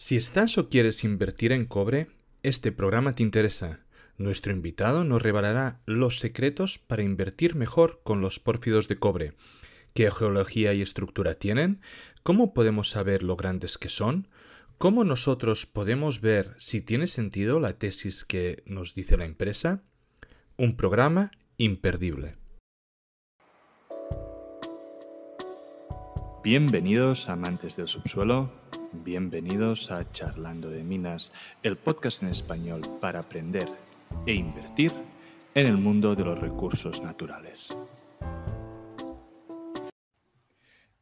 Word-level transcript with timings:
Si 0.00 0.16
estás 0.16 0.56
o 0.56 0.70
quieres 0.70 1.04
invertir 1.04 1.52
en 1.52 1.66
cobre, 1.66 2.08
este 2.42 2.72
programa 2.72 3.12
te 3.12 3.22
interesa. 3.22 3.80
Nuestro 4.16 4.50
invitado 4.50 5.04
nos 5.04 5.20
revelará 5.20 5.82
los 5.84 6.20
secretos 6.20 6.78
para 6.78 7.02
invertir 7.02 7.54
mejor 7.54 8.00
con 8.02 8.22
los 8.22 8.40
pórfidos 8.40 8.88
de 8.88 8.98
cobre. 8.98 9.34
¿Qué 9.92 10.10
geología 10.10 10.72
y 10.72 10.80
estructura 10.80 11.34
tienen? 11.34 11.82
¿Cómo 12.22 12.54
podemos 12.54 12.88
saber 12.88 13.22
lo 13.22 13.36
grandes 13.36 13.76
que 13.76 13.90
son? 13.90 14.28
¿Cómo 14.78 15.04
nosotros 15.04 15.66
podemos 15.66 16.22
ver 16.22 16.54
si 16.56 16.80
tiene 16.80 17.06
sentido 17.06 17.60
la 17.60 17.74
tesis 17.74 18.24
que 18.24 18.62
nos 18.64 18.94
dice 18.94 19.18
la 19.18 19.26
empresa? 19.26 19.82
Un 20.56 20.78
programa 20.78 21.30
imperdible. 21.58 22.36
Bienvenidos 26.42 27.28
amantes 27.28 27.76
del 27.76 27.86
subsuelo, 27.86 28.50
bienvenidos 28.92 29.90
a 29.90 30.10
Charlando 30.10 30.70
de 30.70 30.82
Minas, 30.82 31.32
el 31.62 31.76
podcast 31.76 32.22
en 32.22 32.28
español 32.28 32.80
para 33.00 33.20
aprender 33.20 33.68
e 34.26 34.34
invertir 34.34 34.92
en 35.54 35.66
el 35.66 35.76
mundo 35.76 36.14
de 36.14 36.24
los 36.24 36.38
recursos 36.38 37.02
naturales. 37.02 37.76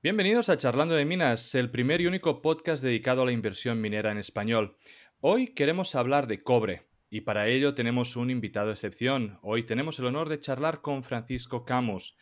Bienvenidos 0.03 0.49
a 0.49 0.57
Charlando 0.57 0.95
de 0.95 1.05
Minas, 1.05 1.55
el 1.55 1.71
primer 1.71 2.01
y 2.01 2.07
único 2.07 2.43
podcast 2.43 2.83
dedicado 2.83 3.23
a 3.23 3.27
la 3.27 3.33
inversión 3.33 3.81
minera 3.81 4.13
en 4.13 4.19
español. 4.19 4.77
Hoy 5.21 5.49
queremos 5.49 5.95
hablar 5.95 6.27
de 6.27 6.43
cobre 6.43 6.89
y 7.11 7.23
para 7.23 7.49
ello 7.49 7.75
tenemos 7.75 8.17
un 8.17 8.31
invitado 8.31 8.71
excepción. 8.71 9.39
Hoy 9.43 9.65
tenemos 9.65 9.99
el 9.99 10.07
honor 10.07 10.29
de 10.29 10.41
charlar 10.41 10.83
con 10.83 11.03
Francisco 11.03 11.65
Camus. 11.65 12.17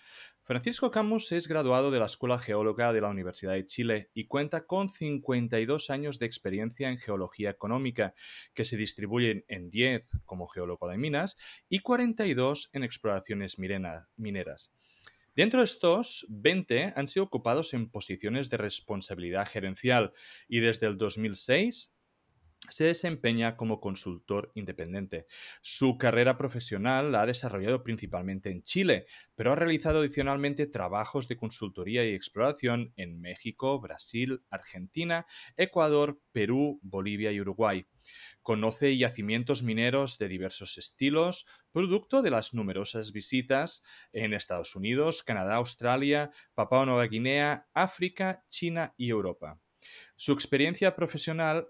Francisco 0.46 0.92
Camus 0.92 1.32
es 1.32 1.48
graduado 1.48 1.91
de 1.91 1.98
la 1.98 2.06
Escuela 2.06 2.38
Geóloga 2.38 2.92
de 2.92 3.00
la 3.00 3.09
Universidad 3.09 3.54
de 3.54 3.66
Chile 3.66 4.10
y 4.14 4.27
cuenta 4.27 4.64
con 4.64 4.88
52 4.88 5.91
años 5.91 6.20
de 6.20 6.27
experiencia 6.27 6.88
en 6.88 6.98
geología 6.98 7.50
económica, 7.50 8.14
que 8.54 8.64
se 8.64 8.77
distribuyen 8.77 9.45
en 9.48 9.70
10 9.70 10.06
como 10.24 10.46
geólogo 10.46 10.87
de 10.87 10.98
minas 10.98 11.37
y 11.68 11.80
42 11.80 12.70
en 12.74 12.85
exploraciones 12.85 13.59
mineras. 13.59 14.73
Dentro 15.35 15.59
de 15.59 15.65
estos, 15.65 16.24
20 16.29 16.92
han 16.95 17.09
sido 17.09 17.24
ocupados 17.24 17.74
en 17.74 17.90
posiciones 17.90 18.48
de 18.48 18.57
responsabilidad 18.57 19.48
gerencial 19.48 20.13
y 20.46 20.60
desde 20.60 20.87
el 20.87 20.96
2006 20.96 21.95
se 22.70 22.84
desempeña 22.84 23.56
como 23.56 23.80
consultor 23.80 24.50
independiente. 24.54 25.26
Su 25.60 25.98
carrera 25.98 26.36
profesional 26.36 27.12
la 27.12 27.23
ha 27.23 27.26
desarrollado 27.26 27.82
principalmente 27.82 28.50
en 28.50 28.62
Chile, 28.62 29.06
pero 29.34 29.52
ha 29.52 29.56
realizado 29.56 30.00
adicionalmente 30.00 30.66
trabajos 30.66 31.28
de 31.28 31.36
consultoría 31.36 32.04
y 32.04 32.14
exploración 32.14 32.92
en 32.96 33.20
México, 33.20 33.80
Brasil, 33.80 34.42
Argentina, 34.50 35.26
Ecuador, 35.56 36.20
Perú, 36.32 36.80
Bolivia 36.82 37.32
y 37.32 37.40
Uruguay. 37.40 37.86
Conoce 38.42 38.96
yacimientos 38.96 39.62
mineros 39.62 40.18
de 40.18 40.28
diversos 40.28 40.78
estilos, 40.78 41.46
producto 41.73 42.23
de 42.23 42.30
las 42.30 42.54
numerosas 42.54 43.12
visitas 43.12 43.82
en 44.12 44.32
Estados 44.32 44.76
Unidos, 44.76 45.23
Canadá, 45.23 45.56
Australia, 45.56 46.30
Papua 46.54 46.86
Nueva 46.86 47.06
Guinea, 47.06 47.66
África, 47.74 48.45
China 48.48 48.95
y 48.96 49.10
Europa. 49.10 49.60
Su 50.18 50.32
experiencia 50.32 50.96
profesional 50.96 51.68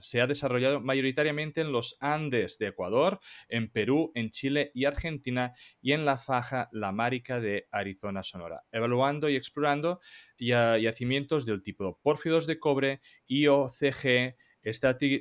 se 0.00 0.20
ha 0.20 0.26
desarrollado 0.26 0.80
mayoritariamente 0.80 1.60
en 1.60 1.70
los 1.70 1.96
Andes 2.00 2.58
de 2.58 2.66
Ecuador, 2.66 3.20
en 3.48 3.70
Perú, 3.70 4.10
en 4.16 4.30
Chile 4.30 4.72
y 4.74 4.86
Argentina 4.86 5.52
y 5.80 5.92
en 5.92 6.04
la 6.04 6.16
faja 6.16 6.68
lamárica 6.72 7.38
de 7.38 7.68
Arizona 7.70 8.24
Sonora, 8.24 8.64
evaluando 8.72 9.28
y 9.28 9.36
explorando 9.36 10.00
yacimientos 10.36 11.46
del 11.46 11.62
tipo 11.62 12.00
pórfidos 12.02 12.48
de 12.48 12.58
cobre, 12.58 13.00
IOCG, 13.28 14.34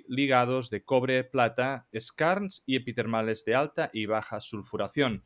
ligados 0.07 0.71
de 0.71 0.83
cobre, 0.83 1.23
plata, 1.23 1.87
skarns 1.95 2.63
y 2.65 2.77
epitermales 2.77 3.45
de 3.45 3.53
alta 3.53 3.91
y 3.93 4.07
baja 4.07 4.41
sulfuración. 4.41 5.23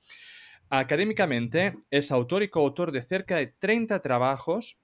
Académicamente, 0.70 1.78
es 1.90 2.12
autor 2.12 2.44
y 2.44 2.50
coautor 2.50 2.92
de 2.92 3.02
cerca 3.02 3.38
de 3.38 3.48
30 3.48 4.02
trabajos 4.02 4.84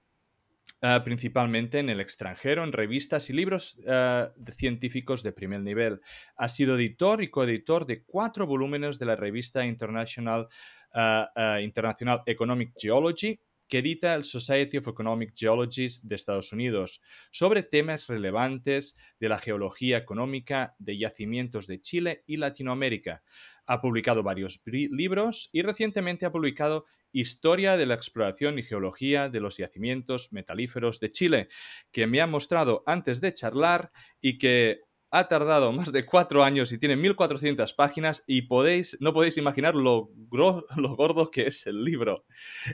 Ah, 0.86 1.02
principalmente 1.02 1.78
en 1.78 1.88
el 1.88 1.98
extranjero, 1.98 2.62
en 2.62 2.70
revistas 2.70 3.30
y 3.30 3.32
libros 3.32 3.78
ah, 3.88 4.32
científicos 4.50 5.22
de 5.22 5.32
primer 5.32 5.62
nivel. 5.62 6.02
Ha 6.36 6.46
sido 6.46 6.76
editor 6.76 7.22
y 7.22 7.30
coeditor 7.30 7.86
de 7.86 8.04
cuatro 8.04 8.46
volúmenes 8.46 8.98
de 8.98 9.06
la 9.06 9.16
revista 9.16 9.64
International, 9.64 10.46
ah, 10.92 11.58
International 11.62 12.22
Economic 12.26 12.74
Geology, 12.76 13.40
que 13.68 13.78
edita 13.78 14.14
el 14.14 14.24
Society 14.24 14.78
of 14.78 14.88
Economic 14.88 15.32
Geologists 15.34 16.06
de 16.06 16.14
Estados 16.14 16.52
Unidos, 16.52 17.02
sobre 17.30 17.62
temas 17.62 18.06
relevantes 18.06 18.96
de 19.20 19.28
la 19.28 19.38
geología 19.38 19.98
económica 19.98 20.74
de 20.78 20.98
yacimientos 20.98 21.66
de 21.66 21.80
Chile 21.80 22.24
y 22.26 22.36
Latinoamérica. 22.36 23.22
Ha 23.66 23.80
publicado 23.80 24.22
varios 24.22 24.62
libros 24.64 25.48
y 25.52 25.62
recientemente 25.62 26.26
ha 26.26 26.32
publicado 26.32 26.84
Historia 27.16 27.76
de 27.76 27.86
la 27.86 27.94
exploración 27.94 28.58
y 28.58 28.64
geología 28.64 29.28
de 29.28 29.38
los 29.38 29.56
yacimientos 29.56 30.32
metalíferos 30.32 30.98
de 30.98 31.12
Chile, 31.12 31.48
que 31.92 32.08
me 32.08 32.20
ha 32.20 32.26
mostrado 32.26 32.82
antes 32.86 33.20
de 33.20 33.32
charlar 33.32 33.92
y 34.20 34.36
que 34.38 34.80
ha 35.16 35.28
tardado 35.28 35.70
más 35.70 35.92
de 35.92 36.02
cuatro 36.02 36.42
años 36.42 36.72
y 36.72 36.78
tiene 36.78 36.96
1400 36.96 37.72
páginas 37.74 38.24
y 38.26 38.42
podéis, 38.42 38.96
no 38.98 39.12
podéis 39.12 39.38
imaginar 39.38 39.74
lo, 39.76 40.10
gordo 40.28 41.30
que 41.30 41.46
es 41.46 41.68
el 41.68 41.84
libro. 41.84 42.24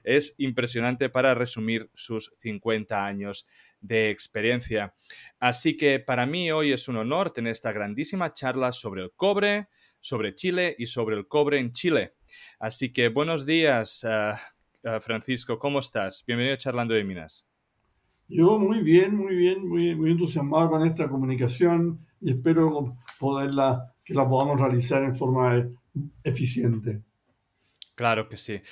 Es 0.05 0.34
impresionante 0.39 1.11
para 1.11 1.34
resumir 1.34 1.91
sus 1.95 2.33
50 2.41 3.05
años 3.05 3.47
de 3.83 4.09
experiencia. 4.09 4.95
Así 5.39 5.77
que 5.77 6.01
para 6.01 6.25
mí 6.25 6.51
hoy 6.51 6.73
es 6.73 6.89
un 6.89 6.97
honor 6.97 7.31
tener 7.31 7.53
esta 7.53 7.73
grandísima 7.73 8.33
charla 8.33 8.72
sobre 8.72 9.03
el 9.03 9.12
cobre, 9.15 9.69
sobre 10.01 10.34
Chile 10.34 10.75
y 10.78 10.87
sobre 10.87 11.17
el 11.17 11.28
cobre 11.28 11.59
en 11.59 11.72
Chile. 11.72 12.15
Así 12.59 12.91
que 12.91 13.11
buenos 13.11 13.45
días, 13.45 14.03
uh, 14.05 14.89
uh, 14.89 15.01
Francisco, 15.01 15.59
¿cómo 15.59 15.81
estás? 15.81 16.25
Bienvenido 16.27 16.55
a 16.55 16.59
Charlando 16.59 16.95
de 16.95 17.05
Minas. 17.05 17.47
Yo 18.28 18.59
muy 18.59 18.81
bien, 18.81 19.15
muy 19.15 19.37
bien, 19.37 19.69
muy, 19.69 19.95
muy 19.95 20.12
entusiasmado 20.12 20.71
con 20.71 20.87
esta 20.87 21.07
comunicación 21.07 22.07
y 22.20 22.32
espero 22.32 22.94
poderla, 23.19 23.94
que 24.04 24.14
la 24.14 24.28
podamos 24.28 24.60
realizar 24.60 25.03
en 25.03 25.16
forma 25.16 25.66
eficiente. 26.22 27.03
Claro 28.00 28.31
que 28.31 28.38
sí. 28.38 28.62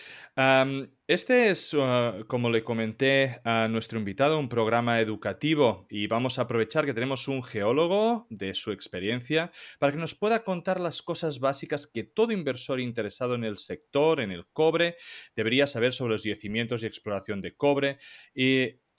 este 1.07 1.51
es, 1.51 1.75
uh, 1.75 2.25
como 2.27 2.49
le 2.49 2.65
comenté 2.65 3.43
a 3.45 3.69
nuestro 3.69 3.99
invitado, 3.99 4.39
un 4.39 4.49
programa 4.49 5.03
educativo 5.03 5.87
y 5.91 6.07
vamos 6.07 6.39
a 6.39 6.43
aprovechar 6.43 6.87
que 6.87 6.95
tenemos 6.95 7.29
un 7.29 7.43
geólogo 7.43 8.27
de 8.31 8.55
su 8.55 8.73
experiencia 8.73 9.53
para 9.79 9.93
que 9.93 9.99
nos 9.99 10.15
pueda 10.15 10.43
contar 10.43 10.81
las 10.81 11.03
cosas 11.03 11.41
básicas 11.41 11.87
que 11.87 12.05
todo 12.05 12.33
inversor 12.33 12.81
interesado 12.81 13.35
en 13.35 13.45
el 13.45 13.59
sector, 13.59 14.21
en 14.21 14.31
el 14.31 14.47
cobre, 14.47 14.97
debería 15.37 15.67
saber 15.67 15.93
sobre 15.93 16.13
los 16.13 16.25
yacimientos 16.25 16.83
y 16.83 16.87
exploración 16.87 17.43
de 17.43 17.55
cobre. 17.55 17.99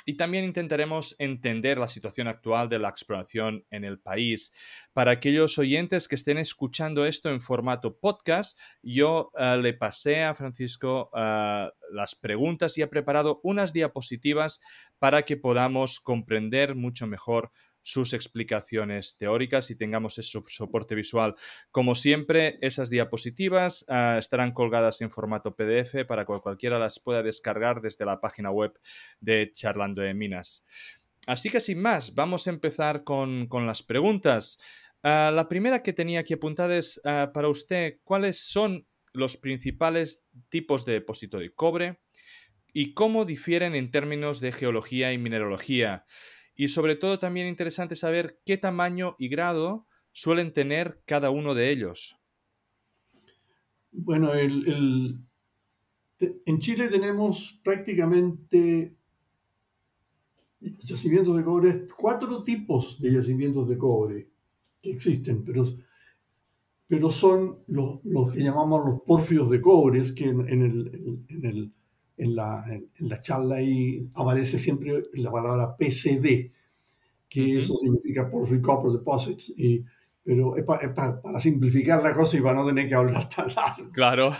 Y 0.09 0.17
también 0.17 0.43
intentaremos 0.43 1.15
entender 1.19 1.77
la 1.77 1.87
situación 1.87 2.27
actual 2.27 2.67
de 2.67 2.79
la 2.79 2.89
exploración 2.89 3.63
en 3.69 3.83
el 3.83 3.99
país. 3.99 4.55
Para 4.91 5.11
aquellos 5.11 5.59
oyentes 5.59 6.07
que 6.07 6.15
estén 6.15 6.39
escuchando 6.39 7.05
esto 7.05 7.29
en 7.29 7.39
formato 7.39 7.95
podcast, 7.95 8.59
yo 8.81 9.31
eh, 9.37 9.59
le 9.61 9.75
pasé 9.75 10.23
a 10.23 10.33
Francisco 10.33 11.11
eh, 11.15 11.69
las 11.91 12.15
preguntas 12.15 12.75
y 12.75 12.81
he 12.81 12.87
preparado 12.87 13.39
unas 13.43 13.71
diapositivas 13.71 14.61
para 14.97 15.21
que 15.25 15.37
podamos 15.37 15.99
comprender 15.99 16.73
mucho 16.73 17.05
mejor 17.05 17.51
sus 17.81 18.13
explicaciones 18.13 19.17
teóricas 19.17 19.71
y 19.71 19.75
tengamos 19.75 20.17
ese 20.17 20.41
soporte 20.47 20.95
visual. 20.95 21.35
Como 21.71 21.95
siempre, 21.95 22.57
esas 22.61 22.89
diapositivas 22.89 23.85
ah, 23.89 24.17
estarán 24.19 24.51
colgadas 24.51 25.01
en 25.01 25.11
formato 25.11 25.55
PDF 25.55 26.05
para 26.07 26.25
que 26.25 26.39
cualquiera 26.41 26.79
las 26.79 26.99
pueda 26.99 27.23
descargar 27.23 27.81
desde 27.81 28.05
la 28.05 28.19
página 28.19 28.51
web 28.51 28.79
de 29.19 29.51
Charlando 29.53 30.01
de 30.01 30.13
Minas. 30.13 30.65
Así 31.27 31.49
que 31.49 31.59
sin 31.59 31.81
más, 31.81 32.15
vamos 32.15 32.47
a 32.47 32.49
empezar 32.49 33.03
con, 33.03 33.47
las 33.65 33.83
preguntas. 33.83 34.59
Ah, 35.03 35.31
la 35.33 35.47
primera 35.47 35.83
que 35.83 35.93
tenía 35.93 36.21
aquí 36.21 36.33
apuntada 36.33 36.75
es 36.75 36.99
ah, 37.05 37.31
para 37.33 37.49
usted, 37.49 37.99
¿cuáles 38.03 38.39
son 38.39 38.87
los 39.13 39.37
principales 39.37 40.25
tipos 40.49 40.85
de 40.85 40.93
depósito 40.93 41.39
de 41.39 41.53
cobre 41.53 41.99
y 42.73 42.93
cómo 42.93 43.25
difieren 43.25 43.75
en 43.75 43.91
términos 43.91 44.39
de 44.39 44.51
geología 44.51 45.13
y 45.13 45.17
mineralogía? 45.17 46.05
Y 46.59 46.67
sobre 46.67 46.97
todo 46.97 47.19
también 47.19 47.47
interesante 47.47 47.95
saber 47.95 48.41
qué 48.45 48.57
tamaño 48.57 49.15
y 49.17 49.29
grado 49.29 49.87
suelen 50.11 50.51
tener 50.51 51.01
cada 51.05 51.29
uno 51.29 51.55
de 51.55 51.71
ellos. 51.71 52.19
Bueno, 53.93 54.31
en 54.35 55.23
Chile 56.59 56.89
tenemos 56.89 57.61
prácticamente 57.63 58.93
yacimientos 60.59 61.37
de 61.37 61.43
cobre, 61.45 61.87
cuatro 61.97 62.43
tipos 62.43 62.99
de 62.99 63.13
yacimientos 63.13 63.69
de 63.69 63.77
cobre 63.77 64.29
que 64.81 64.91
existen, 64.91 65.45
pero, 65.45 65.65
pero 66.87 67.09
son 67.09 67.63
los, 67.67 68.01
que 68.33 68.43
llamamos 68.43 68.85
los 68.85 69.01
pórfidos 69.03 69.49
de 69.49 69.61
cobre, 69.61 70.01
que 70.13 70.25
en, 70.25 71.73
la, 72.19 72.63
en, 72.69 72.89
la, 72.99 73.21
charla 73.21 73.55
ahí 73.55 74.09
aparece 74.13 74.57
siempre 74.57 75.05
la 75.13 75.31
palabra 75.31 75.75
PCD, 75.77 76.51
que 77.27 77.57
eso 77.57 77.75
significa 77.77 78.29
Porphyry 78.29 78.61
Copper 78.61 78.91
Deposits. 78.91 79.53
Y, 79.57 79.83
pero 80.23 80.57
es, 80.57 80.63
para 80.63 81.39
simplificar 81.39 82.03
la 82.03 82.13
cosa 82.13 82.37
y 82.37 82.41
para 82.41 82.55
no 82.55 82.67
tener 82.67 82.87
que 82.87 82.95
hablar 82.95 83.27
tan 83.29 83.47
largo. 83.47 83.91
Claro. 83.91 84.33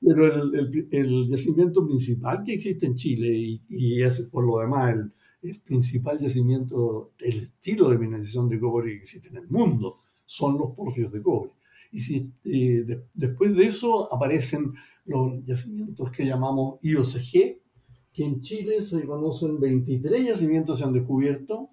pero, 0.00 0.26
el, 0.26 0.88
el, 0.90 1.28
yacimiento 1.28 1.86
principal 1.86 2.42
que 2.44 2.54
existe 2.54 2.86
en 2.86 2.96
Chile 2.96 3.28
y, 3.28 3.62
y 3.68 4.02
es 4.02 4.20
por 4.30 4.44
lo 4.44 4.58
demás 4.58 4.94
el, 4.94 5.12
el 5.42 5.60
principal 5.60 6.18
yacimiento, 6.18 7.12
el 7.18 7.38
estilo 7.38 7.88
de 7.88 7.98
mineralización 7.98 8.48
de 8.48 8.60
cobre 8.60 8.90
que 8.90 8.98
existe 8.98 9.28
en 9.28 9.36
el 9.36 9.48
mundo, 9.48 9.98
son 10.24 10.58
los 10.58 10.72
porfios 10.72 11.12
de 11.12 11.22
cobre. 11.22 11.52
Y 11.92 12.00
si, 12.00 12.32
eh, 12.44 12.86
después 13.14 13.54
de 13.54 13.64
eso 13.64 14.12
aparecen 14.12 14.74
los 15.04 15.44
yacimientos 15.44 16.10
que 16.10 16.26
llamamos 16.26 16.78
IOCG, 16.82 17.60
que 18.12 18.24
en 18.24 18.40
Chile 18.40 18.80
se 18.80 19.04
conocen 19.04 19.60
23 19.60 20.26
yacimientos 20.26 20.78
se 20.78 20.84
han 20.84 20.92
descubierto, 20.92 21.70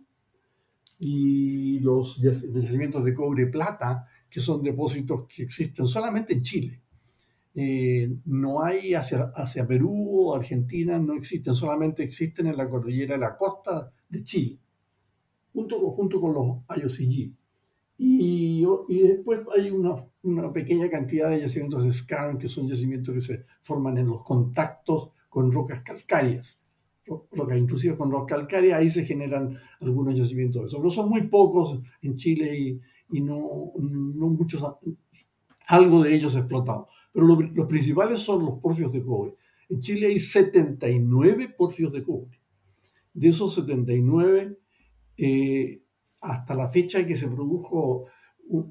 y 1.00 1.80
los 1.80 2.22
yacimientos 2.22 3.04
de 3.04 3.14
cobre 3.14 3.48
plata, 3.48 4.08
que 4.30 4.40
son 4.40 4.64
depósitos 4.64 5.26
que 5.28 5.44
existen 5.44 5.86
solamente 5.86 6.34
en 6.34 6.42
Chile. 6.42 6.82
Eh, 7.56 8.12
no 8.26 8.64
hay 8.64 8.96
hacia, 8.96 9.32
hacia 9.36 9.68
Perú 9.68 10.30
o 10.30 10.36
Argentina, 10.36 10.98
no 10.98 11.14
existen, 11.14 11.54
solamente 11.54 12.04
existen 12.04 12.48
en 12.48 12.58
la 12.58 12.70
cordillera 12.70 13.14
de 13.14 13.22
la 13.22 13.38
costa 13.38 13.92
de 14.10 14.24
Chile, 14.24 14.58
junto, 15.54 15.80
junto 15.92 16.20
con 16.20 16.34
los 16.34 16.80
IOCG. 16.82 17.32
Y, 18.06 18.66
y 18.90 19.00
después 19.00 19.40
hay 19.56 19.72
una, 19.72 19.96
una, 20.24 20.52
pequeña 20.52 20.90
cantidad 20.90 21.30
de 21.30 21.40
yacimientos 21.40 21.86
de 21.86 21.94
scan, 21.94 22.38
que 22.38 22.50
son 22.50 22.68
yacimientos 22.68 23.16
que 23.16 23.22
se 23.22 23.46
forman 23.62 23.98
en 23.98 24.08
los 24.08 24.24
contactos 24.24 25.12
con 25.30 25.50
rocas 25.54 25.84
calcáreas. 25.84 26.60
Rocas 27.06 27.58
intrusivas 27.58 27.98
con 27.98 28.12
rocas 28.12 28.40
calcáreas, 28.40 28.82
ahí 28.82 28.90
se 28.90 29.06
generan 29.06 29.58
algunos 29.80 30.18
yacimientos 30.18 30.64
de 30.64 30.68
eso. 30.68 30.78
Pero 30.80 30.92
son 30.92 31.08
muy 31.08 31.28
pocos 31.28 31.80
en 32.02 32.18
Chile 32.18 32.82
y, 33.10 33.22
no, 33.22 33.72
no 33.80 34.28
muchos, 34.28 34.66
algo 35.68 36.04
de 36.04 36.14
ellos 36.14 36.36
explotado. 36.36 36.90
Pero 37.14 37.26
los 37.26 37.68
principales 37.68 38.20
son 38.20 38.44
los 38.44 38.60
porfios 38.60 38.92
de 38.92 39.02
cobre. 39.02 39.36
En 39.70 39.80
Chile 39.80 40.08
hay 40.08 40.20
79 40.20 41.56
porfios 41.58 41.94
de 41.94 42.04
cobre. 42.04 42.38
De 43.14 43.30
esos 43.30 43.56
79, 43.56 44.58
eh, 45.18 45.83
hasta 46.24 46.56
la 46.56 46.70
fecha 46.70 47.06
que 47.06 47.18
se 47.18 47.28
produjo 47.28 48.08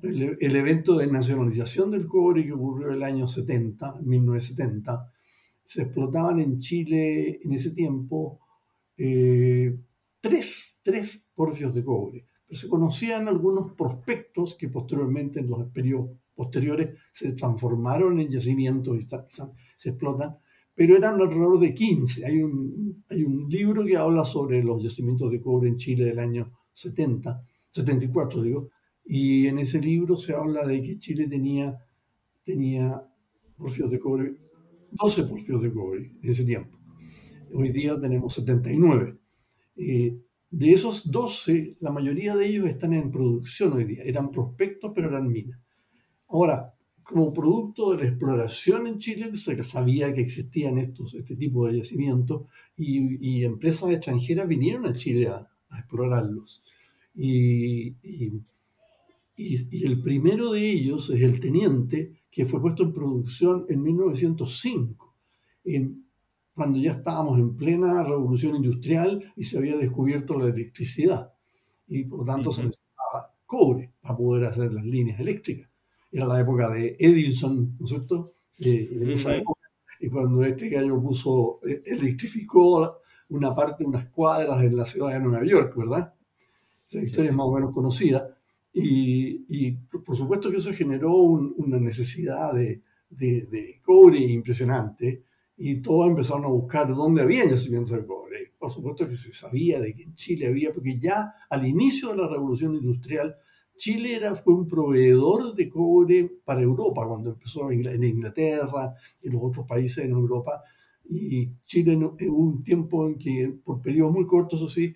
el, 0.02 0.56
evento 0.56 0.96
de 0.96 1.06
nacionalización 1.06 1.90
del 1.90 2.06
cobre 2.06 2.44
que 2.44 2.52
ocurrió 2.52 2.90
el 2.92 3.02
año 3.02 3.28
70, 3.28 4.00
1970, 4.02 5.10
se 5.64 5.82
explotaban 5.82 6.40
en 6.40 6.60
Chile 6.60 7.40
en 7.42 7.52
ese 7.52 7.72
tiempo 7.72 8.40
eh, 8.96 9.78
tres, 10.20 10.80
tres 10.82 11.22
porfios 11.34 11.74
de 11.74 11.84
cobre. 11.84 12.26
Pero 12.46 12.58
se 12.58 12.68
conocían 12.68 13.28
algunos 13.28 13.72
prospectos 13.72 14.54
que 14.54 14.68
posteriormente 14.68 15.40
en 15.40 15.48
los 15.48 15.70
periodos 15.70 16.10
posteriores 16.34 16.98
se 17.12 17.34
transformaron 17.34 18.18
en 18.18 18.30
yacimientos 18.30 18.98
y 18.98 19.02
se 19.76 19.90
explotan, 19.90 20.38
pero 20.74 20.96
eran 20.96 21.20
alrededor 21.20 21.60
de 21.60 21.74
15. 21.74 22.24
Hay 22.24 22.42
un, 22.42 23.04
hay 23.10 23.24
un 23.24 23.46
libro 23.48 23.84
que 23.84 23.96
habla 23.96 24.24
sobre 24.24 24.62
los 24.62 24.82
yacimientos 24.82 25.30
de 25.30 25.40
cobre 25.42 25.68
en 25.68 25.76
Chile 25.76 26.06
del 26.06 26.18
año 26.18 26.50
70, 26.72 27.44
74 27.70 28.42
digo, 28.42 28.70
y 29.04 29.46
en 29.46 29.58
ese 29.58 29.80
libro 29.80 30.16
se 30.16 30.34
habla 30.34 30.66
de 30.66 30.82
que 30.82 30.98
Chile 30.98 31.26
tenía, 31.28 31.84
tenía 32.44 33.02
porfios 33.56 33.90
de 33.90 33.98
cobre, 33.98 34.36
12 34.92 35.24
porfios 35.24 35.62
de 35.62 35.72
cobre 35.72 36.12
en 36.22 36.30
ese 36.30 36.44
tiempo. 36.44 36.78
Hoy 37.54 37.70
día 37.70 38.00
tenemos 38.00 38.34
79. 38.34 39.18
Eh, 39.76 40.18
de 40.50 40.72
esos 40.72 41.10
12, 41.10 41.76
la 41.80 41.90
mayoría 41.90 42.36
de 42.36 42.46
ellos 42.46 42.68
están 42.68 42.92
en 42.92 43.10
producción 43.10 43.72
hoy 43.72 43.84
día. 43.84 44.02
Eran 44.04 44.30
prospectos, 44.30 44.92
pero 44.94 45.08
eran 45.08 45.28
minas. 45.28 45.58
Ahora, 46.28 46.74
como 47.02 47.32
producto 47.32 47.92
de 47.92 47.98
la 47.98 48.08
exploración 48.08 48.86
en 48.86 48.98
Chile, 48.98 49.34
se 49.34 49.62
sabía 49.64 50.12
que 50.14 50.20
existían 50.20 50.78
estos, 50.78 51.14
este 51.14 51.36
tipo 51.36 51.66
de 51.66 51.78
yacimientos 51.78 52.46
y, 52.76 53.44
empresas 53.44 53.90
extranjeras 53.90 54.46
vinieron 54.46 54.86
a 54.86 54.92
Chile 54.92 55.28
a, 55.28 55.48
explorarlos. 55.78 56.62
Y, 57.14 57.96
el 59.36 60.00
primero 60.02 60.52
de 60.52 60.70
ellos 60.70 61.10
es 61.10 61.22
el 61.22 61.40
Teniente, 61.40 62.22
que 62.30 62.46
fue 62.46 62.60
puesto 62.60 62.82
en 62.84 62.92
producción 62.92 63.66
en 63.68 63.82
1905, 63.82 65.14
en, 65.64 66.06
cuando 66.54 66.78
ya 66.78 66.92
estábamos 66.92 67.38
en 67.38 67.56
plena 67.56 68.04
revolución 68.04 68.56
industrial 68.56 69.32
y 69.34 69.42
se 69.44 69.58
había 69.58 69.76
descubierto 69.76 70.38
la 70.38 70.52
electricidad. 70.52 71.32
Y 71.88 72.04
por 72.04 72.20
lo 72.20 72.24
tanto 72.24 72.52
se 72.52 72.64
necesitaba 72.64 73.34
cobre 73.46 73.92
para 74.00 74.16
poder 74.16 74.44
hacer 74.44 74.72
las 74.72 74.84
líneas 74.84 75.18
eléctricas 75.18 75.72
era 76.12 76.26
la 76.26 76.40
época 76.40 76.70
de 76.70 76.94
Edison, 76.98 77.74
¿no 77.78 77.84
es 77.84 77.90
cierto? 77.90 78.34
Eh, 78.58 78.88
en 78.92 79.10
esa 79.10 79.34
época, 79.34 79.60
y 79.98 80.08
cuando 80.10 80.44
este 80.44 80.68
gallo 80.68 81.00
puso, 81.00 81.60
eh, 81.66 81.82
electrificó 81.86 82.98
una 83.32 83.54
parte, 83.54 83.84
unas 83.84 84.06
cuadras 84.08 84.62
en 84.62 84.76
la 84.76 84.84
ciudad 84.84 85.12
de 85.12 85.20
Nueva 85.20 85.44
York, 85.44 85.74
¿verdad? 85.76 86.12
Esa 86.88 87.02
historia 87.02 87.30
es 87.30 87.36
más 87.36 87.46
o 87.46 87.52
menos 87.52 87.74
conocida. 87.74 88.36
Y, 88.72 89.44
y, 89.48 89.72
por 89.72 90.16
supuesto 90.16 90.50
que 90.50 90.58
eso 90.58 90.72
generó 90.72 91.14
una 91.14 91.78
necesidad 91.78 92.52
de, 92.52 92.82
de, 93.10 93.80
cobre 93.84 94.18
impresionante 94.18 95.24
y 95.56 95.80
todos 95.82 96.08
empezaron 96.08 96.44
a 96.44 96.48
buscar 96.48 96.94
dónde 96.94 97.22
había 97.22 97.48
yacimientos 97.48 97.96
de 97.96 98.06
cobre. 98.06 98.52
Por 98.58 98.70
supuesto 98.70 99.06
que 99.06 99.18
se 99.18 99.32
sabía 99.32 99.80
de 99.80 99.94
que 99.94 100.04
en 100.04 100.14
Chile 100.14 100.46
había, 100.46 100.72
porque 100.72 100.98
ya 100.98 101.34
al 101.50 101.66
inicio 101.66 102.10
de 102.10 102.16
la 102.16 102.28
revolución 102.28 102.74
industrial 102.74 103.36
Chile 103.76 104.14
era, 104.14 104.34
fue 104.34 104.54
un 104.54 104.68
proveedor 104.68 105.54
de 105.54 105.68
cobre 105.68 106.30
para 106.44 106.60
Europa 106.60 107.06
cuando 107.06 107.30
empezó 107.30 107.70
en 107.70 108.04
Inglaterra 108.04 108.94
y 109.22 109.30
los 109.30 109.42
otros 109.42 109.66
países 109.66 110.04
en 110.04 110.12
Europa. 110.12 110.62
Y 111.04 111.50
Chile 111.66 111.96
hubo 111.96 112.38
un 112.38 112.62
tiempo 112.62 113.06
en 113.06 113.18
que, 113.18 113.54
por 113.64 113.82
periodos 113.82 114.12
muy 114.12 114.26
cortos, 114.26 114.60
eso 114.60 114.68
sí, 114.68 114.94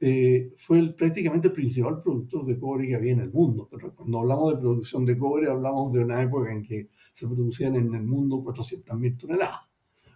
eh, 0.00 0.50
fue 0.58 0.92
prácticamente 0.94 1.48
el 1.48 1.54
principal 1.54 2.02
productor 2.02 2.44
de 2.44 2.58
cobre 2.58 2.86
que 2.86 2.94
había 2.94 3.12
en 3.12 3.20
el 3.20 3.32
mundo. 3.32 3.68
Pero 3.70 3.94
cuando 3.94 4.20
hablamos 4.20 4.54
de 4.54 4.60
producción 4.60 5.04
de 5.06 5.18
cobre, 5.18 5.50
hablamos 5.50 5.92
de 5.92 6.04
una 6.04 6.22
época 6.22 6.52
en 6.52 6.62
que 6.62 6.88
se 7.12 7.26
producían 7.26 7.76
en 7.76 7.94
el 7.94 8.02
mundo 8.02 8.42
400.000 8.44 9.16
toneladas. 9.16 9.60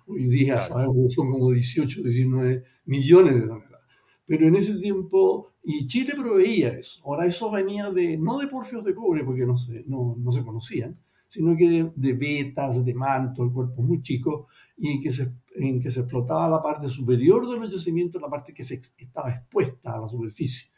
Hoy 0.06 0.26
día 0.26 0.60
sabemos 0.60 0.96
que 0.96 1.08
son 1.08 1.30
como 1.30 1.50
18, 1.50 2.02
19 2.02 2.64
millones 2.86 3.34
de 3.34 3.40
toneladas. 3.42 3.86
Pero 4.26 4.46
en 4.46 4.56
ese 4.56 4.76
tiempo, 4.76 5.52
y 5.62 5.86
Chile 5.86 6.14
proveía 6.14 6.68
eso. 6.68 7.02
Ahora 7.04 7.26
eso 7.26 7.50
venía 7.50 7.90
de, 7.90 8.18
no 8.18 8.38
de 8.38 8.46
porfios 8.46 8.84
de 8.84 8.94
cobre, 8.94 9.24
porque 9.24 9.46
no 9.46 9.56
se, 9.56 9.84
no, 9.86 10.16
no 10.18 10.32
se 10.32 10.44
conocían, 10.44 10.98
sino 11.28 11.56
que 11.56 11.68
de, 11.68 11.92
de, 11.94 12.12
vetas, 12.14 12.84
de 12.84 12.94
manto, 12.94 13.44
el 13.44 13.52
cuerpo 13.52 13.82
muy 13.82 14.02
chico, 14.02 14.48
y 14.76 14.88
en 14.88 15.02
que, 15.02 15.12
se, 15.12 15.32
en 15.54 15.80
que 15.80 15.90
se 15.90 16.00
explotaba 16.00 16.48
la 16.48 16.62
parte 16.62 16.88
superior 16.88 17.48
de 17.48 17.58
los 17.58 17.70
yacimientos, 17.70 18.20
la 18.20 18.28
parte 18.28 18.54
que 18.54 18.64
se, 18.64 18.80
estaba 18.96 19.30
expuesta 19.30 19.94
a 19.94 20.00
la 20.00 20.08
superficie, 20.08 20.70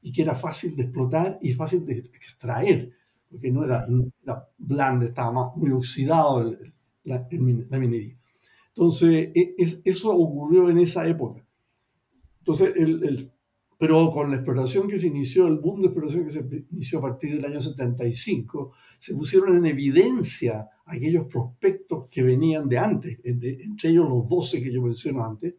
y 0.00 0.12
que 0.12 0.22
era 0.22 0.34
fácil 0.34 0.76
de 0.76 0.84
explotar 0.84 1.38
y 1.42 1.52
fácil 1.52 1.84
de 1.84 1.98
extraer, 1.98 2.92
porque 3.28 3.50
no 3.50 3.64
era, 3.64 3.86
era 4.22 4.48
blanda, 4.56 5.06
estaba 5.06 5.50
muy 5.56 5.72
oxidado 5.72 6.56
la, 7.02 7.26
la, 7.30 7.78
minería. 7.78 8.16
Entonces, 8.68 9.30
e, 9.34 9.54
eso 9.84 10.14
ocurrió 10.14 10.70
en 10.70 10.78
esa 10.78 11.06
época. 11.08 11.44
Entonces, 12.38 12.72
el, 12.76 13.32
pero 13.78 14.10
con 14.10 14.30
la 14.30 14.36
exploración 14.36 14.88
que 14.88 14.98
se 14.98 15.08
inició, 15.08 15.46
el 15.46 15.58
boom 15.58 15.82
de 15.82 15.88
exploración 15.88 16.24
que 16.24 16.30
se 16.30 16.64
inició 16.70 16.98
a 16.98 17.02
partir 17.02 17.34
del 17.34 17.44
año 17.44 17.60
75, 17.60 18.72
se 18.98 19.14
pusieron 19.14 19.56
en 19.56 19.66
evidencia 19.66 20.68
aquellos 20.86 21.26
prospectos 21.26 22.08
que 22.10 22.22
venían 22.22 22.68
de 22.68 22.78
antes, 22.78 23.18
entre 23.24 23.90
ellos 23.90 24.08
los 24.08 24.28
12 24.28 24.62
que 24.62 24.72
yo 24.72 24.80
mencioné 24.80 25.20
antes, 25.20 25.54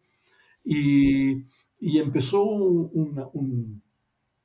y, 0.63 1.45
y 1.79 1.99
empezó 1.99 2.43
un, 2.43 3.23
un, 3.33 3.81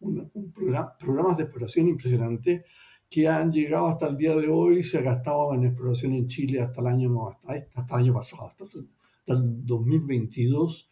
un, 0.01 0.53
programa, 0.53 0.97
programas 0.99 1.37
de 1.39 1.45
exploración 1.45 1.89
impresionantes 1.89 2.63
que 3.09 3.29
han 3.29 3.53
llegado 3.53 3.87
hasta 3.87 4.07
el 4.07 4.17
día 4.17 4.35
de 4.37 4.49
hoy, 4.49 4.83
se 4.83 4.99
ha 4.99 5.03
gastado 5.03 5.55
en 5.55 5.65
exploración 5.65 6.15
en 6.15 6.29
Chile 6.29 6.61
hasta 6.61 6.81
el 6.81 6.87
año, 6.89 7.09
no, 7.09 7.29
hasta, 7.29 7.55
hasta 7.75 7.97
el 7.97 8.03
año 8.05 8.15
pasado, 8.15 8.49
hasta, 8.49 8.65
hasta 8.65 9.33
el 9.33 9.65
2022, 9.65 10.91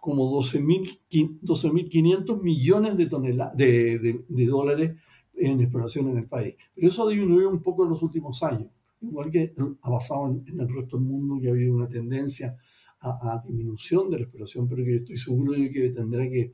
como 0.00 0.38
12.500 0.38 2.42
millones 2.42 2.96
de, 2.96 3.06
toneladas, 3.06 3.56
de, 3.56 4.24
dólares 4.46 4.96
en 5.34 5.60
exploración 5.60 6.10
en 6.10 6.18
el 6.18 6.26
país. 6.26 6.56
Pero 6.74 6.88
eso 6.88 7.06
ha 7.06 7.10
disminuido 7.10 7.48
un 7.50 7.62
poco 7.62 7.84
en 7.84 7.90
los 7.90 8.02
últimos 8.02 8.42
años, 8.42 8.68
igual 9.00 9.30
que 9.30 9.54
ha 9.82 9.90
pasado 9.90 10.42
en, 10.46 10.60
el 10.60 10.68
resto 10.68 10.98
del 10.98 11.06
mundo, 11.06 11.40
que 11.40 11.48
ha 11.48 11.52
habido 11.52 11.74
una 11.74 11.88
tendencia 11.88 12.56
a, 13.00 13.42
disminución 13.44 14.10
de 14.10 14.18
la 14.18 14.24
exploración, 14.24 14.68
pero 14.68 14.84
que 14.84 14.96
estoy 14.96 15.16
seguro 15.16 15.52
de 15.52 15.70
que 15.70 15.88
tendrá 15.90 16.28
que 16.28 16.52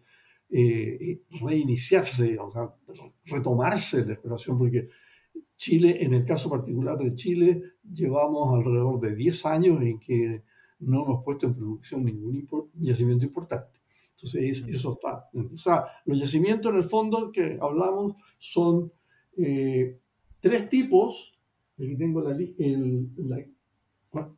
eh, 0.50 1.20
reiniciarse, 1.42 2.38
o 2.38 2.50
sea, 2.50 2.74
retomarse 3.26 4.06
la 4.06 4.14
exploración, 4.14 4.56
porque 4.56 4.88
Chile, 5.58 6.02
en 6.02 6.14
el 6.14 6.24
caso 6.24 6.48
particular 6.48 6.96
de 6.96 7.14
Chile, 7.16 7.62
llevamos 7.92 8.54
alrededor 8.54 9.00
de 9.00 9.16
10 9.16 9.46
años 9.46 9.82
en 9.82 9.98
que 9.98 10.42
no 10.80 11.04
hemos 11.04 11.24
puesto 11.24 11.46
en 11.46 11.54
producción 11.54 12.04
ningún 12.04 12.46
yacimiento 12.74 13.24
importante. 13.24 13.78
Entonces, 14.18 14.66
eso 14.68 14.94
está. 14.94 15.28
O 15.32 15.56
sea, 15.56 15.84
los 16.04 16.18
yacimientos 16.18 16.72
en 16.72 16.78
el 16.78 16.84
fondo 16.84 17.30
que 17.30 17.56
hablamos 17.60 18.16
son 18.38 18.92
eh, 19.36 19.98
tres 20.40 20.68
tipos. 20.68 21.38
Aquí 21.78 21.96
tengo 21.96 22.20
la, 22.20 22.32
el, 22.32 23.08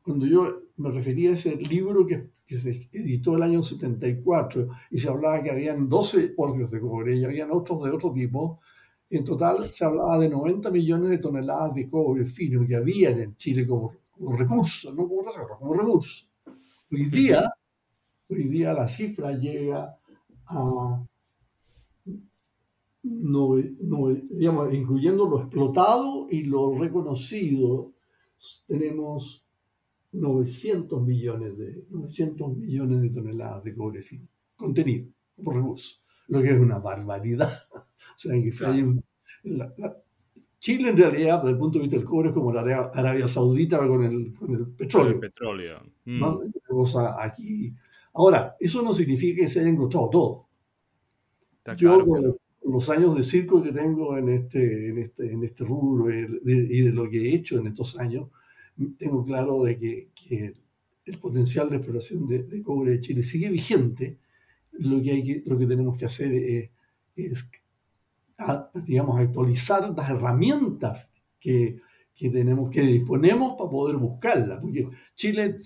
cuando 0.03 0.27
yo 0.27 0.65
me 0.77 0.91
refería 0.91 1.31
a 1.31 1.35
ese 1.35 1.57
libro 1.57 2.07
que, 2.07 2.29
que, 2.45 2.59
se 2.59 2.89
editó 2.93 3.37
el 3.37 3.43
año 3.43 3.63
74 3.63 4.69
y 4.91 4.99
se 4.99 5.09
hablaba 5.09 5.43
que 5.43 5.51
habían 5.51 5.89
12 5.89 6.29
porfios 6.29 6.71
de 6.71 6.81
cobre 6.81 7.17
y 7.17 7.25
habían 7.25 7.51
otros 7.51 7.83
de 7.83 7.91
otro 7.91 8.13
tipo, 8.13 8.61
en 9.09 9.25
total 9.25 9.73
se 9.73 9.85
hablaba 9.85 10.19
de 10.19 10.29
90 10.29 10.71
millones 10.71 11.11
de 11.11 11.19
toneladas 11.19 11.75
de 11.75 11.89
cobre 11.89 12.27
fino 12.27 12.67
que 12.67 12.77
había 12.77 13.11
en 13.11 13.37
Chile 13.37 13.67
como, 13.67 13.95
como 14.11 14.37
recurso, 14.37 14.93
no 14.93 15.09
como 15.09 15.23
reserva, 15.23 15.59
como 15.59 15.75
recurso. 15.75 16.30
Hoy 16.91 17.05
día 17.07 17.51
Hoy 18.31 18.45
día 18.45 18.73
la 18.73 18.87
cifra 18.87 19.33
llega 19.33 19.99
a, 20.47 21.05
digamos, 23.03 24.73
incluyendo 24.73 25.29
lo 25.29 25.41
explotado 25.41 26.29
y 26.31 26.45
lo 26.45 26.79
reconocido, 26.79 27.93
tenemos 28.69 29.45
900 30.13 31.03
millones 31.03 31.59
de, 31.59 31.85
900 31.91 32.57
millones 32.57 33.03
de 33.03 33.11
toneladas 33.11 33.65
de 33.65 33.75
cobre 33.75 34.01
fino, 34.03 34.29
contenido 34.55 35.09
por 35.43 35.57
recurso, 35.57 35.97
lo 36.29 36.41
que 36.41 36.51
es 36.51 36.61
una 36.61 36.79
barbaridad. 36.79 37.51
O 38.13 38.23
sea, 38.23 38.33
que 38.35 38.53
Chile 40.61 40.91
en 40.91 40.97
realidad, 40.97 41.39
desde 41.39 41.53
el 41.53 41.59
punto 41.59 41.79
de 41.79 41.85
vista 41.85 41.97
del 41.97 42.07
cobre, 42.07 42.29
es 42.29 42.35
como 42.35 42.53
la 42.53 42.61
Arabia, 42.61 43.27
Saudita 43.27 43.79
con 43.89 44.05
el, 44.05 44.33
con 44.33 44.55
el 44.55 44.67
petróleo. 44.69 45.15
el 45.15 45.21
petróleo. 45.21 45.83
¿no? 46.05 46.39
cosa 46.69 47.17
aquí 47.23 47.75
Ahora, 48.15 48.57
eso 48.59 48.83
no 48.83 48.93
significa 48.93 49.43
que 49.43 49.49
se 49.49 49.61
haya 49.61 49.69
encontrado 49.69 50.11
todo. 50.11 50.49
Yo, 51.77 52.05
con 52.05 52.37
los 52.65 52.91
años 52.91 53.15
de 53.15 53.23
circo 53.23 53.63
que 53.63 53.73
tengo 53.73 54.17
en 54.19 54.29
este, 54.31 54.89
en 54.89 54.99
este, 54.99 55.33
en 55.33 55.45
este 55.45 55.65
rubro 55.65 56.11
y 56.11 56.83
de, 56.83 56.93
lo 56.93 57.09
que 57.09 57.29
he 57.29 57.35
hecho 57.35 57.59
en 57.59 57.69
estos 57.69 57.99
años, 57.99 58.29
tengo 58.99 59.25
claro 59.25 59.63
de 59.63 59.79
que, 59.79 60.11
que 60.15 60.55
el 61.05 61.19
potencial 61.19 61.71
de 61.71 61.77
exploración 61.77 62.27
de, 62.27 62.63
cobre 62.63 62.93
de 62.93 63.01
Chile 63.01 63.23
sigue 63.23 63.49
vigente. 63.49 64.19
Lo 64.73 65.01
que, 65.03 65.13
hay 65.13 65.23
que, 65.23 65.43
lo 65.47 65.59
que 65.59 65.67
tenemos 65.67 65.97
que 65.99 66.07
hacer 66.07 66.33
es, 66.33 66.71
es 67.15 67.51
digamos, 68.87 69.19
actualizar 69.21 69.95
las 69.97 70.11
herramientas 70.11 71.13
que, 71.39 71.81
que, 72.15 72.31
tenemos, 72.31 72.71
que 72.71 72.83
disponemos 72.83 73.55
para 73.57 73.71
poder 73.71 73.97
buscarla. 73.97 74.61
Porque 74.61 74.89
Chile 75.15 75.57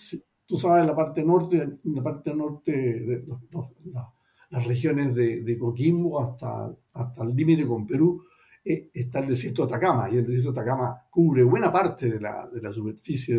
tú 0.47 0.57
sabes, 0.57 0.87
la 0.87 0.95
parte 0.95 1.25
norte, 1.25 1.79
la 1.85 2.03
parte 2.03 2.35
norte 2.35 2.73
de 2.73 3.25
las 4.51 4.67
regiones 4.67 5.15
de, 5.15 5.59
Coquimbo 5.59 6.21
hasta, 6.21 6.75
hasta 6.93 7.25
el 7.25 7.35
límite 7.35 7.67
con 7.67 7.87
Perú, 7.87 8.23
eh, 8.65 8.91
está 8.93 9.21
el 9.21 9.29
desierto 9.29 9.67
de 9.67 9.75
Atacama, 9.75 10.09
y 10.11 10.17
el 10.17 10.27
desierto 10.27 10.53
de 10.53 10.61
Atacama 10.61 11.03
cubre 11.11 11.43
buena 11.43 11.73
parte 11.73 12.11
de 12.11 12.21
la, 12.21 12.49
de 12.49 12.61
la 12.61 12.73
superficie 12.73 13.39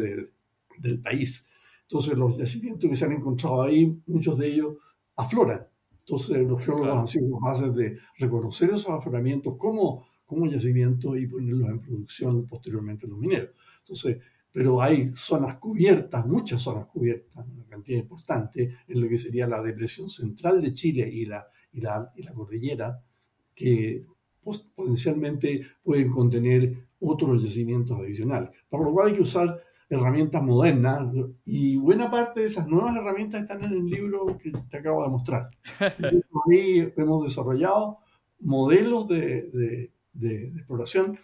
del 0.79 1.01
país. 1.01 1.45
Entonces, 1.83 2.17
los 2.17 2.37
yacimientos 2.37 2.89
que 2.89 2.95
se 2.95 3.05
han 3.05 3.13
encontrado 3.13 3.61
ahí, 3.61 4.01
muchos 4.07 4.37
de 4.37 4.47
ellos 4.47 4.75
afloran. 5.15 5.67
Entonces, 6.07 6.47
los 6.47 6.63
geólogos 6.63 6.99
han 6.99 7.07
sido 7.07 7.39
capaces 7.39 7.73
de 7.73 7.97
reconocer 8.19 8.69
esos 8.69 8.89
afloramientos 8.89 9.55
como, 9.57 10.05
como 10.23 10.45
yacimientos 10.45 11.17
y 11.17 11.25
ponerlos 11.25 11.69
en 11.69 11.81
producción 11.81 12.45
posteriormente 12.45 13.07
los 13.07 13.17
mineros. 13.17 13.49
Entonces, 13.79 14.19
pero 14.51 14.81
hay 14.81 15.07
zonas 15.07 15.57
cubiertas, 15.57 16.25
muchas 16.27 16.61
zonas 16.61 16.85
cubiertas, 16.85 17.45
una 17.47 17.65
cantidad 17.65 17.99
importante, 17.99 18.75
en 18.87 19.01
lo 19.01 19.09
que 19.09 19.17
sería 19.17 19.47
la 19.47 19.61
depresión 19.61 20.09
central 20.09 20.61
de 20.61 20.73
Chile 20.75 21.09
y 21.11 21.25
la, 21.25 21.47
y 21.73 21.81
la, 21.81 22.11
y 22.15 22.21
la 22.21 22.33
cordillera, 22.33 23.03
que 23.55 24.05
potencialmente 24.41 25.61
pueden 25.83 26.09
contener 26.09 26.87
otros 26.99 27.43
yacimientos 27.43 27.99
adicionales. 27.99 28.51
Por 28.69 28.85
lo 28.85 28.93
cual 28.93 29.07
hay 29.07 29.13
que 29.13 29.23
usar 29.23 29.59
herramientas 29.89 30.41
modernas 30.41 31.07
y 31.45 31.77
buena 31.77 32.09
parte 32.09 32.41
de 32.41 32.47
esas 32.47 32.67
nuevas 32.67 32.95
herramientas 32.95 33.41
están 33.41 33.63
en 33.63 33.71
el 33.71 33.85
libro 33.85 34.25
que 34.41 34.51
te 34.51 34.77
acabo 34.77 35.03
de 35.03 35.09
mostrar. 35.09 35.47
ahí 36.49 36.91
hemos 36.97 37.23
desarrollado 37.23 37.99
modelos 38.39 39.07
de, 39.07 39.49
de, 39.51 39.91
de 40.13 40.47
exploración 40.49 41.17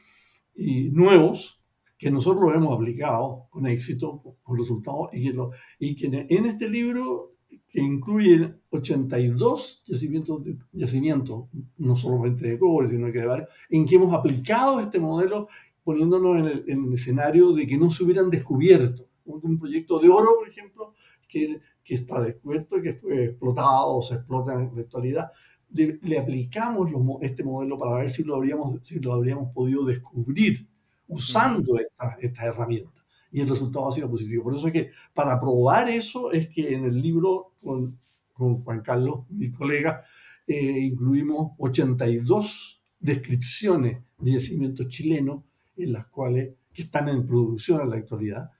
y 0.56 0.90
nuevos 0.92 1.62
que 2.02 2.10
nosotros 2.10 2.52
hemos 2.56 2.74
aplicado 2.74 3.48
con 3.52 3.68
éxito, 3.68 4.24
con 4.42 4.58
resultados, 4.58 5.10
y 5.14 5.24
que, 5.24 5.34
lo, 5.34 5.52
y 5.78 5.96
que 5.96 6.08
en 6.08 6.46
este 6.48 6.68
libro, 6.68 7.36
que 7.70 7.80
incluye 7.80 8.56
82 8.72 9.84
yacimientos, 9.86 10.42
yacimientos, 10.72 11.46
no 11.78 11.96
solamente 11.96 12.48
de 12.48 12.58
cobre, 12.58 12.90
sino 12.90 13.12
que 13.12 13.20
de 13.20 13.28
varios, 13.28 13.50
en 13.70 13.86
que 13.86 13.98
hemos 13.98 14.16
aplicado 14.16 14.80
este 14.80 15.00
modelo 15.00 15.48
poniéndonos 15.92 16.40
en 16.40 16.46
el, 16.46 16.64
en 16.68 16.86
el 16.86 16.94
escenario 16.94 17.52
de 17.52 17.68
que 17.68 17.78
no 17.78 17.90
se 17.90 18.04
hubieran 18.04 18.30
descubierto. 18.30 19.08
Un, 19.26 19.60
proyecto 19.60 20.00
de 20.00 20.10
oro, 20.10 20.36
por 20.40 20.48
ejemplo, 20.48 20.94
que, 21.28 21.60
que 21.84 21.94
está 21.94 22.22
descubierto, 22.22 22.82
que 22.82 22.94
fue 22.94 23.26
explotado 23.26 23.98
o 23.98 24.04
se 24.04 24.16
explota 24.16 24.54
en 24.54 24.72
la 24.74 24.82
actualidad, 24.82 25.32
le 25.74 26.18
aplicamos 26.18 26.90
este 27.22 27.44
modelo 27.44 27.78
para 27.78 27.98
ver 27.98 28.10
si 28.10 28.24
lo 28.24 28.36
habríamos, 28.36 28.80
si 28.84 29.00
lo 29.00 29.14
habríamos 29.14 29.54
podido 29.54 29.86
descubrir 29.86 30.68
usando 31.08 31.78
esta, 31.78 32.18
esta 32.20 32.46
herramienta. 32.46 33.06
Y 33.32 33.42
el 33.42 33.48
resultado 33.48 33.90
ha 33.90 33.94
sido 33.94 34.10
positivo. 34.10 34.44
Por 34.44 34.56
eso 34.56 34.68
es 34.68 34.74
que 34.74 34.92
para 35.14 35.40
probar 35.40 35.88
eso 35.90 36.32
es 36.32 36.50
que 36.50 36.74
en 36.74 36.86
el 36.86 37.02
libro 37.02 37.54
con, 37.62 37.98
con 38.34 38.64
Juan 38.64 38.82
Carlos, 38.82 39.26
mi 39.30 39.52
colega, 39.52 40.04
eh, 40.48 40.80
incluimos 40.80 41.54
82 41.58 42.82
descripciones 43.00 44.00
de 44.18 44.32
yacimientos 44.34 44.88
chilenos 44.90 45.44
en 45.78 45.94
las 45.94 46.08
cuales 46.08 46.56
que 46.74 46.84
están 46.84 47.10
en 47.10 47.26
producción 47.26 47.82
en 47.82 47.90
la 47.90 47.98
actualidad 47.98 48.52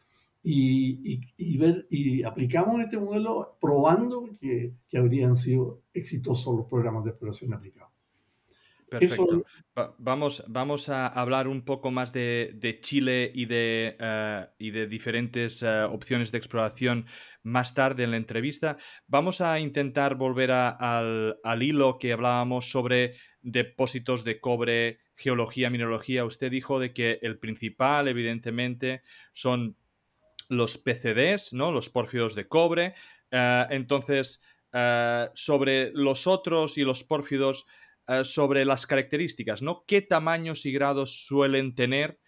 y, 0.44 1.14
y, 1.14 1.22
y, 1.38 1.58
ver, 1.58 1.86
y 1.90 2.24
aplicamos 2.24 2.80
este 2.82 2.98
modelo 2.98 3.58
probando 3.62 4.30
que, 4.40 4.74
que 4.90 4.98
habrían 4.98 5.38
sido 5.38 5.82
exitosos 5.94 6.56
los 6.56 6.68
programas 6.68 7.04
de 7.04 7.12
exploración 7.12 7.54
aplicados. 7.54 7.92
Perfecto. 8.92 9.46
vamos, 10.00 10.44
vamos 10.50 10.90
a 10.90 11.08
hablar 11.08 11.48
un 11.48 11.62
poco 11.62 11.92
más 11.92 12.12
de, 12.12 12.80
Chile 12.82 13.32
y 13.34 13.46
de, 13.46 13.96
eh, 13.98 14.48
y 14.60 14.72
de 14.72 14.86
diferentes 14.86 15.64
eh, 15.64 15.84
opciones 15.84 16.30
de 16.34 16.38
exploración 16.38 17.06
más 17.44 17.74
tarde 17.74 18.04
en 18.04 18.12
la 18.12 18.18
entrevista. 18.18 18.78
Vamos 19.08 19.42
a 19.42 19.60
intentar 19.60 20.16
volver 20.16 20.52
al, 20.52 21.38
hilo 21.62 21.98
que 21.98 22.14
hablábamos 22.14 22.70
sobre 22.70 23.16
depósitos 23.42 24.24
de 24.24 24.40
cobre, 24.40 25.00
geología, 25.16 25.70
mineralogía. 25.70 26.26
Usted 26.26 26.52
dijo 26.52 26.80
de 26.80 26.94
que 26.94 27.20
el 27.22 27.40
principal, 27.40 28.08
evidentemente, 28.08 29.02
son 29.34 29.78
los 30.50 30.78
PCDs, 30.78 31.54
¿no? 31.54 31.72
Los 31.72 31.90
pórfidos 31.90 32.36
de 32.36 32.48
cobre. 32.48 32.94
Eh, 33.32 33.66
entonces, 33.70 34.44
sobre 35.34 35.92
los 35.94 36.28
otros 36.28 36.78
y 36.78 36.84
los 36.84 37.04
pórfidos, 37.04 37.66
eh, 38.08 38.26
sobre 38.26 38.66
las 38.66 38.88
características, 38.88 39.62
¿no? 39.62 39.84
¿Qué 39.86 40.02
tamaños 40.02 40.66
y 40.66 40.72
grados 40.72 41.26
suelen 41.26 41.76
tener? 41.76 42.20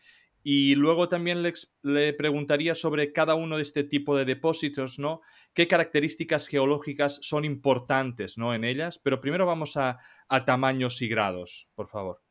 Y 0.43 0.75
luego 0.75 1.07
también 1.07 1.41
le, 1.41 2.13
preguntaría 2.13 2.75
sobre 2.75 3.13
cada 3.13 3.35
uno 3.35 3.57
de 3.57 3.63
este 3.63 3.83
tipo 3.83 4.15
de 4.15 4.25
depósitos, 4.25 4.99
¿no? 4.99 5.21
¿Qué 5.53 5.67
características 5.67 6.47
geológicas 6.47 7.19
son 7.21 7.45
importantes, 7.45 8.37
¿no? 8.37 8.53
En 8.53 8.65
ellas. 8.65 8.99
Pero 8.99 9.21
primero 9.21 9.45
vamos 9.45 9.77
a, 9.77 9.97
tamaños 10.45 11.01
y 11.01 11.07
grados, 11.07 11.69
por 11.75 11.87
favor. 11.87 12.21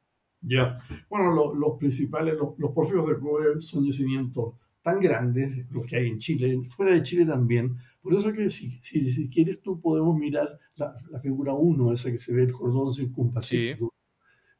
Ya. 0.40 0.78
Bueno, 1.08 1.54
los 1.54 1.78
principales, 1.78 2.34
los, 2.34 2.58
los 2.58 2.72
porfios 2.72 3.06
de 3.08 3.18
cobre 3.18 3.60
son 3.60 3.86
yacimientos 3.86 4.54
tan 4.82 5.00
grandes, 5.00 5.64
los 5.70 5.86
que 5.86 5.96
hay 5.96 6.08
en 6.08 6.18
Chile, 6.18 6.60
fuera 6.68 6.92
de 6.92 7.02
Chile 7.02 7.24
también, 7.24 7.76
por 8.02 8.14
eso 8.14 8.32
que 8.32 8.50
si, 8.50 8.80
si, 8.82 9.30
quieres 9.30 9.62
tú 9.62 9.80
podemos 9.80 10.16
mirar 10.16 10.58
la, 10.76 11.20
figura 11.20 11.54
1, 11.54 11.92
esa 11.92 12.10
que 12.10 12.18
se 12.18 12.34
ve 12.34 12.42
el 12.42 12.52
cordón 12.52 12.92
circunpacífico, 12.92 13.91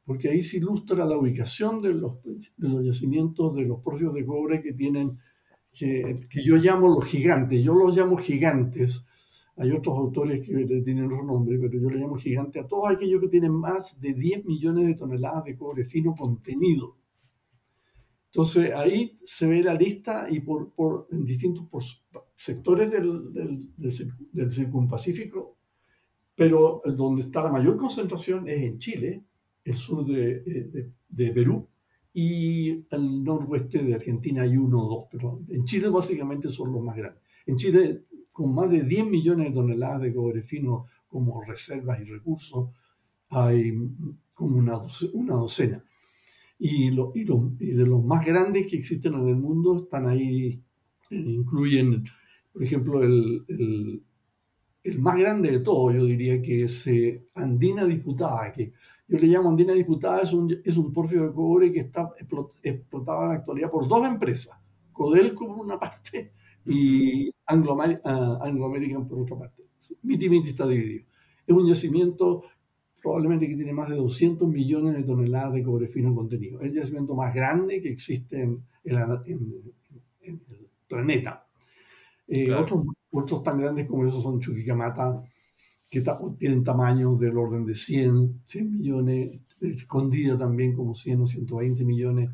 porque 0.05 0.29
ahí 0.29 0.43
se 0.43 0.59
ilustra 0.59 1.05
la 1.05 1.17
ubicación 1.17 1.81
de 1.81 1.95
los, 1.95 2.23
de 2.23 2.69
los 2.69 2.85
yacimientos 2.85 3.55
de 3.55 3.67
los 3.67 3.81
porfios 3.81 4.15
de 4.15 4.27
cobre 4.27 4.63
que 4.63 4.73
tienen, 4.73 5.19
que, 5.73 6.27
que, 6.29 6.45
yo 6.45 6.57
llamo 6.57 6.89
los 6.89 7.05
gigantes, 7.05 7.63
yo 7.63 7.75
los 7.75 7.97
llamo 7.97 8.17
gigantes, 8.17 9.05
hay 9.57 9.71
otros 9.71 9.97
autores 9.97 10.47
que 10.47 10.53
tienen 10.83 11.07
otro 11.07 11.25
nombre, 11.25 11.59
pero 11.59 11.79
yo 11.79 11.91
les 11.91 12.01
llamo 12.01 12.17
gigantes 12.17 12.65
a 12.65 12.67
todos 12.67 12.91
aquellos 12.91 13.21
que 13.21 13.29
tienen 13.29 13.53
más 13.53 14.01
de 14.01 14.15
10 14.15 14.45
millones 14.47 14.87
de 14.87 14.95
toneladas 14.95 15.45
de 15.45 15.57
cobre 15.57 15.85
fino 15.85 16.15
contenido. 16.15 16.97
Entonces 18.27 18.73
ahí 18.73 19.19
se 19.25 19.47
ve 19.47 19.63
la 19.63 19.75
lista 19.75 20.27
y 20.31 20.41
por, 20.41 20.73
por 20.73 21.07
en 21.11 21.23
distintos 21.23 22.07
sectores 22.35 22.91
del, 22.91 23.31
del, 23.31 23.73
del, 24.33 24.51
circunpacífico, 24.51 25.59
pero 26.35 26.81
donde 26.97 27.23
está 27.23 27.43
la 27.43 27.53
mayor 27.53 27.77
concentración 27.77 28.49
es 28.49 28.63
en 28.63 28.79
Chile, 28.79 29.23
el 29.65 29.77
sur 29.77 30.05
de, 30.05 30.41
de, 30.41 30.93
de 31.09 31.31
Perú 31.33 31.69
y 32.13 32.71
el 32.91 33.25
noroeste 33.25 33.83
de 33.83 33.95
Argentina 33.95 34.43
hay 34.43 34.57
uno 34.57 34.85
o 34.85 34.89
dos, 34.89 35.05
pero 35.11 35.41
en 35.49 35.65
Chile 35.65 35.89
básicamente 35.89 36.49
son 36.49 36.73
los 36.73 36.83
más 36.83 36.97
grandes. 36.97 37.23
En 37.47 37.57
Chile, 37.57 38.05
con 38.33 38.55
más 38.55 38.71
de 38.71 38.83
10 38.83 39.07
millones 39.07 39.49
de 39.49 39.55
toneladas 39.55 40.03
de 40.03 40.15
cobre 40.15 40.43
fino 40.43 40.87
como 41.09 41.43
reservas 41.43 42.01
y 42.01 42.05
recursos 42.05 42.71
hay 43.31 43.73
como 44.35 44.59
una, 44.59 44.81
una 45.15 45.35
docena. 45.35 45.85
Y, 46.59 46.91
lo, 46.91 47.13
y, 47.15 47.23
y, 47.23 47.73
de 47.73 47.87
los 47.87 48.05
más 48.05 48.25
grandes 48.25 48.71
que 48.71 48.77
existen 48.77 49.15
en 49.15 49.29
el 49.29 49.37
mundo 49.37 49.79
están 49.79 50.07
ahí, 50.07 50.63
eh, 51.11 51.17
incluyen, 51.17 52.05
por 52.53 52.63
ejemplo, 52.63 53.03
el, 53.03 53.45
el, 53.49 54.03
el 54.85 54.99
más 54.99 55.19
grande 55.19 55.51
de 55.51 55.61
todos, 55.61 55.95
yo 55.95 56.05
diría 56.05 56.41
que 56.41 56.65
es 56.65 56.87
eh, 56.87 57.27
Andina 57.35 57.85
Disputada, 57.85 58.53
que 58.53 58.73
yo 59.09 59.19
le 59.19 59.27
llamo 59.27 59.51
Andina 59.51 59.73
Disputada, 59.73 60.23
es 60.23 60.33
un, 60.33 60.61
es 60.65 60.77
un 60.77 60.93
porfio 60.93 61.27
de 61.27 61.33
cobre 61.33 61.73
que 61.73 61.81
está 61.81 62.11
explotado 62.63 63.23
en 63.25 63.29
la 63.29 63.35
actualidad 63.35 63.71
por 63.71 63.89
dos 63.89 64.07
empresas, 64.07 64.59
Codelco 64.93 65.47
por 65.47 65.59
una 65.59 65.79
parte 65.79 66.33
y 66.65 67.31
Anglo, 67.47 67.77
ah, 68.05 68.39
Anglo 68.43 68.67
American 68.67 69.07
por 69.07 69.21
otra 69.21 69.39
parte. 69.39 69.65
Miti 70.03 70.29
Miti 70.29 70.51
está 70.51 70.67
dividido. 70.67 71.05
Es 71.47 71.55
un 71.55 71.67
yacimiento 71.67 72.45
probablemente 73.03 73.49
que 73.49 73.57
tiene 73.57 73.73
más 73.73 73.89
de 73.89 73.97
200 73.97 74.49
millones 74.49 74.95
de 74.95 75.03
toneladas 75.03 75.55
de 75.55 75.65
cobre 75.65 75.89
fino 75.89 76.15
contenido. 76.15 76.61
Es 76.61 76.69
el 76.69 76.75
yacimiento 76.75 77.15
más 77.15 77.35
grande 77.35 77.81
que 77.81 77.91
existe 77.91 78.43
en, 78.43 78.65
el 78.85 80.41
planeta. 80.87 81.47
Eh, 82.29 82.53
otros, 82.53 82.85
otros, 83.11 83.43
tan 83.43 83.59
grandes 83.59 83.87
como 83.87 84.07
esos 84.07 84.23
son 84.23 84.41
Chuquicamata, 84.41 85.23
que 85.93 86.03
tienen 86.39 86.65
tamaños 86.65 87.21
del 87.21 87.37
orden 87.37 87.67
de 87.67 87.75
100, 87.75 88.45
100 88.47 88.73
millones, 88.73 89.41
escondida 89.61 90.39
también 90.39 90.75
como 90.75 90.95
100 90.95 91.21
o 91.21 91.27
120 91.27 91.85
millones. 91.85 92.31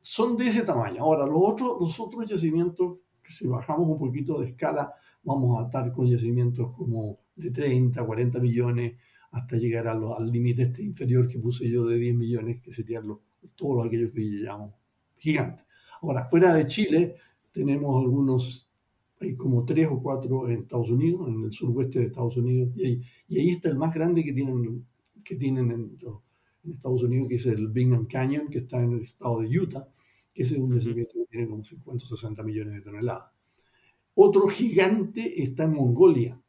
Son 0.00 0.36
de 0.36 0.46
ese 0.46 0.62
tamaño. 0.62 1.02
Ahora, 1.02 1.26
los 1.26 1.40
otros, 1.42 1.76
los 1.80 1.98
otros 1.98 2.30
yacimientos, 2.30 2.98
si 3.26 3.48
bajamos 3.48 3.88
un 3.88 3.98
poquito 3.98 4.38
de 4.38 4.46
escala, 4.46 4.94
vamos 5.24 5.60
a 5.60 5.64
estar 5.64 5.90
con 5.92 6.06
yacimientos 6.06 6.70
como 6.76 7.18
de 7.34 7.50
30, 7.50 8.06
40 8.06 8.38
millones, 8.38 9.00
hasta 9.32 9.56
llegar 9.56 9.88
al 9.88 10.30
límite 10.30 10.62
este 10.62 10.84
inferior 10.84 11.26
que 11.26 11.40
puse 11.40 11.68
yo 11.68 11.84
de 11.86 11.98
10 11.98 12.14
millones, 12.14 12.60
que 12.60 12.70
serían 12.70 13.08
los, 13.08 13.18
todos 13.56 13.84
aquellos 13.84 14.12
que 14.12 14.30
yo 14.30 14.44
llamo 14.44 14.76
gigantes. 15.16 15.66
Ahora, 16.02 16.28
fuera 16.28 16.54
de 16.54 16.68
Chile, 16.68 17.16
tenemos 17.50 18.00
algunos, 18.00 18.63
hay 19.24 19.36
como 19.36 19.64
tres 19.64 19.88
o 19.90 20.00
cuatro 20.00 20.48
en 20.48 20.60
Estados 20.60 20.90
Unidos, 20.90 21.28
en 21.28 21.42
el 21.42 21.52
suroeste 21.52 21.98
de 22.00 22.06
Estados 22.06 22.36
Unidos, 22.36 22.76
y 22.76 22.84
ahí, 22.84 23.02
y 23.28 23.40
ahí 23.40 23.50
está 23.50 23.68
el 23.68 23.76
más 23.76 23.94
grande 23.94 24.22
que 24.22 24.32
tienen, 24.32 24.86
que 25.24 25.36
tienen 25.36 25.70
en, 25.70 25.98
en, 26.62 26.72
Estados 26.72 27.02
Unidos, 27.02 27.28
que 27.28 27.34
es 27.34 27.46
el 27.46 27.68
Bingham 27.68 28.06
Canyon, 28.06 28.48
que 28.48 28.60
está 28.60 28.82
en 28.82 28.92
el 28.92 29.02
estado 29.02 29.42
de 29.42 29.58
Utah, 29.58 29.86
que 30.32 30.42
es 30.42 30.52
un 30.52 30.74
yacimiento 30.74 31.12
que 31.14 31.26
tiene 31.26 31.48
como 31.48 31.64
50 31.64 32.04
o 32.04 32.06
60 32.06 32.42
millones 32.42 32.74
de 32.74 32.80
toneladas. 32.80 33.30
Otro 34.14 34.48
gigante 34.48 35.42
está 35.42 35.64
en 35.64 35.74
Mongolia, 35.74 36.40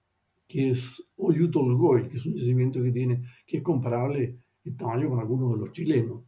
que 0.48 0.70
es 0.70 1.12
Oyutolgoy, 1.18 2.08
que 2.08 2.18
es 2.18 2.26
un 2.26 2.36
yacimiento 2.36 2.82
que 2.82 2.92
tiene, 2.92 3.24
que 3.46 3.58
es 3.58 3.64
comparable 3.64 4.38
en 4.64 4.78
tamaño 4.78 5.10
con 5.10 5.20
algunos 5.20 5.52
de 5.54 5.66
los 5.66 5.74
chilenos. 5.74 6.24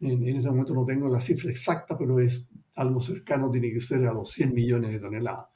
En, 0.00 0.26
en, 0.26 0.36
este 0.36 0.50
momento 0.50 0.74
no 0.74 0.84
tengo 0.84 1.08
la 1.08 1.20
cifra 1.20 1.50
exacta, 1.50 1.96
pero 1.96 2.18
es 2.18 2.48
algo 2.74 3.00
cercano, 3.00 3.50
tiene 3.50 3.70
que 3.70 3.80
ser 3.80 4.04
a 4.06 4.12
los 4.12 4.30
100 4.30 4.54
millones 4.54 4.90
de 4.90 4.98
toneladas. 4.98 5.51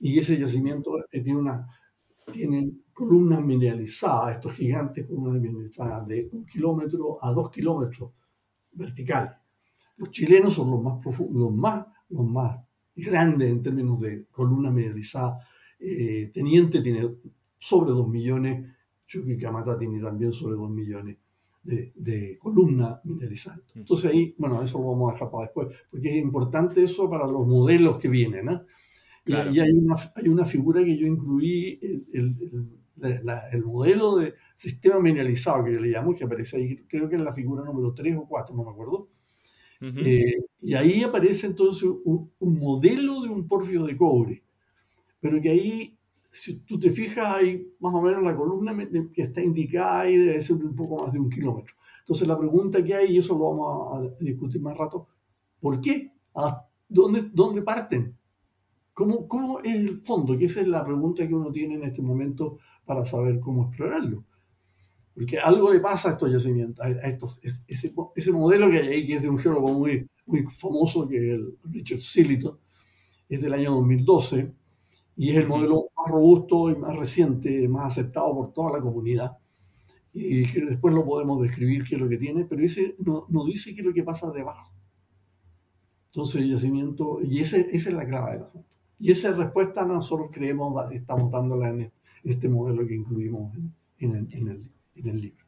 Y 0.00 0.18
ese 0.18 0.38
yacimiento 0.38 0.98
eh, 0.98 1.20
tiene 1.20 1.38
una 1.38 1.68
tiene 2.30 2.70
columnas 2.92 3.42
mineralizadas, 3.42 4.36
estos 4.36 4.52
gigantes 4.52 5.06
columnas 5.06 5.40
mineralizadas 5.40 6.06
de 6.06 6.28
un 6.32 6.46
kilómetro 6.46 7.18
a 7.22 7.32
dos 7.32 7.50
kilómetros 7.50 8.12
verticales. 8.72 9.32
Los 9.96 10.10
chilenos 10.10 10.54
son 10.54 10.70
los 10.70 10.82
más 10.82 10.98
profundos, 11.02 11.42
los 11.42 11.52
más, 11.52 11.86
los 12.08 12.26
más 12.26 12.60
grandes 12.94 13.50
en 13.50 13.62
términos 13.62 14.00
de 14.00 14.26
columnas 14.26 14.72
mineralizadas 14.72 15.44
eh, 15.78 16.30
Teniente 16.32 16.82
tiene 16.82 17.08
sobre 17.58 17.90
2 17.90 18.06
millones, 18.08 18.70
Chuquicamata 19.06 19.78
tiene 19.78 20.00
también 20.00 20.32
sobre 20.32 20.56
2 20.56 20.70
millones 20.70 21.16
de, 21.62 21.92
de 21.94 22.38
columna 22.38 23.00
mineralizada. 23.04 23.62
Mm. 23.74 23.78
Entonces 23.80 24.10
ahí, 24.10 24.34
bueno, 24.38 24.62
eso 24.62 24.78
lo 24.78 24.90
vamos 24.90 25.10
a 25.10 25.14
dejar 25.14 25.30
para 25.30 25.44
después, 25.44 25.68
porque 25.90 26.10
es 26.10 26.16
importante 26.22 26.84
eso 26.84 27.08
para 27.08 27.26
los 27.26 27.46
modelos 27.46 27.98
que 27.98 28.08
vienen. 28.08 28.48
¿eh? 28.50 28.60
Y, 29.26 29.32
hay, 29.34 29.72
una, 29.72 29.96
hay 30.16 30.28
una 30.28 30.44
figura 30.44 30.82
que 30.82 30.96
yo 30.96 31.06
incluí, 31.06 31.78
el, 31.82 32.06
el, 32.12 33.24
el, 33.52 33.64
modelo 33.64 34.16
de 34.16 34.34
sistema 34.56 34.98
mineralizado 34.98 35.64
que 35.64 35.74
yo 35.74 35.80
le 35.80 35.90
llamo, 35.90 36.14
que 36.14 36.24
aparece 36.24 36.56
ahí, 36.56 36.84
creo 36.88 37.08
que 37.08 37.16
es 37.16 37.20
la 37.20 37.32
figura 37.32 37.62
número 37.64 37.94
3 37.94 38.16
o 38.16 38.26
4, 38.26 38.56
no 38.56 38.64
me 38.64 38.70
acuerdo. 38.70 39.08
Eh, 39.82 40.36
y 40.60 40.74
ahí 40.74 41.02
aparece 41.02 41.46
entonces 41.46 41.88
un, 42.04 42.30
un, 42.38 42.58
modelo 42.58 43.22
de 43.22 43.30
un 43.30 43.48
porfio 43.48 43.86
de 43.86 43.96
cobre 43.96 44.42
pero 45.20 45.40
que 45.40 45.50
ahí, 45.50 45.98
si 46.20 46.60
tú 46.60 46.78
te 46.78 46.90
fijas, 46.90 47.26
hay 47.36 47.74
más 47.78 47.94
o 47.94 48.02
menos 48.02 48.22
la 48.22 48.34
columna 48.34 48.76
que 49.12 49.22
está 49.22 49.42
indicada 49.42 50.00
ahí 50.00 50.16
debe 50.16 50.40
ser 50.40 50.56
un 50.56 50.74
poco 50.74 51.04
más 51.04 51.12
de 51.12 51.20
un 51.20 51.28
kilómetro. 51.28 51.74
Entonces 52.00 52.26
la 52.26 52.38
pregunta 52.38 52.82
que 52.82 52.94
hay, 52.94 53.14
y 53.14 53.18
eso 53.18 53.36
lo 53.36 53.50
vamos 53.50 54.10
a 54.18 54.24
discutir 54.24 54.60
más 54.60 54.76
rato, 54.76 55.06
¿por 55.60 55.80
qué? 55.80 56.12
¿A 56.34 56.66
dónde, 56.88 57.30
dónde 57.32 57.62
parten? 57.62 58.16
¿Cómo, 59.00 59.26
¿Cómo 59.26 59.60
es 59.60 59.74
el 59.74 60.02
fondo? 60.02 60.36
Que 60.36 60.44
esa 60.44 60.60
es 60.60 60.68
la 60.68 60.84
pregunta 60.84 61.26
que 61.26 61.34
uno 61.34 61.50
tiene 61.50 61.76
en 61.76 61.84
este 61.84 62.02
momento 62.02 62.58
para 62.84 63.06
saber 63.06 63.40
cómo 63.40 63.64
explorarlo. 63.64 64.26
Porque 65.14 65.38
algo 65.38 65.72
le 65.72 65.80
pasa 65.80 66.10
a 66.10 66.12
estos 66.12 66.30
yacimientos, 66.30 66.84
a 66.84 67.08
estos, 67.08 67.40
ese, 67.66 67.94
ese 68.14 68.30
modelo 68.30 68.70
que 68.70 68.76
hay 68.76 68.88
ahí, 68.88 69.06
que 69.06 69.14
es 69.14 69.22
de 69.22 69.30
un 69.30 69.38
geólogo 69.38 69.72
muy, 69.72 70.06
muy 70.26 70.42
famoso, 70.50 71.08
que 71.08 71.16
es 71.16 71.22
el 71.32 71.56
Richard 71.64 72.00
Sillito, 72.00 72.60
es 73.26 73.40
del 73.40 73.54
año 73.54 73.70
2012, 73.76 74.52
y 75.16 75.30
es 75.30 75.36
el 75.38 75.48
modelo 75.48 75.86
más 75.96 76.12
robusto 76.12 76.70
y 76.70 76.76
más 76.76 76.94
reciente, 76.94 77.66
más 77.68 77.96
aceptado 77.96 78.34
por 78.34 78.52
toda 78.52 78.70
la 78.70 78.82
comunidad. 78.82 79.38
Y 80.12 80.44
que 80.44 80.60
después 80.60 80.92
lo 80.94 81.06
podemos 81.06 81.40
describir 81.40 81.84
qué 81.84 81.94
es 81.94 82.00
lo 82.02 82.08
que 82.10 82.18
tiene, 82.18 82.44
pero 82.44 82.62
ese 82.62 82.96
no, 82.98 83.24
no 83.30 83.46
dice 83.46 83.72
qué 83.74 83.80
es 83.80 83.86
lo 83.86 83.94
que 83.94 84.04
pasa 84.04 84.30
debajo. 84.30 84.70
Entonces, 86.08 86.42
el 86.42 86.50
yacimiento, 86.50 87.18
y 87.22 87.40
ese, 87.40 87.62
esa 87.74 87.88
es 87.88 87.94
la 87.94 88.06
clave 88.06 88.32
del 88.32 88.42
asunto. 88.42 88.69
Y 89.00 89.10
esa 89.10 89.32
respuesta 89.32 89.86
nosotros 89.86 90.28
creemos, 90.30 90.92
estamos 90.92 91.32
dándola 91.32 91.70
en 91.70 91.90
este 92.22 92.50
modelo 92.50 92.86
que 92.86 92.94
incluimos 92.94 93.56
en, 93.98 94.28
en, 94.30 94.48
el, 94.48 94.70
en 94.94 95.08
el, 95.08 95.16
libro. 95.16 95.44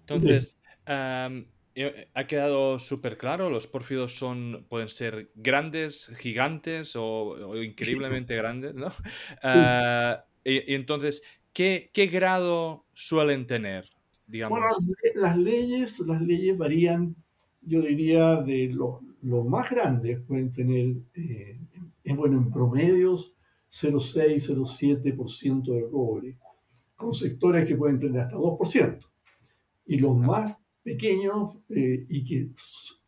Entonces, 0.00 0.60
eh, 0.86 2.08
ha 2.12 2.26
quedado 2.26 2.78
súper 2.78 3.16
claro, 3.16 3.48
los 3.48 3.66
pórfidos 3.66 4.18
son, 4.18 4.66
pueden 4.68 4.90
ser 4.90 5.30
grandes, 5.34 6.12
gigantes 6.18 6.94
o, 6.96 7.56
increíblemente 7.62 8.36
grandes, 8.36 8.74
¿no? 8.74 8.92
Ah, 9.42 10.24
y, 10.44 10.74
entonces, 10.74 11.22
¿qué, 11.54 11.90
¿qué, 11.94 12.08
grado 12.08 12.84
suelen 12.92 13.46
tener? 13.46 13.88
Digamos? 14.26 14.58
Bueno, 14.58 14.76
las 15.14 15.38
leyes, 15.38 15.98
las 16.00 16.20
leyes 16.20 16.58
varían, 16.58 17.16
yo 17.62 17.80
diría, 17.80 18.42
de 18.42 18.68
los 18.68 19.00
lo 19.24 19.42
más 19.42 19.70
grandes 19.70 20.20
pueden 20.20 20.52
tener, 20.52 20.96
eh, 21.14 21.58
en, 22.04 22.16
bueno, 22.16 22.38
en 22.38 22.50
promedios 22.50 23.34
0,6, 23.70 24.54
0,7% 24.54 25.74
de 25.74 25.90
cobre, 25.90 26.38
con 26.94 27.12
sectores 27.12 27.66
que 27.66 27.76
pueden 27.76 27.98
tener 27.98 28.20
hasta 28.20 28.36
2%. 28.36 29.00
Y 29.86 29.98
los 29.98 30.16
más 30.16 30.62
pequeños 30.82 31.58
eh, 31.70 32.06
y 32.08 32.24
que, 32.24 32.50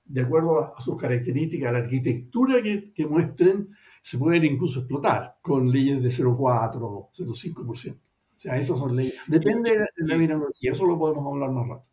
de 0.05 0.21
acuerdo 0.21 0.61
a, 0.61 0.81
sus 0.81 0.97
características, 0.97 1.73
la 1.73 1.79
arquitectura 1.79 2.63
que, 2.63 2.93
que, 2.93 3.07
muestren, 3.07 3.69
se 4.03 4.19
pueden 4.19 4.45
incluso 4.45 4.81
explotar 4.81 5.37
con 5.43 5.71
leyes 5.71 6.03
de 6.03 6.09
0,4 6.09 6.79
o 6.81 7.11
0,5%. 7.15 7.95
O 8.37 8.39
sea, 8.39 8.57
esas 8.57 8.79
son 8.79 8.97
leyes. 8.97 9.15
Depende 9.29 9.71
de 9.71 10.07
la 10.07 10.17
mineralogía, 10.17 10.73
eso 10.73 10.87
lo 10.87 10.99
podemos 10.99 11.33
hablar 11.33 11.51
más 11.53 11.69
rato. 11.69 11.87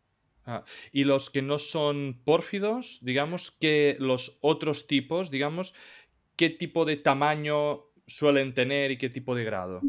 Ah, 0.46 0.64
y 0.92 1.04
los 1.04 1.30
que 1.30 1.40
no 1.40 1.58
son 1.58 2.20
pórfidos, 2.22 2.98
digamos 3.00 3.50
que 3.50 3.96
los 3.98 4.38
otros 4.42 4.86
tipos, 4.86 5.30
digamos, 5.30 5.74
¿qué 6.36 6.50
tipo 6.50 6.84
de 6.84 6.96
tamaño 6.96 7.80
suelen 8.06 8.54
tener 8.54 8.90
y 8.90 8.98
qué 8.98 9.10
tipo 9.10 9.34
de 9.34 9.44
grado? 9.44 9.80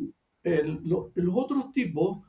El, 0.43 0.81
los 0.84 1.12
otros 1.34 1.71
tipos, 1.73 2.19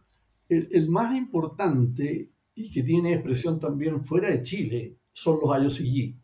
el, 0.48 0.68
el, 0.72 0.88
más 0.88 1.14
importante 1.14 2.30
y 2.54 2.70
que 2.70 2.82
tiene 2.82 3.12
expresión 3.12 3.60
también 3.60 4.04
fuera 4.04 4.30
de 4.30 4.42
Chile 4.42 4.96
son 5.12 5.38
los 5.42 5.50
IOCG. 5.50 6.14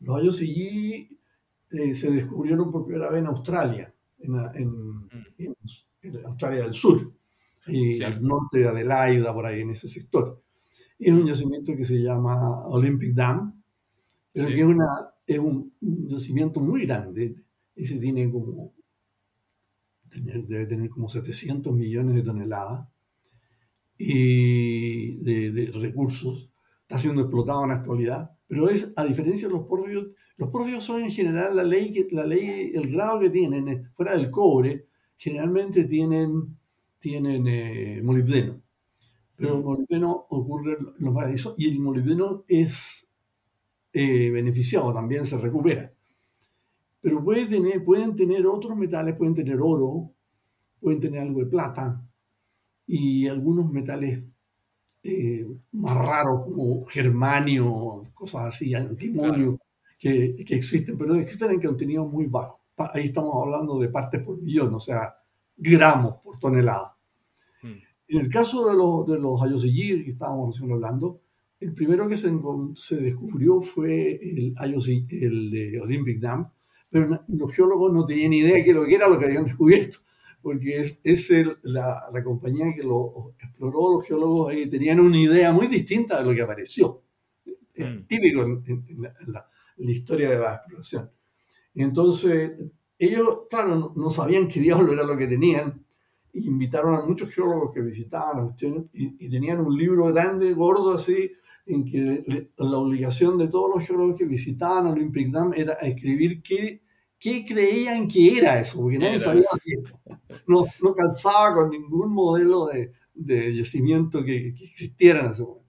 Los 0.00 0.22
IOCG 0.22 1.14
eh, 1.70 1.94
se 1.94 2.10
descubrieron 2.10 2.70
por 2.70 2.86
primera 2.86 3.10
vez 3.10 3.20
en 3.20 3.26
Australia, 3.26 3.94
en, 4.18 4.34
en, 4.54 5.08
en, 5.38 6.26
Australia 6.26 6.62
del 6.62 6.74
Sur, 6.74 7.12
y 7.66 8.02
el 8.02 8.22
norte 8.22 8.58
de 8.58 8.68
Adelaida, 8.68 9.32
por 9.32 9.46
ahí 9.46 9.62
en 9.62 9.70
ese 9.70 9.88
sector. 9.88 10.42
Es 10.98 11.12
un 11.12 11.26
yacimiento 11.26 11.74
que 11.76 11.84
se 11.84 12.00
llama 12.00 12.66
Olympic 12.66 13.14
Dam, 13.14 13.62
pero 14.32 14.48
que 14.48 14.60
es, 14.60 14.66
una, 14.66 15.13
es 15.26 15.38
un, 15.38 15.72
yacimiento 15.80 16.60
muy 16.60 16.86
grande. 16.86 17.36
Ese 17.74 17.98
tiene 17.98 18.30
como, 18.30 18.74
debe 20.04 20.66
tener 20.66 20.88
como 20.90 21.08
700 21.08 21.74
millones 21.74 22.14
de 22.14 22.22
toneladas 22.22 22.88
y 23.98 25.24
de, 25.24 25.70
recursos, 25.72 26.50
está 26.82 26.98
siendo 26.98 27.22
explotado 27.22 27.62
en 27.62 27.70
la 27.70 27.76
actualidad, 27.76 28.30
pero 28.46 28.68
es, 28.68 28.92
a 28.96 29.04
diferencia 29.04 29.48
de 29.48 29.54
los 29.54 29.66
porfios, 29.66 30.08
los 30.36 30.50
porfios 30.50 30.84
son 30.84 31.02
en 31.02 31.10
general 31.10 31.56
la 31.56 31.62
ley, 31.62 31.92
la 32.10 32.26
ley, 32.26 32.72
el 32.74 32.90
grado 32.90 33.20
que 33.20 33.30
tienen, 33.30 33.68
eh, 33.68 33.84
fuera 33.94 34.16
del 34.16 34.30
cobre, 34.30 34.88
generalmente 35.16 35.84
tienen, 35.84 36.58
tienen 36.98 37.46
eh, 37.46 38.00
molibdeno. 38.02 38.60
Pero 39.36 39.58
el 39.58 39.64
molibdeno 39.64 40.26
ocurre 40.28 40.76
en 40.78 41.04
los 41.04 41.14
paraísos 41.14 41.54
y 41.58 41.68
el 41.68 41.80
molibdeno 41.80 42.44
es 42.46 43.03
eh, 43.96 44.28
beneficiado, 44.30 44.92
también 44.92 45.24
se 45.24 45.38
recupera. 45.38 45.92
Pero 47.00 47.22
puede 47.22 47.46
tener, 47.46 47.84
pueden 47.84 48.16
tener 48.16 48.44
otros 48.44 48.76
metales, 48.76 49.14
pueden 49.14 49.36
tener 49.36 49.60
oro, 49.60 50.10
pueden 50.80 50.98
tener 51.00 51.20
algo 51.20 51.38
de 51.40 51.46
plata 51.46 52.04
y 52.88 53.28
algunos 53.28 53.70
metales 53.70 54.24
eh, 55.04 55.46
más 55.72 55.96
raros 55.96 56.42
como 56.44 56.84
germanio, 56.86 58.10
cosas 58.14 58.46
así, 58.46 58.74
antimonio, 58.74 59.60
que, 59.96 60.34
que, 60.44 60.56
existen, 60.56 60.98
pero 60.98 61.14
existen 61.14 61.52
en 61.52 61.62
contenido 61.62 62.04
muy 62.04 62.26
bajo. 62.26 62.60
Ahí 62.76 63.04
estamos 63.04 63.32
hablando 63.40 63.78
de 63.78 63.90
partes 63.90 64.22
por 64.22 64.42
millón, 64.42 64.74
o 64.74 64.80
sea, 64.80 65.14
gramos 65.56 66.16
por 66.16 66.40
tonelada. 66.40 66.96
Hmm. 67.62 67.78
En 68.08 68.18
el 68.18 68.28
caso 68.28 68.68
de 68.68 68.74
los, 68.74 69.06
de 69.06 69.20
los 69.20 69.40
que 69.62 70.10
estábamos 70.10 70.48
recién 70.48 70.72
hablando, 70.72 71.20
el 71.60 71.72
primero 71.72 72.08
que 72.08 72.16
se, 72.16 72.30
se 72.74 72.96
descubrió 72.96 73.60
fue 73.60 74.18
el 74.20 74.54
IOC, 74.54 75.12
el 75.12 75.50
de 75.50 75.80
Olympic 75.80 76.20
Dam, 76.20 76.50
pero 76.90 77.24
los 77.26 77.54
geólogos 77.54 77.92
no 77.92 78.06
tenían 78.06 78.32
idea 78.32 78.62
de 78.62 78.72
lo 78.72 78.84
que 78.84 78.94
era 78.94 79.08
lo 79.08 79.18
que 79.18 79.24
habían 79.24 79.44
descubierto, 79.46 79.98
porque 80.42 80.80
es, 80.80 81.00
es 81.02 81.32
la, 81.62 82.02
la, 82.12 82.22
compañía 82.22 82.72
que 82.74 82.82
lo 82.82 83.34
exploró, 83.38 83.94
los 83.94 84.06
geólogos 84.06 84.52
ahí 84.52 84.68
tenían 84.68 85.00
una 85.00 85.18
idea 85.18 85.52
muy 85.52 85.66
distinta 85.66 86.18
de 86.18 86.24
lo 86.24 86.34
que 86.34 86.42
apareció. 86.42 87.02
Es 87.74 87.86
hmm. 87.86 88.06
típico 88.06 88.42
en, 88.42 88.84
la, 89.26 89.48
historia 89.78 90.30
de 90.30 90.38
la 90.38 90.54
exploración. 90.54 91.10
Entonces, 91.74 92.52
ellos, 92.96 93.40
claro, 93.50 93.92
no, 93.96 94.10
sabían 94.10 94.46
qué 94.46 94.60
diablo 94.60 94.92
era 94.92 95.02
lo 95.02 95.16
que 95.16 95.26
tenían. 95.26 95.84
Invitaron 96.32 96.94
a 96.94 97.04
muchos 97.04 97.34
geólogos 97.34 97.74
que 97.74 97.80
visitaban 97.80 98.36
la 98.36 98.44
cuestión 98.44 98.88
y, 98.92 99.28
tenían 99.28 99.60
un 99.60 99.76
libro 99.76 100.06
grande, 100.12 100.52
gordo 100.52 100.94
así, 100.94 101.32
en 101.66 101.84
que 101.84 102.50
la 102.56 102.78
obligación 102.78 103.38
de 103.38 103.48
todos 103.48 103.70
los 103.74 103.86
geólogos 103.86 104.16
que 104.16 104.26
visitaban 104.26 104.86
Olympic 104.86 105.30
Dam 105.30 105.52
era 105.54 105.74
escribir 105.74 106.42
qué, 106.42 106.82
qué 107.18 107.44
creían 107.44 108.06
que 108.06 108.38
era 108.38 108.60
eso, 108.60 108.82
porque 108.82 108.98
nadie 108.98 109.18
sabía 109.18 109.46
no, 110.46 110.66
no 110.82 110.94
calzaba 110.94 111.54
con 111.54 111.70
ningún 111.70 112.12
modelo 112.12 112.66
de, 112.66 112.92
de 113.14 113.56
yacimiento 113.56 114.22
que, 114.22 114.48
existiera 114.48 115.20
en 115.20 115.30
ese 115.30 115.42
momento. 115.42 115.64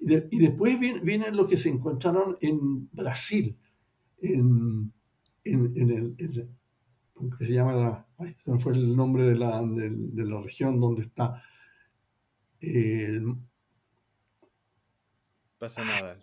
Y, 0.00 0.38
después 0.38 0.78
vienen 0.78 1.36
los 1.36 1.48
que 1.48 1.56
se 1.56 1.70
encontraron 1.70 2.36
en 2.40 2.88
Brasil, 2.92 3.58
en, 4.20 4.92
en, 5.44 5.90
el, 5.90 6.48
¿cómo 7.12 7.36
se 7.36 7.52
llama? 7.52 7.74
La, 7.74 8.06
se 8.38 8.50
me 8.52 8.58
fue 8.58 8.74
el 8.74 8.94
nombre 8.94 9.24
de 9.24 9.34
la, 9.34 9.60
de, 9.62 10.24
la 10.24 10.40
región 10.40 10.78
donde 10.78 11.02
está. 11.02 11.42
Pasa 15.58 15.84
nada. 15.84 16.18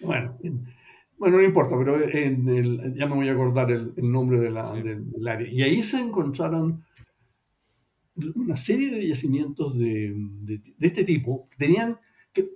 Bueno, 0.00 0.38
bueno, 1.18 1.38
no 1.38 1.42
importa, 1.42 1.76
pero 1.76 2.00
en 2.00 2.48
el, 2.48 2.94
ya 2.94 3.06
me 3.06 3.16
voy 3.16 3.28
a 3.28 3.32
acordar 3.32 3.70
el, 3.70 3.92
nombre 3.96 4.38
de 4.38 4.50
la, 4.50 4.72
del 4.72 5.28
área. 5.28 5.48
Y 5.50 5.62
ahí 5.62 5.82
se 5.82 5.98
encontraron 5.98 6.84
una 8.34 8.56
serie 8.56 8.90
de 8.90 9.08
yacimientos 9.08 9.76
de, 9.76 10.14
de, 10.42 10.58
de 10.76 10.86
este 10.86 11.04
tipo. 11.04 11.48
Tenían 11.56 11.98
que, 12.32 12.50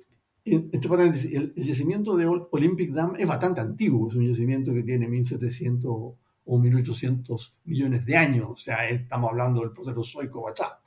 entre 0.45 0.89
paréntesis, 0.89 1.35
el, 1.35 1.53
yacimiento 1.57 2.17
de 2.17 2.27
Olympic 2.27 2.93
Dam 2.93 3.15
es 3.19 3.27
bastante 3.27 3.61
antiguo, 3.61 4.09
es 4.09 4.15
un 4.15 4.29
yacimiento 4.29 4.73
que 4.73 4.85
tiene 4.85 5.09
1700 5.09 6.15
o 6.45 6.59
1800 6.59 7.57
millones 7.65 8.05
de 8.05 8.17
años, 8.17 8.47
o 8.49 8.57
sea, 8.57 8.89
estamos 8.89 9.31
hablando 9.31 9.61
del 9.61 9.71
Proterozoico 9.71 10.43
Bachá. 10.43 10.82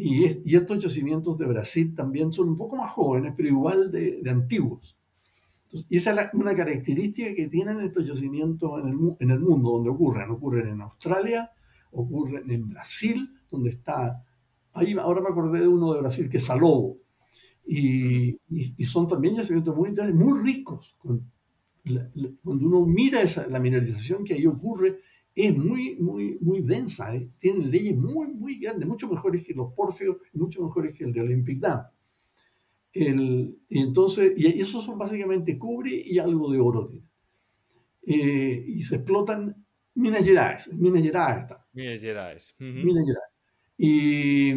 Y, 0.00 0.40
y, 0.44 0.56
estos 0.56 0.78
yacimientos 0.78 1.36
de 1.38 1.46
Brasil 1.46 1.94
también 1.94 2.32
son 2.32 2.48
un 2.48 2.56
poco 2.56 2.76
más 2.76 2.90
jóvenes, 2.92 3.34
pero 3.36 3.48
igual 3.48 3.90
de, 3.90 4.22
de 4.22 4.30
antiguos. 4.30 4.96
y 5.88 5.96
esa 5.96 6.12
es 6.20 6.34
una 6.34 6.54
característica 6.54 7.34
que 7.34 7.48
tienen 7.48 7.80
estos 7.80 8.06
yacimientos 8.06 8.80
en 8.80 8.88
el, 8.88 9.16
en 9.18 9.30
el 9.30 9.40
mundo, 9.40 9.72
donde 9.72 9.90
ocurren. 9.90 10.30
Ocurren 10.30 10.68
en 10.68 10.80
Australia, 10.82 11.50
ocurren 11.92 12.50
en 12.50 12.68
Brasil, 12.68 13.28
donde 13.50 13.70
está... 13.70 14.24
Ahí 14.72 14.94
ahora 15.00 15.20
me 15.20 15.30
acordé 15.30 15.60
de 15.60 15.68
uno 15.68 15.92
de 15.92 16.00
Brasil, 16.00 16.28
que 16.28 16.36
es 16.36 16.44
Salobo 16.44 16.98
y, 17.68 18.40
y, 18.48 18.84
son 18.84 19.06
también 19.06 19.36
yacimientos 19.36 19.76
muy 19.76 19.90
interesantes, 19.90 20.26
muy 20.26 20.40
ricos. 20.42 20.96
Cuando 22.42 22.66
uno 22.66 22.86
mira 22.86 23.20
esa, 23.20 23.46
la 23.46 23.60
mineralización 23.60 24.24
que 24.24 24.32
ahí 24.32 24.46
ocurre, 24.46 25.00
es 25.38 25.56
muy, 25.56 25.94
muy, 25.96 26.36
muy 26.40 26.62
densa, 26.62 27.14
¿eh? 27.14 27.30
tienen 27.38 27.70
leyes 27.70 27.96
muy, 27.96 28.26
muy 28.26 28.58
grandes, 28.58 28.88
mucho 28.88 29.08
mejores 29.08 29.44
que 29.44 29.54
los 29.54 29.72
porfios 29.72 30.16
mucho 30.32 30.64
mejores 30.64 30.98
que 30.98 31.04
el 31.04 31.12
de 31.12 31.20
Olympic 31.20 31.60
Dam. 31.60 31.82
El, 32.92 33.56
y 33.68 33.78
entonces, 33.78 34.32
y 34.36 34.46
esos 34.60 34.84
son 34.84 34.98
básicamente 34.98 35.56
cubre 35.56 35.92
y 35.94 36.18
algo 36.18 36.50
de 36.50 36.58
oro. 36.58 36.90
Eh, 38.04 38.64
y 38.66 38.82
se 38.82 38.96
explotan 38.96 39.64
Minas 39.94 40.24
Gerais, 40.24 40.74
Minas 40.74 41.02
Gerais 41.02 41.38
está. 41.38 41.64
Minas 41.72 42.00
Gerais. 42.00 42.54
Minas 42.58 43.04
Gerais. 43.06 43.38
Y 43.76 44.54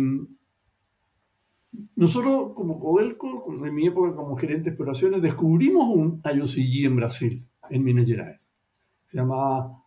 nosotros, 1.96 2.54
como 2.56 2.80
Codelco, 2.80 3.46
en 3.64 3.76
mi 3.76 3.86
época 3.86 4.16
como 4.16 4.36
gerente 4.36 4.64
de 4.64 4.70
exploraciones, 4.72 5.22
descubrimos 5.22 5.88
un 5.94 6.24
IOCG 6.26 6.86
en 6.86 6.96
Brasil, 6.96 7.48
en 7.70 7.84
Minas 7.84 8.08
Gerais. 8.08 8.52
Se 9.06 9.18
llamaba 9.18 9.81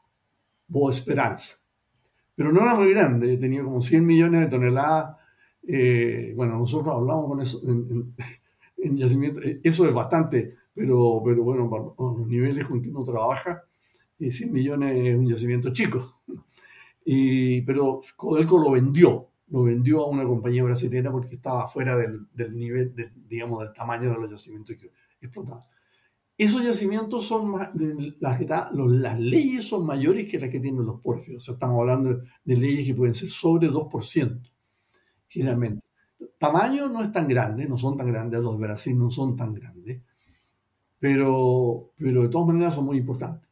Boa 0.75 0.91
Esperanza. 0.91 1.59
Pero 2.35 2.53
no 2.53 2.63
era 2.63 2.75
muy 2.75 2.91
grande, 2.91 3.37
tenía 3.37 3.63
como 3.63 3.81
100 3.81 4.05
millones 4.05 4.41
de 4.41 4.47
toneladas. 4.49 5.17
Eh, 5.63 6.33
bueno, 6.35 6.59
nosotros 6.59 6.93
hablamos 6.93 7.27
con 7.29 7.41
eso 7.41 7.63
en, 7.65 8.13
yacimiento. 8.97 9.41
Eh, 9.41 9.61
eso 9.63 9.87
es 9.87 9.95
bastante, 9.95 10.57
pero, 10.75 11.23
pero 11.25 11.45
bueno, 11.45 11.71
para 11.71 11.85
los 11.97 12.27
niveles 12.27 12.67
con 12.67 12.83
que 12.83 12.91
uno 12.91 13.05
trabaja, 13.05 13.63
100 14.19 14.49
eh, 14.49 14.53
millones 14.53 15.07
es 15.07 15.17
un 15.17 15.29
yacimiento 15.29 15.73
chico. 15.73 16.21
Y, 17.07 17.61
pero 17.67 18.01
Codelco 18.17 18.57
lo 18.59 18.71
vendió 18.71 19.29
lo 19.49 19.65
vendió 19.65 20.01
a 20.01 20.09
una 20.09 20.25
compañía 20.25 20.65
brasileña 20.65 21.13
porque 21.13 21.35
estaba 21.35 21.69
fuera 21.69 21.99
del, 21.99 22.27
del 22.33 22.57
nivel, 22.57 22.95
digamos, 23.29 23.61
del 23.63 23.75
tamaño 23.75 24.09
de 24.09 24.17
los 24.17 24.31
yacimientos 24.31 24.75
que 24.77 24.91
explotaban. 25.21 25.65
Esos 26.37 26.65
yacimientos 26.65 27.27
son 27.27 27.49
más, 27.49 27.71
las, 28.19 28.41
las 28.41 29.21
leyes 29.21 29.65
son 29.65 29.87
mayores 29.87 30.29
que 30.29 30.41
las 30.41 30.51
que 30.51 30.59
tienen 30.59 30.85
los 30.85 31.01
porfios. 31.01 31.37
O 31.37 31.41
sea, 31.41 31.55
estamos 31.55 31.81
hablando 31.81 32.23
de 32.45 32.57
leyes 32.57 32.87
que 32.87 32.95
pueden 32.95 33.15
ser 33.15 33.29
sobre 33.29 33.69
2%, 33.71 34.51
generalmente. 35.29 35.89
Tamaño 36.39 36.89
no 36.89 37.03
es 37.03 37.13
tan 37.13 37.29
grande, 37.29 37.69
no 37.69 37.79
son 37.79 37.97
tan 37.97 38.09
grandes, 38.09 38.41
los 38.41 38.59
de 38.59 38.67
Brasil 38.67 38.99
no 38.99 39.11
son 39.11 39.37
tan 39.37 39.55
grandes, 39.55 40.03
pero, 40.99 41.93
pero 41.97 42.23
de 42.23 42.29
todas 42.29 42.49
maneras 42.49 42.75
son 42.75 42.87
muy 42.87 42.99
importantes. 42.99 43.49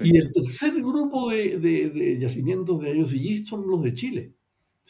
Y 0.00 0.16
el 0.16 0.32
tercer 0.32 0.74
grupo 0.74 1.30
de, 1.30 1.58
de, 1.58 1.90
de 1.90 2.18
yacimientos 2.18 2.80
de 2.80 2.96
IOCG 2.96 3.44
son 3.44 3.68
los 3.68 3.82
de 3.82 3.94
Chile 3.94 4.34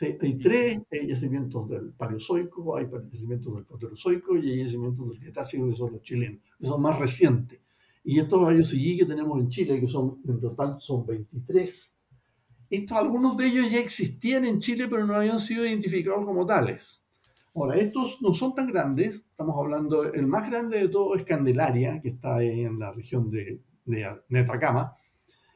hay 0.06 0.38
tres 0.38 0.82
yacimientos 1.08 1.68
del 1.68 1.92
Paleozoico, 1.92 2.76
hay 2.76 2.86
yacimientos 3.10 3.54
del 3.54 3.64
Proterozoico 3.64 4.36
y 4.36 4.50
hay 4.50 4.64
yacimientos 4.64 5.10
del 5.10 5.20
Cretácico 5.20 5.68
que 5.68 5.76
son 5.76 5.92
los 5.92 6.02
chilenos, 6.02 6.40
que 6.58 6.66
son 6.66 6.82
más 6.82 6.98
recientes. 6.98 7.60
Y 8.04 8.18
estos 8.18 8.40
IOCG 8.40 8.98
que 8.98 9.06
tenemos 9.06 9.38
en 9.40 9.48
Chile, 9.48 9.80
que 9.80 9.86
son 9.86 10.20
en 10.26 10.40
total 10.40 10.76
son 10.80 11.06
23, 11.06 11.96
estos, 12.70 12.96
algunos 12.96 13.36
de 13.36 13.46
ellos 13.46 13.70
ya 13.70 13.78
existían 13.78 14.44
en 14.44 14.58
Chile, 14.58 14.88
pero 14.88 15.06
no 15.06 15.14
habían 15.14 15.38
sido 15.38 15.64
identificados 15.66 16.24
como 16.24 16.46
tales. 16.46 17.04
Ahora, 17.54 17.76
estos 17.76 18.22
no 18.22 18.32
son 18.32 18.54
tan 18.54 18.66
grandes, 18.66 19.16
estamos 19.16 19.54
hablando, 19.58 20.04
el 20.04 20.26
más 20.26 20.48
grande 20.48 20.78
de 20.78 20.88
todo 20.88 21.14
es 21.14 21.22
Candelaria, 21.22 22.00
que 22.00 22.08
está 22.08 22.42
en 22.42 22.78
la 22.78 22.90
región 22.90 23.30
de, 23.30 23.60
de, 23.84 24.08
de 24.28 24.38
Atacama, 24.38 24.96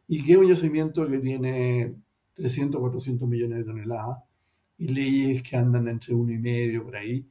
y 0.06 0.22
que 0.22 0.32
es 0.32 0.38
un 0.38 0.46
yacimiento 0.46 1.08
que 1.08 1.18
tiene 1.18 1.96
300, 2.34 2.78
400 2.78 3.26
millones 3.26 3.58
de 3.58 3.64
toneladas 3.64 4.18
y 4.78 4.88
leyes 4.88 5.42
que 5.42 5.56
andan 5.56 5.88
entre 5.88 6.14
uno 6.14 6.32
y 6.32 6.38
medio 6.38 6.84
por 6.84 6.96
ahí. 6.96 7.26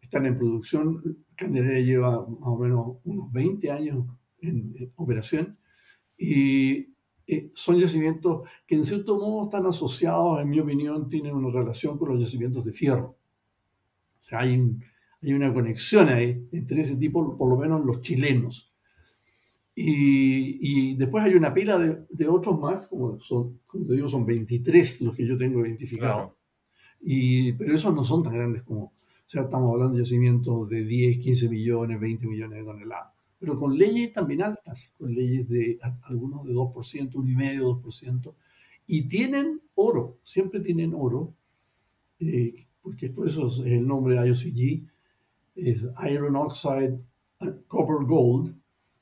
Están 0.00 0.26
en 0.26 0.38
producción. 0.38 1.24
Candelaria 1.34 1.80
lleva 1.80 2.26
más 2.26 2.48
o 2.48 2.58
menos 2.58 2.96
unos 3.04 3.32
20 3.32 3.70
años 3.70 4.06
en, 4.40 4.92
operación 4.96 5.58
y 6.16 6.94
eh, 7.26 7.50
son 7.52 7.78
yacimientos 7.78 8.48
que 8.66 8.74
en 8.74 8.84
cierto 8.84 9.16
modo 9.16 9.44
están 9.44 9.66
asociados, 9.66 10.40
en 10.40 10.50
mi 10.50 10.58
opinión, 10.58 11.08
tienen 11.08 11.34
una 11.34 11.50
relación 11.50 11.98
con 11.98 12.08
los 12.08 12.20
yacimientos 12.20 12.64
de 12.64 12.72
fierro. 12.72 13.18
O 14.18 14.22
sea, 14.22 14.40
hay, 14.40 14.76
hay 15.22 15.32
una 15.32 15.52
conexión 15.52 16.08
ahí 16.08 16.48
entre 16.52 16.80
ese 16.80 16.96
tipo, 16.96 17.36
por 17.36 17.48
lo 17.48 17.56
menos 17.56 17.84
los 17.84 18.00
chilenos. 18.00 18.74
Y, 19.74 20.58
y, 20.60 20.96
después 20.96 21.22
hay 21.22 21.34
una 21.34 21.54
pila 21.54 21.78
de, 21.78 22.04
de, 22.10 22.26
otros 22.26 22.58
más, 22.58 22.88
como 22.88 23.20
son, 23.20 23.60
como 23.64 23.86
te 23.86 23.94
digo, 23.94 24.08
son 24.08 24.26
23 24.26 25.02
los 25.02 25.14
que 25.14 25.24
yo 25.24 25.38
tengo 25.38 25.64
identificados. 25.64 26.32
Y, 27.00 27.52
pero 27.52 27.74
esos 27.74 27.94
no 27.94 28.04
son 28.04 28.22
tan 28.22 28.34
grandes 28.34 28.62
como, 28.62 28.84
o 28.84 28.92
sea, 29.26 29.42
estamos 29.42 29.72
hablando 29.72 29.96
de 29.96 30.04
yacimientos 30.04 30.68
de 30.68 30.84
10, 30.84 31.18
15 31.18 31.48
millones, 31.48 32.00
20 32.00 32.26
millones 32.26 32.58
de 32.58 32.64
toneladas. 32.64 33.12
Pero 33.38 33.58
con 33.58 33.76
leyes 33.78 34.12
también 34.12 34.42
altas, 34.42 34.94
con 34.98 35.14
leyes 35.14 35.48
de 35.48 35.78
algunos 36.04 36.44
de 36.44 36.52
2%, 36.52 37.12
1,5%, 37.12 37.82
2%. 37.82 38.34
Y 38.86 39.02
tienen 39.02 39.60
oro, 39.74 40.18
siempre 40.22 40.60
tienen 40.60 40.92
oro. 40.94 41.34
eh, 42.20 42.64
porque 42.82 43.10
por 43.10 43.26
eso 43.26 43.48
es 43.48 43.60
el 43.70 43.86
nombre 43.86 44.14
de 44.14 44.28
IOCG, 44.28 44.88
es 45.56 45.84
Iron 46.10 46.36
Oxide 46.36 46.98
Copper 47.66 48.06
Gold, 48.06 48.54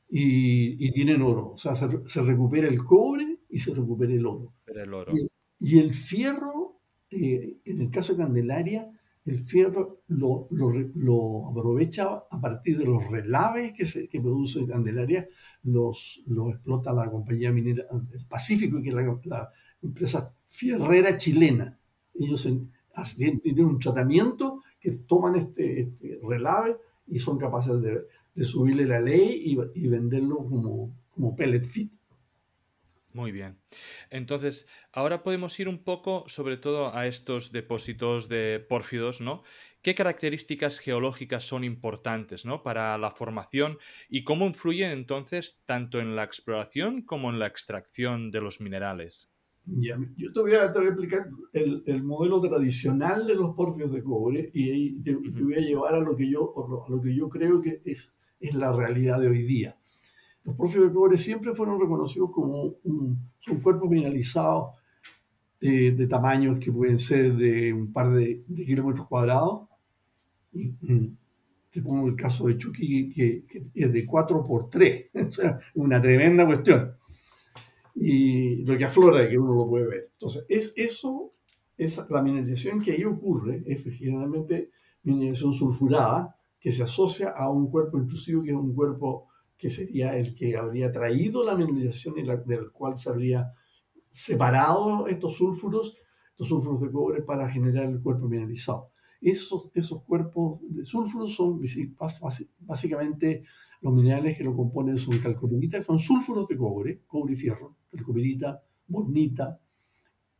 y, 0.09 0.91
tienen 0.93 1.23
oro. 1.23 1.53
O 1.53 1.57
sea, 1.57 1.75
se, 1.75 2.23
recupera 2.23 2.69
el 2.69 2.85
cobre 2.85 3.39
y 3.49 3.59
se 3.59 3.75
recupera 3.75 4.13
el 4.13 4.27
oro. 4.27 4.53
El 4.67 4.95
oro. 4.95 5.13
Y, 5.59 5.79
el 5.79 5.93
fierro, 5.95 6.66
eh, 7.11 7.59
en 7.65 7.81
el 7.81 7.91
caso 7.91 8.13
de 8.13 8.25
Candelaria, 8.25 8.91
el 9.25 9.39
fierro 9.39 10.03
lo, 10.09 10.47
lo, 10.51 11.49
aprovecha 11.49 12.25
a 12.31 12.41
partir 12.41 12.79
de 12.79 12.85
los 12.85 13.11
relaves 13.11 13.73
que, 13.73 13.85
se, 13.85 14.09
que 14.09 14.21
produce 14.21 14.67
Candelaria, 14.67 15.29
los, 15.65 16.23
lo 16.29 16.51
explota 16.51 16.93
la 16.93 17.11
compañía 17.11 17.51
minera 17.51 17.85
del 17.91 18.25
Pacífico, 18.27 18.81
que 18.81 18.91
es 18.91 18.95
la, 18.95 19.51
empresa 19.83 20.33
fierrera 20.49 21.17
chilena. 21.17 21.79
Ellos 22.15 22.49
tienen 23.17 23.67
un 23.67 23.79
tratamiento 23.79 24.63
que 24.81 24.93
toman 24.93 25.35
este, 25.37 25.81
este 25.81 26.21
relave 26.23 26.77
y 27.09 27.19
son 27.19 27.37
capaces 27.37 27.81
de, 27.83 28.03
de 28.37 28.45
subirle 28.45 28.85
la 28.85 29.01
ley 29.01 29.57
y, 29.75 29.89
venderlo 29.89 30.37
como, 30.37 30.95
como 31.11 31.35
pellet 31.35 31.65
feed. 31.65 31.89
Muy 33.17 33.33
bien. 33.33 33.57
Entonces, 34.11 34.67
ahora 34.93 35.23
podemos 35.23 35.59
ir 35.59 35.71
un 35.71 35.83
poco 35.83 36.25
sobre 36.29 36.59
todo 36.59 36.95
a 36.95 37.07
estos 37.07 37.51
depósitos 37.51 38.29
de 38.29 38.61
pórfidos, 38.61 39.23
¿no? 39.23 39.43
¿Qué 39.81 39.95
características 39.95 40.79
geológicas 40.79 41.43
son 41.43 41.65
importantes 41.65 42.45
¿no? 42.45 42.63
para 42.63 42.99
la 42.99 43.11
formación 43.11 43.79
y 44.11 44.23
cómo 44.23 44.47
influyen 44.47 44.91
entonces 44.91 45.63
tanto 45.65 45.99
en 45.99 46.15
la 46.15 46.25
exploración 46.25 47.01
como 47.01 47.31
en 47.31 47.39
la 47.39 47.47
extracción 47.47 48.31
de 48.31 48.43
los 48.43 48.61
minerales? 48.61 49.31
yo 49.65 50.33
te 50.35 50.41
voy, 50.41 50.53
a, 50.53 50.67
explicar 50.67 51.29
el, 51.55 52.03
modelo 52.03 52.39
tradicional 52.43 53.27
de 53.27 53.35
los 53.35 53.55
pórfidos 53.57 53.93
de 53.93 54.03
cobre 54.03 54.51
y, 54.53 55.01
te, 55.01 55.17
voy 55.17 55.55
a 55.55 55.61
llevar 55.61 55.95
a 55.95 56.01
lo 56.01 56.15
que 56.15 56.31
yo, 56.31 56.53
a 56.87 56.91
lo 56.91 57.01
que 57.01 57.17
yo 57.17 57.31
creo 57.31 57.63
que 57.63 57.81
es 57.85 58.13
es 58.41 58.55
la 58.55 58.73
realidad 58.73 59.21
de 59.21 59.29
hoy 59.29 59.43
día. 59.43 59.77
Los 60.47 60.55
pórfidos 60.55 60.89
de 60.89 60.95
cobre 60.95 61.19
siempre 61.19 61.55
fueron 61.55 61.81
reconocidos 61.81 62.31
como 62.31 62.77
un, 62.85 63.19
son 63.41 63.61
cuerpos 63.61 63.91
mineralizados 63.91 64.77
eh, 65.61 65.91
de 65.91 66.07
tamaños 66.07 66.61
que 66.61 66.71
pueden 66.71 67.01
ser 67.01 67.35
de 67.35 67.73
un 67.73 67.93
par 67.93 68.13
de, 68.13 68.45
kilómetros 68.55 69.09
cuadrados. 69.09 69.69
te 70.53 71.83
pongo 71.83 72.07
el 72.07 72.15
caso 72.15 72.47
de 72.47 72.57
Chucky, 72.57 73.11
que, 73.11 73.45
es 73.75 73.93
de 73.93 74.07
4 74.07 74.45
por 74.45 74.71
3, 74.71 75.11
o 75.29 75.33
sea, 75.33 75.59
una 75.75 76.01
tremenda 76.01 76.47
cuestión. 76.47 76.93
Y 77.97 78.65
lo 78.65 78.79
que 78.79 78.85
aflora 78.85 79.25
es 79.25 79.31
que 79.31 79.39
uno 79.39 79.53
lo 79.53 79.69
puede 79.69 79.89
ver. 79.89 80.11
Entonces, 80.13 80.47
es 80.49 80.73
eso, 80.77 81.33
es 81.77 82.01
la 82.09 82.23
mineralización 82.23 82.81
que 82.81 82.93
ahí 82.93 83.03
ocurre, 83.03 83.65
es 83.67 83.83
generalmente 83.99 84.71
mineralización 85.03 85.53
sulfurada, 85.53 86.37
que 86.61 86.71
se 86.71 86.85
asocia 86.85 87.31
a 87.31 87.51
un 87.51 87.69
cuerpo 87.69 87.99
intrusivo 87.99 88.45
que 88.45 88.51
es 88.51 88.57
un 88.57 88.75
cuerpo 88.75 89.27
que 89.57 89.71
sería 89.71 90.17
el 90.17 90.35
que 90.35 90.57
habría 90.57 90.93
traído 90.93 91.45
la 91.45 91.55
mineralización 91.55 92.19
y 92.19 92.23
del 92.23 92.71
cual 92.73 92.99
se 92.99 93.11
habría 93.11 93.53
separado 94.11 95.07
estos 95.07 95.37
sulfuros, 95.37 95.97
estos 96.31 96.49
sulfuros 96.49 96.83
de 96.83 96.91
cobre 96.91 97.23
para 97.23 97.51
generar 97.51 97.85
el 97.85 98.01
cuerpo 98.01 98.29
mineralizado. 98.29 98.91
Esos, 99.21 99.71
esos 99.75 100.03
cuerpos 100.05 100.61
de 100.69 100.85
sulfuros 100.85 101.35
son 101.35 101.61
básicamente 102.61 103.45
los 103.81 103.95
minerales 103.95 104.37
que 104.37 104.45
lo 104.45 104.55
componen 104.55 104.99
son 104.99 105.19
calcopirita, 105.21 105.85
son 105.85 105.99
sulfuros 105.99 106.49
de 106.49 106.57
cobre, 106.57 107.03
cobre 107.07 107.35
y 107.35 107.37
fierro, 107.37 107.77
calcopirita, 107.91 108.63
bornita, 108.87 109.61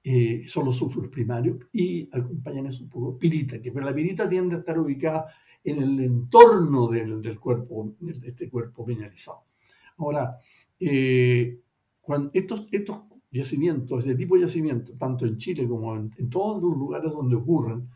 eh, 0.03 0.45
son 0.47 0.67
los 0.67 0.77
sulfuros 0.77 1.11
primarios 1.11 1.59
y 1.73 2.09
acompañan 2.13 2.67
eso 2.67 2.87
un 2.95 3.19
pirita, 3.19 3.61
que 3.61 3.73
pero 3.73 3.85
la 3.85 3.95
pirita 3.95 4.29
tiende 4.29 4.55
a 4.55 4.59
estar 4.61 4.79
ubicada 4.79 5.27
en 5.67 5.83
el 5.83 6.01
entorno 6.01 6.89
del, 6.89 7.39
cuerpo, 7.41 7.93
de 8.01 8.29
este 8.29 8.49
cuerpo 8.49 8.87
mineralizado. 8.87 9.43
Ahora, 9.99 10.39
eh, 10.79 11.59
cuando 12.01 12.31
estos, 12.33 12.69
estos 12.71 12.99
yacimientos, 13.33 14.01
este 14.01 14.15
tipo 14.15 14.37
de 14.37 14.43
yacimientos, 14.43 14.97
tanto 14.97 15.27
en 15.27 15.39
Chile 15.39 15.67
como 15.67 15.97
en, 15.97 16.31
todos 16.31 16.63
los 16.63 16.77
lugares 16.77 17.11
donde 17.11 17.37
ocurren, 17.37 17.89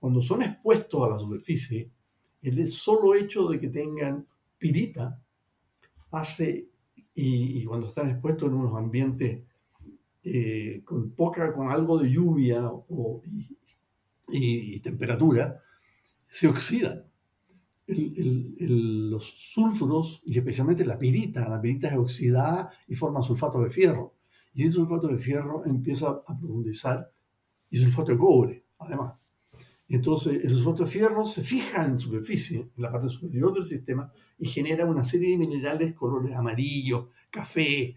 cuando 0.00 0.20
son 0.20 0.42
expuestos 0.42 1.02
a 1.04 1.10
la 1.10 1.18
superficie, 1.18 1.90
el 2.42 2.68
solo 2.68 3.14
hecho 3.14 3.48
de 3.48 3.60
que 3.60 3.68
tengan 3.68 4.26
pirita 4.58 5.22
hace, 6.10 6.68
y, 7.14 7.64
cuando 7.64 7.86
están 7.86 8.08
expuestos 8.08 8.48
en 8.48 8.54
unos 8.54 8.76
ambientes 8.76 9.42
eh, 10.24 10.82
con 10.84 11.10
poca, 11.10 11.54
con 11.54 11.68
algo 11.68 11.98
de 11.98 12.10
lluvia 12.10 12.66
o, 12.66 13.22
y, 14.28 14.80
temperatura, 14.80 15.60
se 16.28 16.48
oxidan 16.48 17.04
los 17.86 19.24
sulfuros, 19.24 20.22
y 20.24 20.38
especialmente 20.38 20.84
la 20.84 20.98
pirita, 20.98 21.48
la 21.48 21.60
pirita 21.60 21.88
es 21.88 21.96
oxidada 21.96 22.70
y 22.88 22.94
forma 22.94 23.22
sulfato 23.22 23.60
de 23.60 23.70
fierro. 23.70 24.14
Y 24.54 24.62
ese 24.62 24.72
sulfato 24.72 25.08
de 25.08 25.18
fierro 25.18 25.64
empieza 25.64 26.22
a 26.26 26.38
profundizar 26.38 27.10
y 27.70 27.78
sulfato 27.78 28.12
de 28.12 28.18
cobre, 28.18 28.64
además. 28.78 29.14
Entonces, 29.88 30.44
el 30.44 30.50
sulfato 30.50 30.84
de 30.84 30.90
fierro 30.90 31.26
se 31.26 31.42
fija 31.42 31.84
en 31.84 31.98
superficie, 31.98 32.70
en 32.76 32.82
la 32.82 32.90
parte 32.90 33.08
superior 33.08 33.52
del 33.52 33.64
sistema, 33.64 34.10
y 34.38 34.46
genera 34.46 34.86
una 34.86 35.04
serie 35.04 35.30
de 35.30 35.38
minerales 35.38 35.92
colores 35.94 36.34
amarillo, 36.34 37.10
café, 37.30 37.96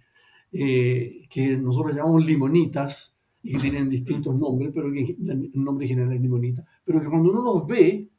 eh, 0.52 1.28
que 1.30 1.58
nosotros 1.58 1.96
llamamos 1.96 2.26
limonitas, 2.26 3.16
y 3.46 3.52
que 3.52 3.60
tienen 3.60 3.88
distintos 3.88 4.36
nombres, 4.36 4.72
pero 4.74 4.92
que 4.92 5.16
el 5.20 5.52
nombre 5.54 5.88
general 5.88 6.14
es 6.14 6.22
limonita, 6.22 6.66
pero 6.84 7.00
que 7.00 7.08
cuando 7.08 7.30
uno 7.30 7.44
los 7.44 7.68
ve, 7.68 8.10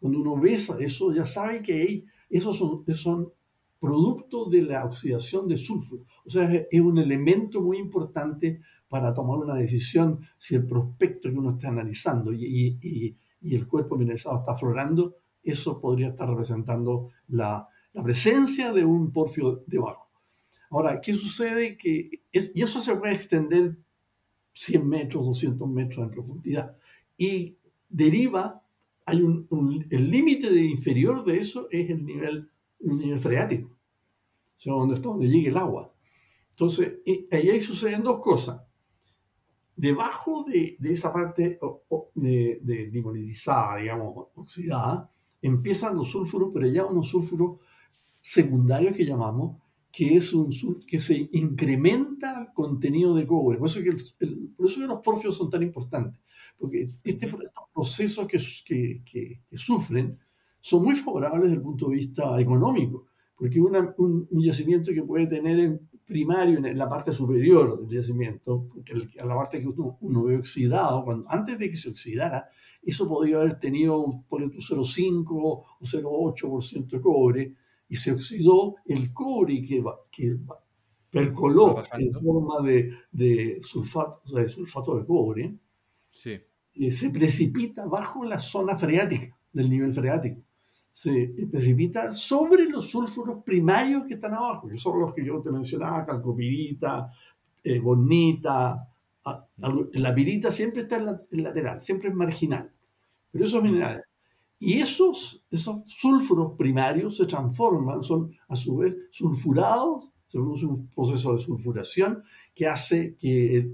cuando 0.00 0.20
uno 0.20 0.40
ve 0.40 0.54
eso, 0.54 1.12
ya 1.12 1.26
sabe 1.26 1.62
que 1.62 2.04
esos 2.28 2.58
son, 2.58 2.84
son 2.94 3.32
productos 3.80 4.50
de 4.50 4.62
la 4.62 4.84
oxidación 4.84 5.48
de 5.48 5.56
sulfuro. 5.56 6.04
O 6.24 6.30
sea, 6.30 6.50
es 6.70 6.80
un 6.80 6.98
elemento 6.98 7.60
muy 7.60 7.78
importante 7.78 8.60
para 8.88 9.14
tomar 9.14 9.38
una 9.38 9.54
decisión 9.54 10.20
si 10.36 10.54
el 10.54 10.66
prospecto 10.66 11.28
que 11.30 11.36
uno 11.36 11.52
está 11.52 11.68
analizando 11.68 12.32
y, 12.32 12.78
y, 12.80 13.16
el 13.54 13.68
cuerpo 13.68 13.96
mineralizado 13.96 14.38
está 14.38 14.52
aflorando, 14.52 15.14
eso 15.42 15.80
podría 15.80 16.08
estar 16.08 16.28
representando 16.28 17.10
la, 17.28 17.68
la 17.92 18.02
presencia 18.02 18.72
de 18.72 18.84
un 18.84 19.12
porfio 19.12 19.62
debajo. 19.66 20.08
Ahora, 20.70 21.00
¿qué 21.00 21.14
sucede? 21.14 21.76
Que 21.76 22.10
es, 22.32 22.50
y 22.56 22.62
eso 22.62 22.80
se 22.82 22.96
puede 22.96 23.14
extender 23.14 23.76
100 24.54 24.88
metros, 24.88 25.24
200 25.24 25.68
metros 25.68 26.04
en 26.04 26.10
profundidad 26.10 26.76
y 27.16 27.56
deriva 27.88 28.62
hay 29.06 29.22
un, 29.22 29.86
el 29.88 30.10
límite 30.10 30.50
de 30.50 30.64
inferior 30.64 31.24
de 31.24 31.38
eso 31.38 31.68
es 31.70 31.88
el 31.90 32.04
nivel, 32.04 32.50
nivel 32.80 33.18
freático, 33.20 33.68
o 33.68 34.60
sea, 34.60 34.72
donde, 34.72 34.96
está, 34.96 35.08
donde 35.08 35.28
llegue 35.28 35.48
el 35.48 35.56
agua. 35.56 35.94
Entonces, 36.50 36.94
ahí 37.30 37.60
suceden 37.60 38.02
dos 38.02 38.20
cosas. 38.20 38.62
Debajo 39.76 40.44
de, 40.48 40.76
de 40.80 40.92
esa 40.92 41.12
parte 41.12 41.60
de, 42.14 42.60
de 42.62 42.86
digamos, 42.90 44.26
oxidada, 44.34 45.10
empiezan 45.40 45.96
los 45.96 46.10
sulfuros, 46.10 46.50
pero 46.52 46.66
ya 46.66 46.84
unos 46.84 47.08
sulfuros 47.08 47.60
secundarios 48.20 48.96
que 48.96 49.04
llamamos, 49.04 49.62
que 49.92 50.16
es 50.16 50.32
un 50.32 50.50
que 50.86 51.00
se 51.00 51.28
incrementa 51.32 52.40
el 52.40 52.52
contenido 52.52 53.14
de 53.14 53.26
cobre. 53.26 53.58
Por 53.58 53.68
eso, 53.68 53.80
que 53.82 53.92
por 54.56 54.66
eso 54.66 54.80
que 54.80 54.86
los 54.86 55.00
porfios 55.00 55.36
son 55.36 55.48
tan 55.48 55.62
importantes 55.62 56.18
porque 56.58 56.90
este, 57.04 57.26
estos 57.26 57.40
procesos 57.72 58.26
que, 58.26 58.38
que, 59.04 59.38
que, 59.48 59.56
sufren 59.56 60.18
son 60.60 60.84
muy 60.84 60.94
favorables 60.94 61.42
desde 61.42 61.56
el 61.56 61.62
punto 61.62 61.88
de 61.88 61.96
vista 61.96 62.40
económico, 62.40 63.06
porque 63.36 63.60
un, 63.60 64.26
yacimiento 64.30 64.92
que 64.92 65.02
puede 65.02 65.26
tener 65.26 65.58
en 65.60 65.88
primario 66.06 66.58
en 66.58 66.78
la 66.78 66.88
parte 66.88 67.12
superior 67.12 67.86
del 67.86 67.98
yacimiento, 67.98 68.68
a 69.20 69.26
la 69.26 69.34
parte 69.34 69.60
que 69.60 69.68
uno, 69.68 70.24
ve 70.24 70.38
oxidado, 70.38 71.04
cuando, 71.04 71.28
antes 71.28 71.58
de 71.58 71.68
que 71.68 71.76
se 71.76 71.90
oxidara, 71.90 72.48
eso 72.82 73.08
podría 73.08 73.40
haber 73.40 73.58
tenido 73.58 73.98
un 73.98 74.24
0,5 74.28 75.26
o 75.30 75.64
0,8% 75.80 76.86
de 76.88 77.00
cobre, 77.00 77.54
y 77.88 77.96
se 77.96 78.12
oxidó 78.12 78.76
el 78.86 79.12
cobre 79.12 79.62
que, 79.62 79.84
que 80.10 80.36
percoló 81.10 81.82
en 81.92 82.12
forma 82.12 82.66
de, 82.66 82.90
de, 83.12 83.60
sulfato, 83.62 84.22
de 84.34 84.48
sulfato 84.48 84.98
de 84.98 85.06
cobre, 85.06 85.54
sí. 86.22 86.90
se 86.90 87.10
precipita 87.10 87.86
bajo 87.86 88.24
la 88.24 88.38
zona 88.38 88.76
freática, 88.76 89.36
del 89.52 89.70
nivel 89.70 89.92
freático. 89.92 90.42
Se 90.92 91.34
precipita 91.50 92.12
sobre 92.12 92.64
los 92.64 92.90
sulfuros 92.90 93.44
primarios 93.44 94.04
que 94.04 94.14
están 94.14 94.34
abajo, 94.34 94.68
que 94.68 94.78
son 94.78 95.00
los 95.00 95.14
que 95.14 95.24
yo 95.24 95.42
te 95.42 95.50
mencionaba, 95.50 96.06
calcopirita, 96.06 97.10
eh, 97.62 97.78
bonita. 97.78 98.88
La 99.96 100.14
pirita 100.14 100.50
siempre 100.50 100.82
está 100.82 100.96
en, 100.96 101.06
la, 101.06 101.20
lateral, 101.30 101.82
siempre 101.82 102.08
es 102.08 102.14
marginal. 102.14 102.70
Pero 103.30 103.44
esos 103.44 103.62
minerales. 103.62 104.06
Y 104.58 104.74
esos, 104.74 105.44
esos 105.50 105.82
sulfuros 105.86 106.54
primarios 106.56 107.18
se 107.18 107.26
transforman, 107.26 108.02
son 108.02 108.34
a 108.48 108.56
su 108.56 108.78
vez 108.78 108.94
sulfurados, 109.10 110.10
se 110.26 110.38
produce 110.38 110.64
un 110.64 110.88
proceso 110.88 111.34
de 111.34 111.38
sulfuración 111.38 112.22
que 112.54 112.66
hace 112.66 113.16
que 113.16 113.70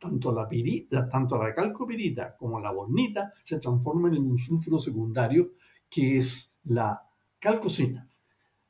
tanto 0.00 0.32
la 0.32 0.48
pirita, 0.48 1.08
tanto 1.08 1.36
la 1.36 1.54
calcopirita 1.54 2.34
como 2.36 2.58
la 2.58 2.72
bornita 2.72 3.34
se 3.42 3.58
transforman 3.58 4.14
en 4.14 4.24
un 4.24 4.38
sulfuro 4.38 4.78
secundario 4.78 5.52
que 5.88 6.18
es 6.18 6.56
la 6.64 7.00
calcocina. 7.38 8.08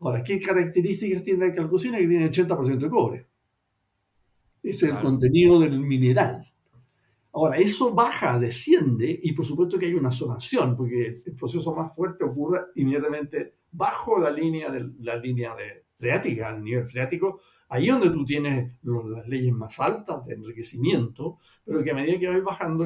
Ahora, 0.01 0.23
¿qué 0.23 0.41
características 0.41 1.23
tiene 1.23 1.49
la 1.49 1.55
calcocina? 1.55 1.99
Que 1.99 2.09
tiene 2.09 2.31
80% 2.31 2.79
de 2.79 2.91
cobre. 2.91 3.27
Es 4.63 4.83
el 4.83 4.99
contenido 4.99 5.61
del 5.61 5.79
mineral. 5.79 6.47
Ahora, 7.33 7.59
eso 7.59 7.95
baja, 7.95 8.39
desciende 8.39 9.21
y 9.23 9.33
por 9.33 9.45
supuesto 9.45 9.79
que 9.79 9.87
hay 9.87 9.95
una 9.95 10.11
sonación, 10.11 10.77
porque 10.77 11.23
el 11.25 11.35
proceso 11.37 11.75
más 11.75 11.95
fuerte 11.95 12.25
ocurre 12.25 12.61
inmediatamente 12.75 13.55
bajo 13.71 14.19
la 14.19 14.31
línea 14.31 14.71
de, 14.71 14.91
la 14.99 15.17
línea 15.17 15.55
de 15.55 15.85
freática, 15.97 16.49
al 16.49 16.65
nivel 16.65 16.89
freático, 16.89 17.41
ahí 17.71 17.87
donde 17.87 18.11
tú 18.11 18.25
tienes 18.25 18.73
las 18.83 19.27
leyes 19.29 19.53
más 19.55 19.79
altas 19.81 20.27
de 20.27 20.35
enriquecimiento, 20.35 21.39
pero 21.65 21.83
que 21.83 21.93
a 21.93 21.95
medida 21.95 22.19
que 22.19 22.29
vas 22.29 22.43
bajando, 22.43 22.85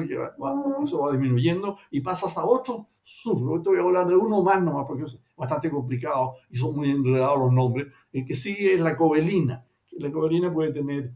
eso 0.83 0.99
va 1.01 1.11
disminuyendo 1.11 1.77
y 1.89 2.01
pasas 2.01 2.37
a 2.37 2.45
otro 2.45 2.87
sulfuro. 3.01 3.57
Esto 3.57 3.71
voy 3.71 3.79
a 3.79 3.83
hablar 3.83 4.07
de 4.07 4.15
uno 4.15 4.43
más 4.43 4.63
nomás 4.63 4.85
porque 4.87 5.03
es 5.03 5.19
bastante 5.35 5.71
complicado 5.71 6.35
y 6.51 6.57
son 6.57 6.75
muy 6.75 6.91
enredados 6.91 7.39
los 7.39 7.51
nombres. 7.51 7.87
El 8.13 8.25
que 8.25 8.35
sigue 8.35 8.75
es 8.75 8.79
la 8.79 8.95
cobalina. 8.95 9.65
La 9.97 10.11
cobalina 10.11 10.53
puede 10.53 10.71
tener, 10.71 11.11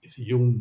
qué 0.00 0.08
sé 0.08 0.24
yo, 0.24 0.38
un 0.38 0.58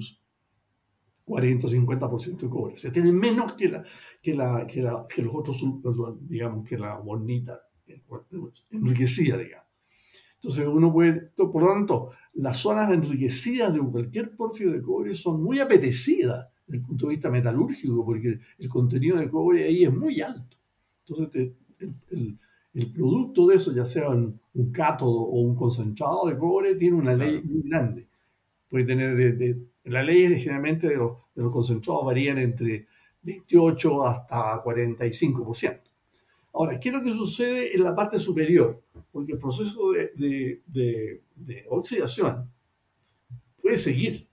40 1.23 1.65
o 1.65 1.69
50% 1.69 2.37
de 2.37 2.49
cobre. 2.49 2.73
O 2.73 2.77
sea, 2.77 2.91
tiene 2.91 3.13
menos 3.13 3.53
que, 3.53 3.69
la, 3.69 3.83
que, 4.21 4.33
la, 4.35 4.67
que, 4.67 4.81
la, 4.81 5.05
que 5.07 5.21
los 5.21 5.33
otros, 5.33 5.63
digamos, 6.27 6.67
que 6.67 6.77
la 6.77 6.97
bonita 6.99 7.61
enriquecida, 8.71 9.37
digamos. 9.37 9.66
Entonces 10.47 10.65
uno 10.65 10.93
puede, 10.93 11.29
por 11.35 11.61
lo 11.61 11.73
tanto, 11.73 12.11
las 12.35 12.55
zonas 12.55 12.89
enriquecidas 12.89 13.73
de 13.73 13.81
cualquier 13.81 14.33
porfio 14.33 14.71
de 14.71 14.81
cobre 14.81 15.13
son 15.13 15.43
muy 15.43 15.59
apetecidas 15.59 16.47
desde 16.65 16.77
el 16.77 16.85
punto 16.85 17.07
de 17.07 17.15
vista 17.15 17.29
metalúrgico, 17.29 18.05
porque 18.05 18.39
el 18.57 18.69
contenido 18.69 19.17
de 19.17 19.29
cobre 19.29 19.65
ahí 19.65 19.83
es 19.83 19.93
muy 19.93 20.21
alto. 20.21 20.55
Entonces 21.05 21.51
el, 22.11 22.39
el, 22.73 22.93
producto 22.93 23.47
de 23.47 23.57
eso, 23.57 23.73
ya 23.73 23.85
sea 23.85 24.09
un, 24.09 24.39
cátodo 24.71 25.19
o 25.19 25.41
un 25.41 25.53
concentrado 25.53 26.27
de 26.27 26.37
cobre, 26.37 26.75
tiene 26.75 26.95
una 26.95 27.13
ley 27.13 27.41
muy 27.43 27.69
grande. 27.69 28.07
Puede 28.69 28.85
tener, 28.85 29.17
de, 29.17 29.67
las 29.83 30.05
leyes 30.05 30.41
generalmente 30.41 30.87
de 30.87 30.95
los, 30.95 31.17
de 31.35 31.43
los 31.43 31.51
concentrados 31.51 32.05
varían 32.05 32.37
entre 32.37 32.87
28 33.21 34.05
hasta 34.05 34.63
45%. 34.63 35.86
Ahora, 36.57 36.79
¿qué 36.79 36.89
es 36.89 36.95
lo 36.95 37.03
que 37.03 37.13
sucede 37.13 37.75
en 37.75 37.83
la 37.83 37.93
parte 37.93 38.17
superior? 38.17 38.81
Porque 39.11 39.33
el 39.33 39.37
proceso 39.37 39.91
de, 39.91 41.23
oxidación 41.69 42.51
puede 43.61 43.77
seguir, 43.77 44.27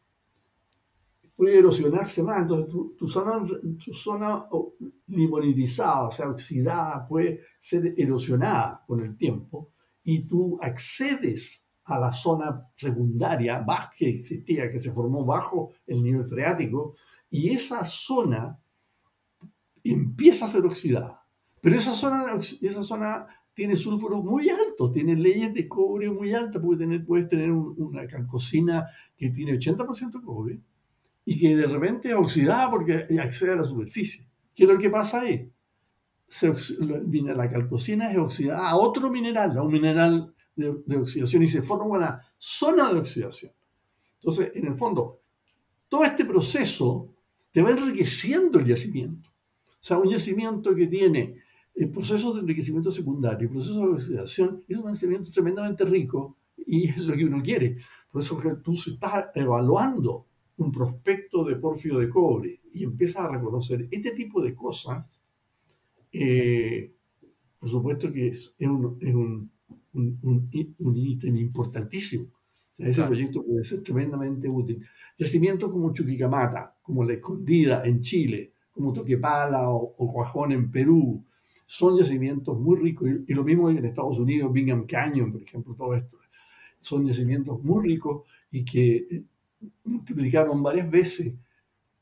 puede 1.37 1.58
erosionarse 1.58 2.22
más. 2.22 2.40
Entonces, 2.40 2.74
tu, 2.96 3.08
zona, 3.08 4.48
tu 4.48 4.74
limonitizada, 5.08 6.08
o 6.08 6.10
sea, 6.10 6.30
oxidada, 6.30 7.06
puede 7.06 7.42
ser 7.60 7.92
erosionada 7.94 8.82
con 8.87 9.04
el 9.04 9.18
tiempo 9.18 9.72
y 10.02 10.20
tú 10.20 10.56
accedes 10.62 11.66
a 11.84 11.98
la 11.98 12.10
zona 12.10 12.70
secundaria 12.74 13.66
que 13.98 14.08
existía, 14.08 14.72
que 14.72 14.80
se 14.80 14.92
formó 14.92 15.26
bajo 15.26 15.72
el 15.87 16.02
nivel 16.02 16.24
freático, 16.24 16.94
y 17.28 17.50
esa 17.50 17.84
zona 17.84 18.58
empieza 19.82 20.46
a 20.46 20.48
ser 20.48 20.64
oxidada. 20.64 21.23
Pero 21.64 21.77
esa 21.77 21.94
zona, 21.94 22.24
esa 22.61 22.85
zona 22.85 23.27
tiene 23.55 23.74
sulfuros 23.74 24.22
muy 24.22 24.50
altos, 24.50 24.92
tiene 24.92 25.16
leyes 25.16 25.55
de 25.55 25.66
cobre 25.66 26.11
muy 26.11 26.31
altas, 26.35 26.61
puedes 26.61 26.79
tener, 26.79 27.07
puedes 27.07 27.27
tener 27.27 27.50
una 27.53 28.07
calcocina 28.07 28.87
que 29.16 29.31
tiene 29.31 29.59
80% 29.59 30.22
cobre 30.22 30.61
y 31.24 31.38
que 31.38 31.57
de 31.57 31.66
repente 31.66 32.11
es 32.11 32.16
oxidada 32.16 32.70
porque 32.70 33.07
accede 33.18 33.53
a 33.53 33.57
la 33.57 33.64
superficie. 33.64 34.27
¿Qué 34.55 34.64
es 34.64 34.68
lo 34.68 34.77
que 34.77 34.90
pasa 34.90 35.22
ahí? 35.22 35.50
la 37.35 37.50
calcocina 37.50 38.12
es 38.12 38.18
oxidada 38.18 38.68
a 38.68 38.77
otro 38.77 39.09
mineral, 39.09 39.57
a 39.57 39.62
un 39.62 39.72
mineral 39.72 40.35
de, 40.55 40.83
de, 40.85 40.96
oxidación 40.98 41.44
y 41.44 41.48
se 41.48 41.62
forma 41.62 41.87
una 41.87 42.20
zona 42.37 42.92
de 42.92 43.00
oxidación. 43.00 43.53
Entonces, 44.16 44.53
en 44.55 44.66
el 44.66 44.74
fondo, 44.74 45.22
todo 45.88 46.05
este 46.05 46.27
proceso 46.27 47.09
te 47.53 47.62
va 47.62 47.70
enriqueciendo 47.70 48.59
el 48.59 48.66
yacimiento. 48.66 49.31
O 49.31 49.87
sea, 49.87 49.96
un 49.96 50.11
yacimiento 50.11 50.74
que 50.74 50.88
tiene 50.88 51.43
el 51.74 51.90
proceso 51.90 52.32
de 52.32 52.40
enriquecimiento 52.40 52.90
secundario, 52.90 53.48
el 53.48 53.52
proceso 53.52 53.80
de 53.80 53.94
oxidación, 53.94 54.64
es 54.68 54.76
un 54.76 54.84
enriquecimiento 54.84 55.30
tremendamente 55.30 55.84
rico 55.84 56.37
y 56.56 56.88
es 56.88 56.98
lo 56.98 57.14
que 57.14 57.24
uno 57.24 57.42
quiere. 57.42 57.78
Por 58.10 58.22
eso 58.22 58.38
que 58.38 58.50
tú 58.62 58.74
estás 58.74 59.26
evaluando 59.34 60.26
un 60.56 60.70
prospecto 60.70 61.44
de 61.44 61.56
porfio 61.56 61.98
de 61.98 62.08
cobre 62.08 62.60
y 62.72 62.84
empiezas 62.84 63.22
a 63.22 63.32
reconocer 63.32 63.88
este 63.90 64.12
tipo 64.12 64.40
de 64.40 64.54
cosas, 64.54 65.24
eh, 66.12 66.92
por 67.58 67.68
supuesto 67.68 68.12
que 68.12 68.28
es, 68.28 68.56
un, 68.60 68.96
es 69.00 69.14
un, 69.14 69.50
un, 69.94 70.50
un, 70.78 70.96
ítem 70.96 71.37
importantísimo. 71.38 72.30
ese 72.78 73.02
proyecto 73.02 73.44
puede 73.44 73.64
ser 73.64 73.82
tremendamente 73.82 74.48
útil. 74.48 74.84
Yacimientos 75.18 75.72
como 75.72 75.92
Chuquicamata, 75.92 76.76
como 76.82 77.02
La 77.02 77.14
Escondida 77.14 77.84
en 77.84 78.00
Chile, 78.00 78.52
como 78.70 78.92
Toquepala 78.92 79.70
o, 79.70 79.94
o 79.98 80.12
Cuajón 80.12 80.52
en 80.52 80.70
Perú, 80.70 81.24
son 81.64 81.98
yacimientos 81.98 82.59
muy 82.59 82.77
ricos, 82.79 83.09
y, 83.27 83.35
lo 83.35 83.44
mismo 83.44 83.70
en 83.70 83.85
Estados 83.85 84.18
Unidos, 84.18 84.53
Bingham 84.53 84.87
Canyon, 84.87 85.33
por 85.33 85.42
ejemplo, 85.42 85.74
todo 85.74 85.94
esto. 85.94 86.18
Son 86.81 87.07
yacimientos 87.07 87.62
muy 87.62 87.88
ricos 87.88 88.22
y 88.50 88.64
que 88.64 88.96
eh, 88.96 89.24
multiplicaron 89.85 90.62
varias 90.62 90.90
veces, 90.90 91.33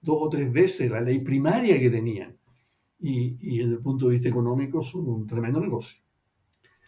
dos 0.01 0.19
o 0.21 0.29
tres 0.29 0.53
veces 0.53 0.91
la 0.91 1.01
ley 1.01 1.21
primaria 1.21 1.79
que 1.79 1.91
tenían. 1.91 2.37
Y, 2.99 3.37
y 3.41 3.59
desde 3.59 3.75
el 3.75 3.81
punto 3.81 4.07
de 4.07 4.13
vista 4.13 4.29
económico 4.29 4.83
son 4.83 5.09
un 5.09 5.27
tremendo 5.27 5.61
negocio. 5.61 6.03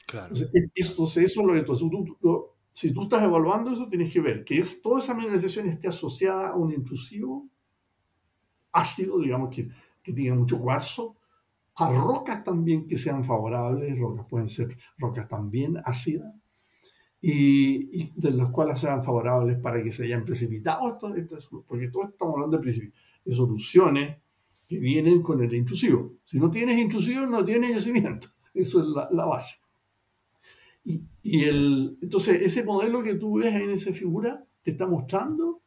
Claro. 0.06 0.34
Entonces, 0.34 0.50
eso, 0.74 1.20
es 1.20 1.36
lo 1.36 1.52
que 1.54 1.62
tú, 1.62 2.50
si 2.72 2.92
tú 2.92 3.02
estás 3.02 3.22
evaluando 3.22 3.72
eso, 3.72 3.88
tienes 3.88 4.12
que 4.12 4.20
ver 4.20 4.44
que 4.44 4.58
es, 4.58 4.82
toda 4.82 4.98
esa 5.00 5.14
mineralización 5.14 5.68
esté 5.68 5.88
asociada 5.88 6.50
a 6.50 6.56
un 6.56 6.72
intrusivo 6.72 7.48
ácido, 8.72 9.20
digamos, 9.20 9.54
que, 9.54 9.68
que 10.02 10.12
tenga 10.12 10.34
mucho 10.34 10.58
cuarzo, 10.60 11.16
a 11.76 11.88
rocas 11.90 12.44
también 12.44 12.86
que 12.86 12.96
sean 12.96 13.24
favorables, 13.24 13.98
rocas 13.98 14.26
pueden 14.28 14.48
ser 14.48 14.76
rocas 14.98 15.28
también 15.28 15.76
ácidas, 15.84 16.32
y, 17.26 18.12
de 18.20 18.32
las 18.32 18.50
cuales 18.50 18.80
sean 18.80 19.02
favorables 19.02 19.58
para 19.58 19.82
que 19.82 19.90
se 19.90 20.04
hayan 20.04 20.24
precipitado, 20.24 20.98
porque 21.66 21.88
todos 21.88 22.10
estamos 22.10 22.34
hablando 22.34 22.58
de, 22.58 22.92
de, 23.24 23.34
soluciones 23.34 24.18
que 24.68 24.78
vienen 24.78 25.22
con 25.22 25.42
el 25.42 25.54
intrusivo. 25.54 26.16
Si 26.24 26.38
no 26.38 26.50
tienes 26.50 26.78
intrusivo, 26.78 27.24
no 27.24 27.42
tienes 27.42 27.74
yacimiento. 27.74 28.28
Eso 28.52 28.80
es 28.80 28.86
la, 29.10 29.24
base. 29.24 29.62
Y, 30.84 31.02
entonces, 31.22 32.42
ese 32.42 32.62
modelo 32.62 33.02
que 33.02 33.14
tú 33.14 33.38
ves 33.38 33.54
en 33.54 33.70
esa 33.70 33.94
figura 33.94 34.44
te 34.62 34.72
está 34.72 34.86
mostrando, 34.86 35.62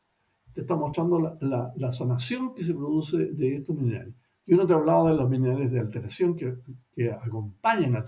te 0.53 0.61
está 0.61 0.75
mostrando 0.75 1.19
la, 1.19 1.37
la, 1.41 1.73
la 1.75 1.91
sonación 1.91 2.53
que 2.53 2.63
se 2.63 2.75
produce 2.75 3.17
de 3.17 3.55
estos 3.55 3.75
minerales. 3.75 4.13
Yo 4.47 4.55
no 4.55 4.65
te 4.65 4.71
he 4.71 4.75
hablado 4.77 5.09
de 5.09 5.13
los 5.13 5.29
minerales 5.29 5.69
de 5.71 5.79
alteración 5.81 6.33
que, 6.33 7.11
acompañan 7.11 7.97
al, 7.97 8.05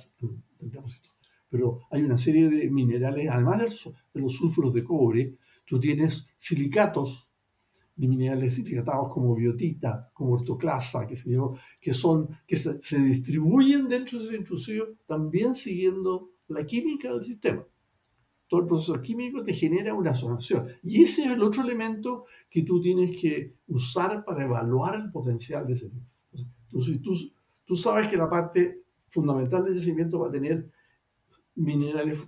depósito, 0.58 1.10
pero 1.49 1.82
hay 1.91 2.02
una 2.02 2.17
serie 2.17 2.49
de 2.49 2.71
minerales, 2.71 3.30
además 3.30 3.60
de 4.13 4.21
los, 4.21 4.34
sulfuros 4.34 4.73
de 4.73 4.86
cobre, 4.86 5.38
tú 5.65 5.82
tienes 5.82 6.28
silicatos, 6.38 7.30
de 7.93 8.08
minerales 8.08 8.56
silicatados 8.56 9.10
como 9.10 9.36
biotita, 9.36 10.10
como 10.13 10.36
ortoclasa, 10.36 11.06
que, 11.06 11.17
se 11.17 11.30
que, 11.82 11.93
son, 11.93 12.30
que 12.47 12.56
se, 12.56 12.99
distribuyen 12.99 13.89
dentro 13.89 14.17
de 14.17 14.25
ese 14.25 14.38
intrusivo 14.38 14.86
también 15.06 15.56
siguiendo 15.56 16.32
la 16.47 16.65
química 16.65 17.12
del 17.12 17.21
sistema. 17.21 17.65
Todo 18.47 18.62
el 18.62 18.67
proceso 18.67 19.02
químico 19.02 19.43
te 19.43 19.54
genera 19.54 19.93
una 19.93 20.12
asociación. 20.12 20.69
Y 20.81 21.04
ese 21.04 21.23
es 21.23 21.27
el 21.31 21.44
otro 21.44 21.63
elemento 21.63 22.23
que 22.50 22.63
tú 22.63 22.81
tienes 22.81 23.12
que 23.19 23.58
usar 23.67 24.23
para 24.23 24.46
evaluar 24.46 24.96
el 24.96 25.12
potencial 25.12 25.67
de 25.67 25.73
ese 25.73 25.90
tú, 26.70 26.80
tú, 27.65 27.76
sabes 27.76 28.08
que 28.08 28.17
la 28.17 28.30
parte 28.30 28.84
fundamental 29.10 29.65
del 29.65 29.76
yacimiento 29.76 30.20
va 30.20 30.28
a 30.28 30.32
tener 30.32 30.70
minerales 31.56 32.20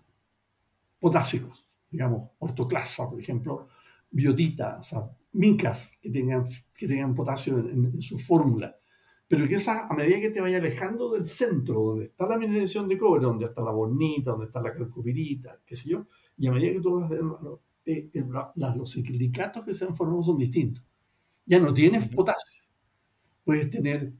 potásicos, 1.00 1.68
digamos, 1.90 2.32
ortoclasa, 2.40 3.10
por 3.10 3.20
ejemplo, 3.20 3.68
biotita, 4.10 4.78
o 4.80 4.84
sea, 4.84 5.10
mincas 5.34 5.98
que 6.02 6.10
tengan, 6.10 6.46
que 6.74 6.88
tengan 6.88 7.16
potasio 7.16 7.58
en, 7.60 8.02
su 8.02 8.20
fórmula. 8.20 8.76
Pero 9.28 9.48
que 9.48 9.56
esa, 9.56 9.88
a 9.88 9.94
medida 9.94 10.20
que 10.20 10.30
te 10.30 10.42
vaya 10.42 10.58
alejando 10.58 11.12
del 11.12 11.26
centro, 11.26 11.82
donde 11.82 12.06
está 12.06 12.28
la 12.28 12.38
mineralización 12.38 12.90
de 12.90 12.98
cobre, 12.98 13.24
donde 13.24 13.46
está 13.46 13.64
la 13.64 13.72
bonita, 13.72 14.32
donde 14.32 14.48
está 14.48 14.62
la 14.62 14.74
calcopirita, 14.74 15.62
qué 15.66 15.76
sé 15.76 15.90
yo, 15.90 16.08
y 16.38 16.48
a 16.48 16.52
medida 16.52 16.74
que 16.74 16.82
tú 16.82 17.00
vas 17.00 17.12
eh, 17.86 18.24
los 18.76 18.92
silicatos 18.92 19.64
que 19.64 19.74
se 19.74 19.86
han 19.86 19.96
formado 19.96 20.24
son 20.24 20.38
distintos. 20.38 20.84
Ya 21.46 21.60
no 21.60 21.74
tienes 21.74 22.10
potasio. 22.10 22.62
Puedes 23.44 23.70
tener 23.70 24.14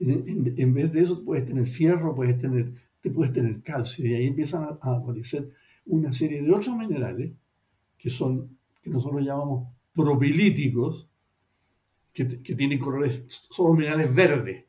en, 0.00 0.74
vez 0.74 0.92
de 0.92 1.02
eso 1.02 1.24
puedes 1.24 1.46
tener 1.46 1.66
fierro, 1.66 2.14
puedes 2.14 2.38
tener, 2.38 2.72
te 3.00 3.10
puedes 3.10 3.32
tener 3.32 3.62
calcio 3.62 4.06
y 4.06 4.14
ahí 4.14 4.26
empiezan 4.26 4.64
a, 4.64 4.94
aparecer 4.94 5.50
una 5.86 6.12
serie 6.12 6.42
de 6.42 6.52
otros 6.52 6.76
minerales 6.76 7.32
que 7.98 8.08
son, 8.08 8.56
que 8.82 8.90
nosotros 8.90 9.22
llamamos 9.22 9.68
propilíticos, 9.94 11.08
que, 12.12 12.42
que 12.42 12.54
tienen 12.54 12.78
colores, 12.78 13.26
son 13.50 13.68
los 13.68 13.78
minerales 13.78 14.14
verdes, 14.14 14.64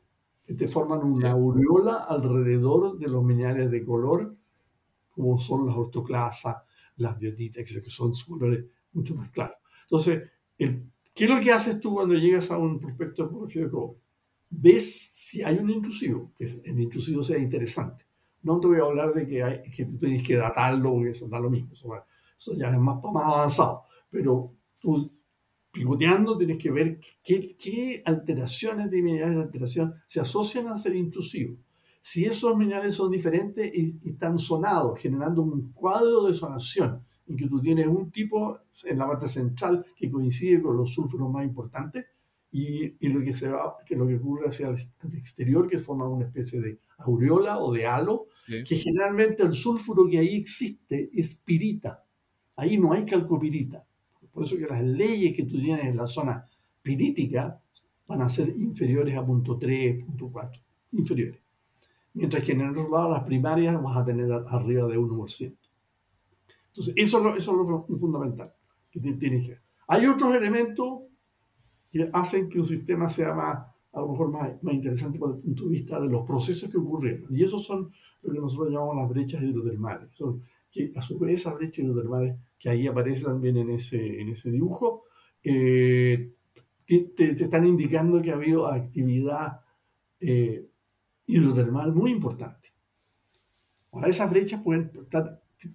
que 0.46 0.54
te 0.54 0.68
forman 0.68 1.02
una 1.02 1.32
aureola 1.32 2.04
alrededor 2.08 2.98
de 2.98 3.08
los 3.08 3.24
minerales 3.24 3.70
de 3.70 3.84
color, 3.84 4.36
como 5.10 5.38
son 5.38 5.66
las 5.66 5.76
ortoclasas, 5.76 6.56
las 6.96 7.18
biotitas, 7.18 7.64
que 7.64 7.90
son 7.90 8.12
colores 8.28 8.66
mucho 8.92 9.14
más 9.14 9.30
claros. 9.30 9.56
Entonces, 9.84 10.30
el, 10.58 10.90
¿qué 11.14 11.24
es 11.24 11.30
lo 11.30 11.40
que 11.40 11.52
haces 11.52 11.80
tú 11.80 11.94
cuando 11.94 12.14
llegas 12.14 12.50
a 12.50 12.58
un 12.58 12.78
prospecto 12.78 13.24
de 13.24 13.70
cobre? 13.70 14.02
Ves 14.54 15.10
si 15.14 15.42
hay 15.42 15.58
un 15.58 15.70
intrusivo, 15.70 16.32
que 16.36 16.44
el 16.44 16.78
intrusivo 16.78 17.22
sea 17.22 17.38
interesante. 17.38 18.06
No 18.42 18.60
te 18.60 18.66
voy 18.66 18.78
a 18.78 18.82
hablar 18.82 19.14
de 19.14 19.26
que, 19.26 19.42
hay, 19.42 19.62
que 19.62 19.86
tú 19.86 19.96
tienes 19.98 20.22
que 20.22 20.36
datarlo, 20.36 20.92
porque 20.92 21.10
eso 21.10 21.26
da 21.26 21.40
lo 21.40 21.48
mismo. 21.48 21.72
Eso, 21.72 22.56
ya 22.56 22.70
es 22.70 22.78
más, 22.78 23.02
más 23.02 23.24
avanzado. 23.24 23.84
Pero 24.10 24.52
tú 24.78 25.10
pivoteando 25.70 26.36
tienes 26.36 26.58
que 26.58 26.70
ver 26.70 27.00
qué, 27.24 27.56
qué 27.56 28.02
alteraciones 28.04 28.90
de 28.90 29.00
minerales 29.00 29.36
de 29.36 29.42
alteración 29.42 29.94
se 30.06 30.20
asocian 30.20 30.68
a 30.68 30.78
ser 30.78 30.94
intrusivos. 30.94 31.56
Si 32.02 32.24
esos 32.24 32.56
minerales 32.56 32.96
son 32.96 33.10
diferentes 33.10 33.72
y, 33.74 33.96
están 34.06 34.38
sonados, 34.38 35.00
generando 35.00 35.40
un 35.40 35.72
cuadro 35.72 36.26
de 36.26 36.34
sonación, 36.34 37.02
en 37.26 37.36
que 37.36 37.46
tú 37.46 37.60
tienes 37.60 37.86
un 37.86 38.10
tipo 38.10 38.58
en 38.84 38.98
la 38.98 39.06
parte 39.06 39.28
central 39.28 39.86
que 39.96 40.10
coincide 40.10 40.60
con 40.60 40.76
los 40.76 40.92
sulfuros 40.92 41.30
más 41.30 41.44
importantes, 41.44 42.04
y, 42.52 42.94
y, 43.00 43.08
lo 43.08 43.22
que 43.22 43.34
se 43.34 43.48
va, 43.48 43.76
que 43.86 43.96
lo 43.96 44.06
que 44.06 44.16
ocurre 44.16 44.48
hacia 44.48 44.68
el, 44.68 44.76
exterior, 45.16 45.68
que 45.68 45.78
forma 45.78 46.06
una 46.06 46.26
especie 46.26 46.60
de 46.60 46.78
aureola 46.98 47.58
o 47.58 47.72
de 47.72 47.86
halo, 47.86 48.26
que 48.46 48.76
generalmente 48.76 49.42
el 49.42 49.52
sulfuro 49.52 50.06
que 50.06 50.18
ahí 50.18 50.36
existe 50.36 51.10
es 51.14 51.34
pirita. 51.36 52.04
Ahí 52.56 52.76
no 52.76 52.92
hay 52.92 53.06
calcopirita. 53.06 53.86
Por 54.30 54.44
eso 54.44 54.56
que 54.58 54.66
las 54.66 54.82
leyes 54.82 55.34
que 55.34 55.44
tú 55.44 55.58
tienes 55.60 55.86
en 55.86 55.96
la 55.96 56.06
zona 56.06 56.46
pirítica 56.82 57.58
van 58.06 58.20
a 58.20 58.28
ser 58.28 58.52
inferiores 58.54 59.16
a 59.16 59.24
punto 59.24 59.58
3, 59.58 60.04
punto 60.04 60.28
4, 60.30 60.62
inferiores. 60.92 61.40
Mientras 62.14 62.44
que 62.44 62.52
en 62.52 62.60
el 62.60 62.70
otro 62.70 62.90
lado, 62.90 63.10
las 63.10 63.24
primarias 63.24 63.82
vas 63.82 63.96
a 63.96 64.04
tener 64.04 64.30
arriba 64.30 64.86
de 64.88 64.98
1%. 64.98 65.56
Entonces, 66.68 66.94
eso 66.96 67.18
es 67.18 67.24
lo, 67.24 67.36
eso 67.36 67.52
es 67.52 67.68
lo 67.88 67.98
fundamental 67.98 68.52
que 68.90 69.00
tienes 69.00 69.46
que 69.46 69.58
Hay 69.88 70.06
otros 70.06 70.34
elementos 70.34 71.00
que 71.92 72.08
hacen 72.12 72.48
que 72.48 72.58
un 72.58 72.64
sistema 72.64 73.08
sea 73.08 73.34
más, 73.34 73.58
a 73.92 74.00
lo 74.00 74.08
mejor 74.08 74.30
más, 74.30 74.62
más 74.62 74.74
interesante 74.74 75.18
desde 75.18 75.34
el 75.34 75.40
punto 75.40 75.64
de 75.64 75.70
vista 75.70 76.00
de 76.00 76.08
los 76.08 76.26
procesos 76.26 76.70
que 76.70 76.78
ocurrieron. 76.78 77.26
Y 77.30 77.44
esos 77.44 77.64
son 77.64 77.92
lo 78.22 78.32
que 78.32 78.40
nosotros 78.40 78.70
llamamos 78.70 78.96
las 78.96 79.08
brechas 79.10 79.42
hidrotermales. 79.42 80.08
Que 80.70 80.90
a 80.96 81.02
su 81.02 81.18
vez 81.18 81.40
esas 81.40 81.54
brechas 81.54 81.84
hidrotermales 81.84 82.36
que 82.58 82.70
ahí 82.70 82.86
aparece 82.86 83.24
también 83.24 83.58
en 83.58 83.68
ese, 83.68 84.20
en 84.20 84.30
ese 84.30 84.50
dibujo, 84.50 85.04
eh, 85.44 86.32
te, 86.86 87.30
están 87.30 87.66
indicando 87.66 88.22
que 88.22 88.30
ha 88.30 88.36
habido 88.36 88.66
actividad 88.66 89.60
eh, 90.18 90.66
hidrotermal 91.26 91.94
muy 91.94 92.10
importante. 92.10 92.72
Ahora, 93.90 94.08
esas 94.08 94.30
brechas 94.30 94.62
pueden, 94.62 94.90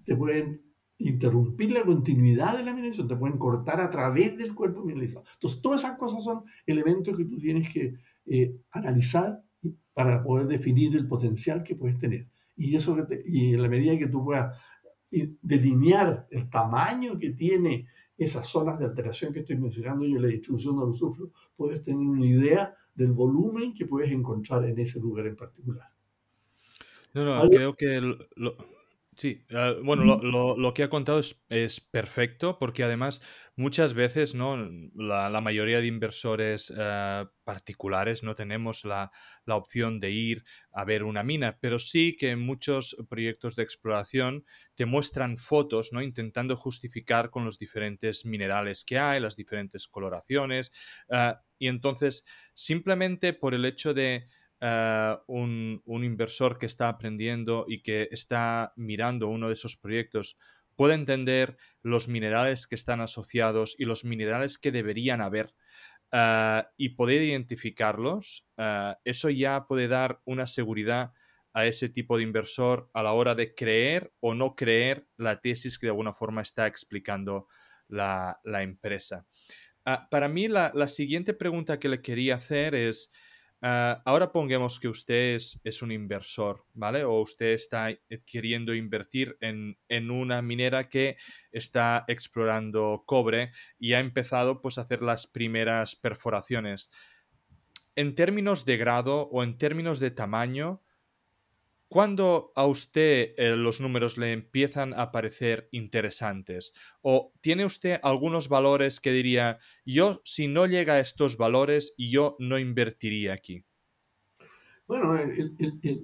te 0.04 0.16
pueden 0.16 0.67
interrumpir 1.00 1.72
la 1.72 1.84
continuidad 1.84 2.58
de 2.58 2.64
la 2.64 2.72
mineralización, 2.72 3.08
te 3.08 3.16
pueden 3.16 3.38
cortar 3.38 3.80
a 3.82 3.90
través 3.90 4.38
del 4.38 4.56
cuerpo 4.56 4.84
mineralizado. 4.84 5.26
Entonces, 5.34 5.62
todas 5.62 5.82
esas 5.82 5.98
cosas 5.98 6.24
son 6.24 6.44
elementos 6.66 7.16
que 7.16 7.26
tú 7.26 7.38
tienes 7.38 7.72
que 7.72 7.96
eh, 8.26 8.56
analizar 8.72 9.44
para 9.94 10.24
poder 10.24 10.48
definir 10.48 10.96
el 10.96 11.08
potencial 11.08 11.64
que 11.64 11.76
puedes 11.76 11.98
tener. 11.98 12.28
Y, 12.56 12.76
eso 12.76 12.98
y 13.26 13.54
en 13.54 13.62
la 13.62 13.70
medida 13.70 13.98
que 13.98 14.08
tú 14.08 14.24
puedas 14.24 14.58
delinear 15.42 16.28
el 16.32 16.50
tamaño 16.50 17.18
que 17.18 17.30
tiene 17.32 17.88
esas 18.18 18.48
zonas 18.48 18.80
de 18.80 18.86
alteración 18.86 19.32
que 19.32 19.42
estoy 19.42 19.58
mencionando 19.58 20.04
y 20.04 20.14
la 20.14 20.28
distribución 20.28 20.80
de 20.80 20.86
los 20.88 20.98
sulfuros, 20.98 21.32
puedes 21.56 21.84
tener 21.84 22.00
una 22.00 22.26
idea 22.26 22.74
del 22.96 23.12
volumen 23.12 23.74
que 23.74 23.86
puedes 23.86 24.12
encontrar 24.12 24.66
en 24.66 24.78
ese 24.80 25.00
lugar 25.00 25.28
en 25.28 25.36
particular. 25.36 25.88
No, 27.14 27.24
no, 27.24 27.50
creo 27.50 27.74
que 27.74 28.02
Sí, 29.18 29.44
ah, 29.52 29.74
bueno, 29.84 30.04
lo, 30.04 30.74
que 30.76 30.84
ha 30.84 30.90
contado 30.90 31.20
es, 31.50 31.82
perfecto 31.82 32.60
porque 32.60 32.84
además 32.84 33.24
muchas 33.56 33.96
veces 33.96 34.36
¿no? 34.36 34.58
la, 34.94 35.42
mayoría 35.42 35.82
de 35.82 35.88
inversores 35.88 36.72
eh, 36.78 37.26
particulares 37.44 38.22
no 38.22 38.36
tenemos 38.36 38.86
la, 38.86 39.10
opción 39.48 40.00
de 40.00 40.12
ir 40.12 40.44
a 40.72 40.86
ver 40.86 41.04
una 41.04 41.24
mina, 41.24 41.58
pero 41.60 41.80
sí 41.80 42.16
que 42.16 42.36
muchos 42.36 42.96
proyectos 43.10 43.56
de 43.56 43.64
exploración 43.64 44.46
te 44.76 44.86
muestran 44.86 45.38
fotos 45.38 45.94
¿no? 45.94 46.04
intentando 46.04 46.56
justificar 46.56 47.32
con 47.32 47.44
los 47.44 47.58
diferentes 47.58 48.24
minerales 48.24 48.86
que 48.86 49.00
hay, 49.00 49.20
las 49.20 49.36
diferentes 49.36 49.88
coloraciones 49.88 50.72
ah, 51.10 51.42
y 51.58 51.70
entonces 51.70 52.24
simplemente 52.54 53.34
por 53.34 53.56
el 53.56 53.66
hecho 53.66 53.96
de 53.96 54.28
eh, 54.60 55.16
un, 55.28 55.84
inversor 55.86 56.58
que 56.58 56.66
está 56.66 56.90
aprendiendo 56.90 57.66
y 57.68 57.84
que 57.84 58.08
está 58.12 58.74
mirando 58.76 59.28
uno 59.28 59.48
de 59.48 59.54
esos 59.54 59.78
proyectos 59.78 60.36
puede 60.76 60.96
entender 60.96 61.58
los 61.84 62.08
minerales 62.08 62.66
que 62.66 62.74
están 62.74 63.00
asociados 63.00 63.76
y 63.78 63.86
los 63.86 64.04
minerales 64.04 64.58
que 64.58 64.72
deberían 64.72 65.22
haber 65.22 65.54
eh, 66.12 66.64
y 66.76 66.90
poder 66.90 67.22
identificarlos, 67.22 68.48
eh, 68.58 68.96
eso 69.04 69.30
ya 69.30 69.68
puede 69.68 69.88
dar 69.88 70.22
una 70.26 70.48
seguridad 70.48 71.14
a 71.54 71.66
ese 71.68 71.90
tipo 71.90 72.18
de 72.18 72.24
inversor 72.24 72.90
a 72.94 73.04
la 73.04 73.14
hora 73.14 73.36
de 73.36 73.54
creer 73.54 74.12
o 74.20 74.34
no 74.34 74.56
creer 74.56 75.08
la 75.18 75.40
tesis 75.40 75.78
que 75.78 75.86
de 75.86 75.92
alguna 75.92 76.14
forma 76.14 76.42
está 76.42 76.66
explicando 76.66 77.48
la, 77.90 78.40
empresa. 78.44 79.28
para 80.10 80.28
mí, 80.28 80.48
la, 80.48 80.72
la, 80.74 80.88
siguiente 80.88 81.34
pregunta 81.34 81.80
que 81.80 81.90
le 81.90 82.02
quería 82.02 82.36
hacer 82.36 82.76
es, 82.76 83.12
Ah, 83.62 84.04
ahora 84.06 84.32
pongamos 84.32 84.80
que 84.80 84.88
usted 84.88 85.36
es, 85.36 85.82
un 85.82 85.92
inversor, 85.92 86.66
¿vale? 86.74 87.04
O 87.04 87.22
usted 87.22 87.54
está 87.54 87.90
queriendo 88.26 88.76
invertir 88.76 89.36
en, 89.42 89.78
una 90.12 90.42
minera 90.44 90.90
que 90.90 91.18
está 91.52 92.06
explorando 92.08 93.04
cobre 93.08 93.52
y 93.80 93.94
ha 93.94 94.00
empezado 94.00 94.62
pues, 94.62 94.78
a 94.78 94.82
hacer 94.82 95.02
las 95.02 95.26
primeras 95.26 95.96
perforaciones. 95.96 96.92
En 97.96 98.14
términos 98.14 98.64
de 98.66 98.78
grado 98.78 99.22
o 99.32 99.44
en 99.44 99.58
términos 99.58 100.00
de 100.00 100.12
tamaño, 100.12 100.84
¿Cuándo 101.90 102.52
a 102.56 102.66
usted 102.66 103.34
eh, 103.38 103.56
los 103.56 103.80
números 103.80 104.18
le 104.18 104.34
empiezan 104.34 104.94
a 104.94 105.12
parecer 105.14 105.70
interesantes? 105.72 106.74
¿O 107.02 107.32
tiene 107.40 107.64
usted 107.64 108.00
algunos 108.04 108.50
valores 108.50 109.00
que 109.00 109.14
diría, 109.14 109.60
yo 109.86 110.22
si 110.26 110.50
no 110.50 110.66
llega 110.66 110.96
a 110.96 111.00
estos 111.00 111.38
valores, 111.38 111.94
yo 111.98 112.36
no 112.40 112.60
invertiría 112.60 113.34
aquí? 113.34 113.64
Bueno, 114.86 115.18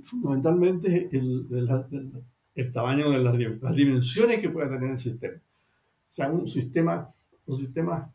fundamentalmente 0.05 1.09
el, 1.11 2.71
tamaño 2.71 3.09
de 3.09 3.19
las, 3.19 3.75
dimensiones 3.75 4.39
que 4.39 4.49
puede 4.49 4.69
tener 4.69 4.91
el 4.91 4.97
sistema. 4.97 5.35
O 5.35 6.15
sea, 6.15 6.31
un 6.31 6.47
sistema, 6.47 7.09
un 7.45 7.57
sistema, 7.57 8.13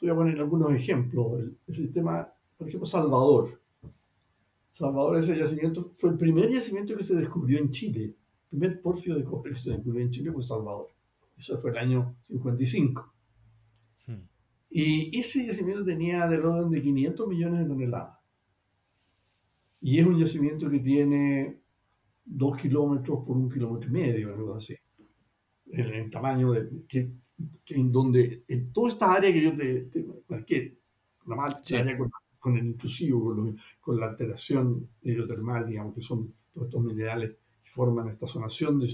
voy 0.00 0.10
a 0.10 0.14
poner 0.14 0.38
algunos 0.38 0.72
ejemplos. 0.72 1.42
el 1.68 1.76
sistema, 1.76 2.28
por 2.58 2.66
ejemplo, 2.66 2.86
Salvador 2.86 3.60
Salvador, 4.76 5.16
ese 5.16 5.34
yacimiento 5.34 5.90
fue 5.96 6.10
el 6.10 6.18
primer 6.18 6.50
yacimiento 6.50 6.94
que 6.94 7.02
se 7.02 7.14
descubrió 7.14 7.58
en 7.58 7.70
Chile. 7.70 8.04
El 8.04 8.48
primer 8.50 8.82
porfio 8.82 9.14
de 9.14 9.24
cobre 9.24 9.52
que 9.52 9.56
se 9.56 9.70
descubrió 9.70 10.02
en 10.02 10.10
Chile 10.10 10.30
fue 10.30 10.42
Salvador. 10.42 10.88
Eso 11.34 11.58
fue 11.58 11.70
el 11.70 11.78
año 11.78 12.14
55. 12.20 13.14
Hmm. 14.06 14.28
Y 14.68 15.18
ese 15.18 15.46
yacimiento 15.46 15.82
tenía 15.82 16.26
del 16.28 16.44
orden 16.44 16.70
de 16.70 16.82
500 16.82 17.26
millones 17.26 17.60
de 17.60 17.64
toneladas. 17.64 18.18
Y 19.80 19.98
es 19.98 20.06
un 20.06 20.18
yacimiento 20.18 20.68
que 20.68 20.80
tiene 20.80 21.58
2 22.26 22.58
kilómetros 22.58 23.24
por 23.24 23.34
un 23.34 23.48
kilómetro 23.48 23.88
y 23.88 23.92
medio, 23.94 24.34
algo 24.34 24.56
así. 24.56 24.76
En 25.68 25.86
el 25.86 26.10
tamaño 26.10 26.52
de, 26.52 26.84
que, 26.86 27.10
en 27.68 27.90
donde, 27.90 28.44
en 28.46 28.70
toda 28.74 28.90
esta 28.90 29.10
área 29.14 29.32
que 29.32 29.42
yo 29.42 29.56
te, 29.56 30.04
cualquier, 30.26 30.76
la 31.24 31.36
más 31.36 31.72
área 31.72 31.96
con 31.96 32.10
el 32.44 32.66
intrusivo, 32.66 33.34
con, 33.80 34.00
la 34.00 34.06
alteración 34.06 34.88
hidrotermal, 35.02 35.66
digamos, 35.66 35.94
que 35.94 36.00
son 36.00 36.32
todos 36.52 36.68
estos 36.68 36.82
minerales 36.82 37.36
que 37.62 37.70
forman 37.70 38.08
esta 38.08 38.26
zonación 38.26 38.78
de, 38.78 38.86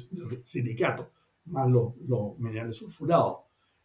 silicato, 0.45 1.11
más 1.47 1.69
los, 1.71 1.95
minerales 2.39 2.77
sulfurados. 2.77 3.39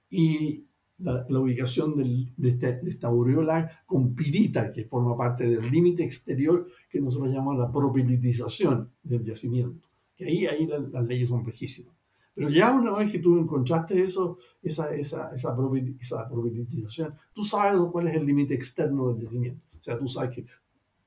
Y 0.10 0.64
la, 1.00 1.26
ubicación 1.30 1.96
de, 2.38 2.80
esta, 2.88 3.08
aureola 3.08 3.84
con 3.86 4.16
pirita, 4.16 4.72
que 4.72 4.86
forma 4.86 5.18
parte 5.18 5.48
del 5.48 5.70
límite 5.70 6.04
exterior 6.04 6.68
que 6.90 7.02
nosotros 7.02 7.30
llamamos 7.32 7.58
la 7.58 7.72
propilitización 7.72 8.92
del 9.04 9.26
yacimiento. 9.26 9.88
Que 10.16 10.26
ahí, 10.26 10.46
ahí 10.48 10.68
las 10.68 11.06
leyes 11.06 11.30
son 11.30 11.44
prejísimas. 11.44 11.97
Pero 12.38 12.52
ya 12.52 12.72
una 12.72 12.96
vez 12.96 13.12
que 13.12 13.18
tú 13.18 13.36
encontraste 13.36 14.00
eso, 14.00 14.38
esa, 14.62 14.94
esa, 14.94 15.32
esa, 15.34 15.56
probabilización, 15.56 17.16
tú 17.34 17.44
sabes 17.44 17.82
cuál 17.92 18.10
es 18.10 18.14
el 18.14 18.28
límite 18.28 18.54
externo 18.54 19.08
del 19.08 19.24
yacimiento. 19.24 19.66
O 19.76 19.84
sea, 19.84 19.98
tú 19.98 20.08
sabes 20.08 20.36
que 20.36 20.46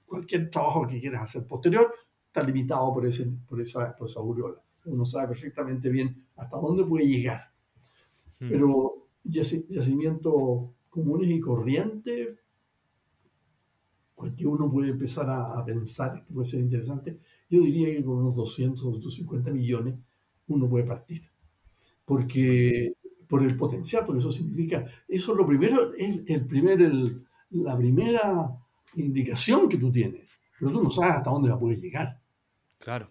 cualquier 0.05 0.51
trabajo 0.51 0.89
que 0.89 1.01
quieras 1.01 1.23
hacer 1.23 1.47
posterior 1.47 1.87
está 2.27 2.43
limitado 2.43 2.93
por, 2.93 3.07
ese, 3.07 3.31
por, 3.49 3.61
esa, 3.61 3.95
por 3.97 4.09
esa 4.09 4.19
aureola. 4.19 4.61
Uno 4.87 5.07
sabe 5.07 5.29
perfectamente 5.29 5.89
bien 5.89 6.27
hasta 6.35 6.57
dónde 6.57 6.85
puede 6.85 7.07
llegar. 7.07 7.53
Hmm. 8.41 8.49
Pero 8.49 9.07
yacimientos 9.23 10.71
comunes 10.89 11.31
y 11.31 11.39
corrientes, 11.39 12.41
que 14.37 14.47
uno 14.49 14.69
puede 14.69 14.91
empezar 14.91 15.27
a, 15.31 15.65
pensar 15.65 16.25
que 16.27 16.35
puede 16.35 16.49
ser 16.49 16.59
interesante, 16.59 17.21
yo 17.49 17.61
diría 17.61 17.93
que 17.93 18.05
con 18.05 18.17
unos 18.17 18.35
200, 18.35 18.83
250 18.83 19.53
millones 19.53 19.95
uno 20.55 20.69
puede 20.69 20.85
partir. 20.85 21.23
Porque 22.05 22.95
por 23.29 23.43
el 23.45 23.57
potencial, 23.57 24.05
porque 24.05 24.19
eso 24.19 24.31
significa, 24.31 24.85
eso 25.07 25.33
es 25.33 25.39
lo 25.39 25.47
primero, 25.47 25.95
es 25.95 26.21
el 26.27 26.47
primer, 26.47 26.83
el, 26.83 27.25
la 27.51 27.77
primera 27.77 28.51
indicación 28.97 29.69
que 29.69 29.77
tú 29.77 29.93
tienes, 29.93 30.25
pero 30.59 30.73
tú 30.73 30.83
no 30.83 30.91
sabes 30.91 31.13
hasta 31.13 31.31
dónde 31.31 31.49
va 31.49 31.55
a 31.55 31.61
poder 31.61 31.79
llegar. 31.79 32.21
Claro. 32.79 33.11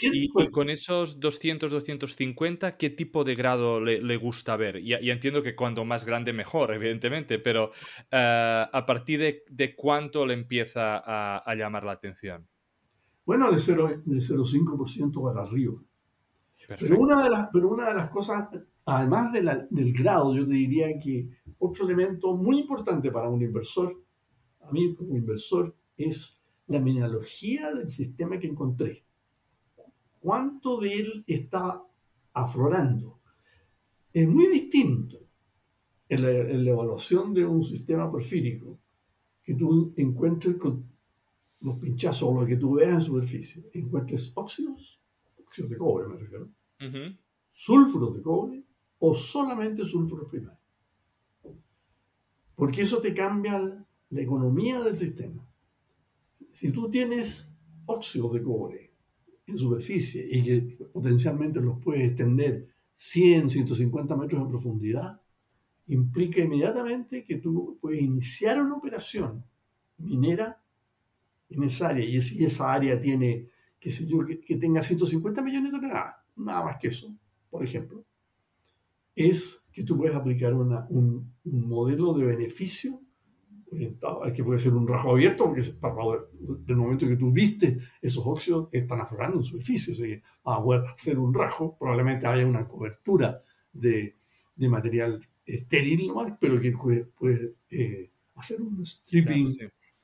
Y, 0.00 0.28
con 0.50 0.70
esos 0.70 1.20
200, 1.20 1.70
250, 1.70 2.76
¿qué 2.76 2.90
tipo 2.90 3.22
de 3.22 3.36
grado 3.36 3.80
le, 3.80 4.16
gusta 4.16 4.56
ver? 4.56 4.78
Y, 4.78 4.92
entiendo 5.10 5.42
que 5.42 5.54
cuando 5.54 5.84
más 5.84 6.04
grande 6.04 6.32
mejor, 6.32 6.74
evidentemente, 6.74 7.38
pero 7.38 7.70
eh, 8.10 8.66
¿a 8.72 8.86
partir 8.86 9.44
de, 9.48 9.74
cuánto 9.76 10.26
le 10.26 10.34
empieza 10.34 11.00
a, 11.04 11.54
llamar 11.54 11.84
la 11.84 11.92
atención? 11.92 12.48
Bueno, 13.24 13.52
de 13.52 13.58
0,5% 13.58 15.22
para 15.22 15.42
arriba. 15.42 15.74
Pero 16.68 16.98
una, 16.98 17.22
de 17.22 17.30
las, 17.30 17.48
pero 17.52 17.68
una 17.68 17.88
de 17.88 17.94
las 17.94 18.08
cosas, 18.08 18.48
además 18.84 19.32
del 19.32 19.92
grado, 19.92 20.34
yo 20.34 20.46
te 20.46 20.54
diría 20.54 20.98
que 20.98 21.28
otro 21.58 21.84
elemento 21.84 22.34
muy 22.36 22.60
importante 22.60 23.10
para 23.10 23.28
un 23.28 23.42
inversor, 23.42 24.02
a 24.60 24.72
mí 24.72 24.94
como 24.94 25.16
inversor, 25.16 25.74
es 25.96 26.42
la 26.66 26.80
mineralogía 26.80 27.72
del 27.72 27.90
sistema 27.90 28.38
que 28.38 28.46
encontré. 28.46 29.04
Cuánto 30.20 30.80
de 30.80 30.94
él 30.94 31.24
está 31.26 31.82
aflorando. 32.32 33.20
Es 34.12 34.28
muy 34.28 34.46
distinto 34.46 35.18
en 36.08 36.22
la, 36.22 36.30
evaluación 36.70 37.32
de 37.32 37.44
un 37.44 37.64
sistema 37.64 38.10
porfírico 38.10 38.78
que 39.42 39.54
tú 39.54 39.92
encuentres 39.96 40.56
con 40.56 40.90
los 41.60 41.78
pinchazos 41.78 42.28
o 42.28 42.40
lo 42.40 42.46
que 42.46 42.56
tú 42.56 42.74
veas 42.74 42.94
en 42.94 43.00
superficie, 43.00 43.64
encuentres 43.72 44.32
óxidos, 44.34 45.01
óxidos 45.52 45.70
de 45.70 45.76
cobre 45.76 46.08
me 46.08 46.16
refiero, 46.16 46.48
sulfuros 47.48 48.16
de 48.16 48.22
cobre 48.22 48.64
o 49.00 49.14
solamente 49.14 49.84
sulfuros 49.84 50.28
primarios. 50.30 50.62
Porque 52.54 52.82
eso 52.82 53.00
te 53.00 53.12
cambia 53.12 53.58
la 54.10 54.20
economía 54.20 54.80
del 54.80 54.96
sistema. 54.96 55.46
Si 56.52 56.70
tú 56.70 56.88
tienes 56.90 57.52
óxidos 57.86 58.32
de 58.32 58.42
cobre 58.42 58.92
en 59.46 59.58
superficie 59.58 60.26
y 60.30 60.42
que 60.42 60.84
potencialmente 60.86 61.60
los 61.60 61.78
puedes 61.80 62.08
extender 62.08 62.68
100, 62.94 63.50
150 63.50 64.16
metros 64.16 64.40
en 64.40 64.48
profundidad, 64.48 65.20
implica 65.88 66.40
inmediatamente 66.40 67.24
que 67.24 67.36
tú 67.36 67.78
puedes 67.80 68.00
iniciar 68.00 68.62
una 68.62 68.76
operación 68.76 69.44
minera 69.98 70.62
en 71.50 71.64
esa 71.64 71.88
área. 71.88 72.04
Y 72.04 72.22
si 72.22 72.44
esa 72.44 72.72
área 72.72 73.00
tiene, 73.00 73.48
qué 73.82 73.90
sé 73.90 74.06
yo, 74.06 74.24
que, 74.24 74.56
tenga 74.56 74.82
150 74.82 75.42
millones 75.42 75.72
de 75.72 75.78
toneladas, 75.80 76.14
nada 76.36 76.64
más 76.64 76.76
que 76.80 76.88
eso, 76.88 77.12
por 77.50 77.64
ejemplo, 77.64 78.04
es 79.14 79.66
que 79.72 79.82
tú 79.82 79.96
puedes 79.96 80.14
aplicar 80.14 80.54
una, 80.54 80.86
un, 80.88 81.34
un 81.44 81.68
modelo 81.68 82.14
de 82.14 82.26
beneficio 82.26 83.02
es 83.72 84.32
que 84.34 84.44
puede 84.44 84.58
ser 84.58 84.74
un 84.74 84.86
rajo 84.86 85.12
abierto, 85.12 85.46
porque 85.46 85.62
del 85.62 86.76
momento 86.76 87.06
que 87.06 87.16
tú 87.16 87.30
viste 87.30 87.78
esos 88.00 88.24
óxidos 88.26 88.68
están 88.72 89.00
aflorando 89.00 89.38
en 89.38 89.44
superficie, 89.44 89.92
o 89.92 89.96
sea 89.96 90.06
que 90.06 90.22
a 90.44 90.62
poder 90.62 90.82
hacer 90.82 91.18
un 91.18 91.32
rajo, 91.32 91.76
probablemente 91.78 92.26
haya 92.26 92.46
una 92.46 92.68
cobertura 92.68 93.42
de, 93.72 94.16
de 94.56 94.68
material 94.68 95.26
estéril 95.46 96.08
nomás, 96.08 96.34
pero 96.38 96.60
que 96.60 96.72
puede, 96.72 97.54
eh, 97.70 98.10
hacer 98.34 98.60
un 98.60 98.84
stripping 98.84 99.56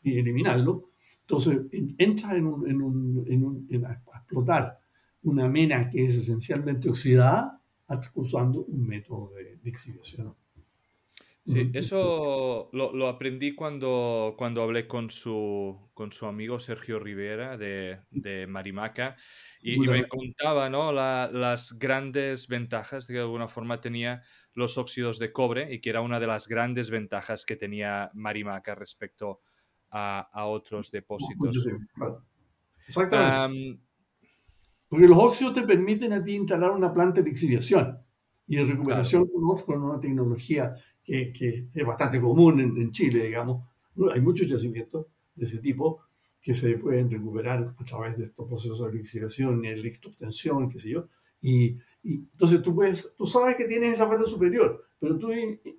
y 0.02 0.18
eliminarlo. 0.18 0.90
Entonces 1.28 1.60
entra 1.98 2.36
en, 2.36 2.46
un, 2.46 2.70
en, 2.70 2.80
un, 2.80 3.24
en, 3.28 3.44
un, 3.44 3.66
en 3.68 3.84
a 3.84 3.92
explotar 3.92 4.80
una 5.22 5.46
mena 5.46 5.90
que 5.90 6.06
es 6.06 6.16
esencialmente 6.16 6.88
oxidada 6.88 7.60
usando 8.14 8.64
un 8.64 8.86
método 8.86 9.34
de, 9.34 9.56
de 9.56 9.68
exhibición. 9.70 10.34
Sí, 11.44 11.70
eso 11.72 12.68
lo, 12.72 13.08
aprendí 13.08 13.54
cuando, 13.54 14.34
cuando 14.36 14.62
hablé 14.62 14.86
con 14.86 15.10
su, 15.10 15.90
con 15.94 16.12
su 16.12 16.26
amigo 16.26 16.60
Sergio 16.60 16.98
Rivera 16.98 17.56
de, 17.56 18.00
de 18.10 18.46
Marimaca 18.46 19.16
y, 19.62 19.78
me 19.78 20.06
contaba 20.06 20.68
¿no? 20.68 20.92
las 20.92 21.78
grandes 21.78 22.48
ventajas 22.48 23.06
que 23.06 23.14
de 23.14 23.20
alguna 23.20 23.48
forma 23.48 23.80
tenía 23.80 24.22
los 24.52 24.76
óxidos 24.76 25.18
de 25.18 25.32
cobre 25.32 25.72
y 25.74 25.80
que 25.80 25.88
era 25.88 26.02
una 26.02 26.20
de 26.20 26.26
las 26.26 26.48
grandes 26.48 26.90
ventajas 26.90 27.46
que 27.46 27.56
tenía 27.56 28.10
Marimaca 28.12 28.74
respecto 28.74 29.40
a, 29.90 30.28
a 30.32 30.46
otros 30.46 30.90
depósitos. 30.90 31.66
Exactamente. 32.86 33.80
Porque 34.88 35.06
los 35.06 35.18
óxidos 35.18 35.54
te 35.54 35.62
permiten 35.62 36.12
a 36.14 36.24
ti 36.24 36.34
instalar 36.34 36.70
una 36.70 36.92
planta 36.92 37.20
de 37.20 37.30
exhibición 37.30 37.98
y 38.46 38.56
de 38.56 38.64
recuperación 38.64 39.28
con 39.66 39.82
una 39.82 40.00
tecnología 40.00 40.74
que, 41.02 41.68
es 41.72 41.86
bastante 41.86 42.20
común 42.20 42.60
en, 42.60 42.92
Chile, 42.92 43.24
digamos. 43.24 43.68
Hay 44.12 44.20
muchos 44.20 44.48
yacimientos 44.48 45.06
de 45.34 45.46
ese 45.46 45.58
tipo 45.58 46.00
que 46.40 46.54
se 46.54 46.78
pueden 46.78 47.10
recuperar 47.10 47.74
a 47.76 47.84
través 47.84 48.16
de 48.16 48.24
estos 48.24 48.46
procesos 48.46 48.90
de 48.90 48.98
lixiviación, 48.98 49.64
electroobtención, 49.64 50.68
qué 50.70 50.78
sé 50.78 50.90
yo. 50.90 51.08
Y, 51.42 51.76
entonces 52.02 52.62
tú, 52.62 52.74
puedes, 52.74 53.14
tú 53.16 53.26
sabes 53.26 53.56
que 53.56 53.66
tienes 53.66 53.94
esa 53.94 54.08
parte 54.08 54.24
superior, 54.24 54.82
pero 54.98 55.18
tú 55.18 55.30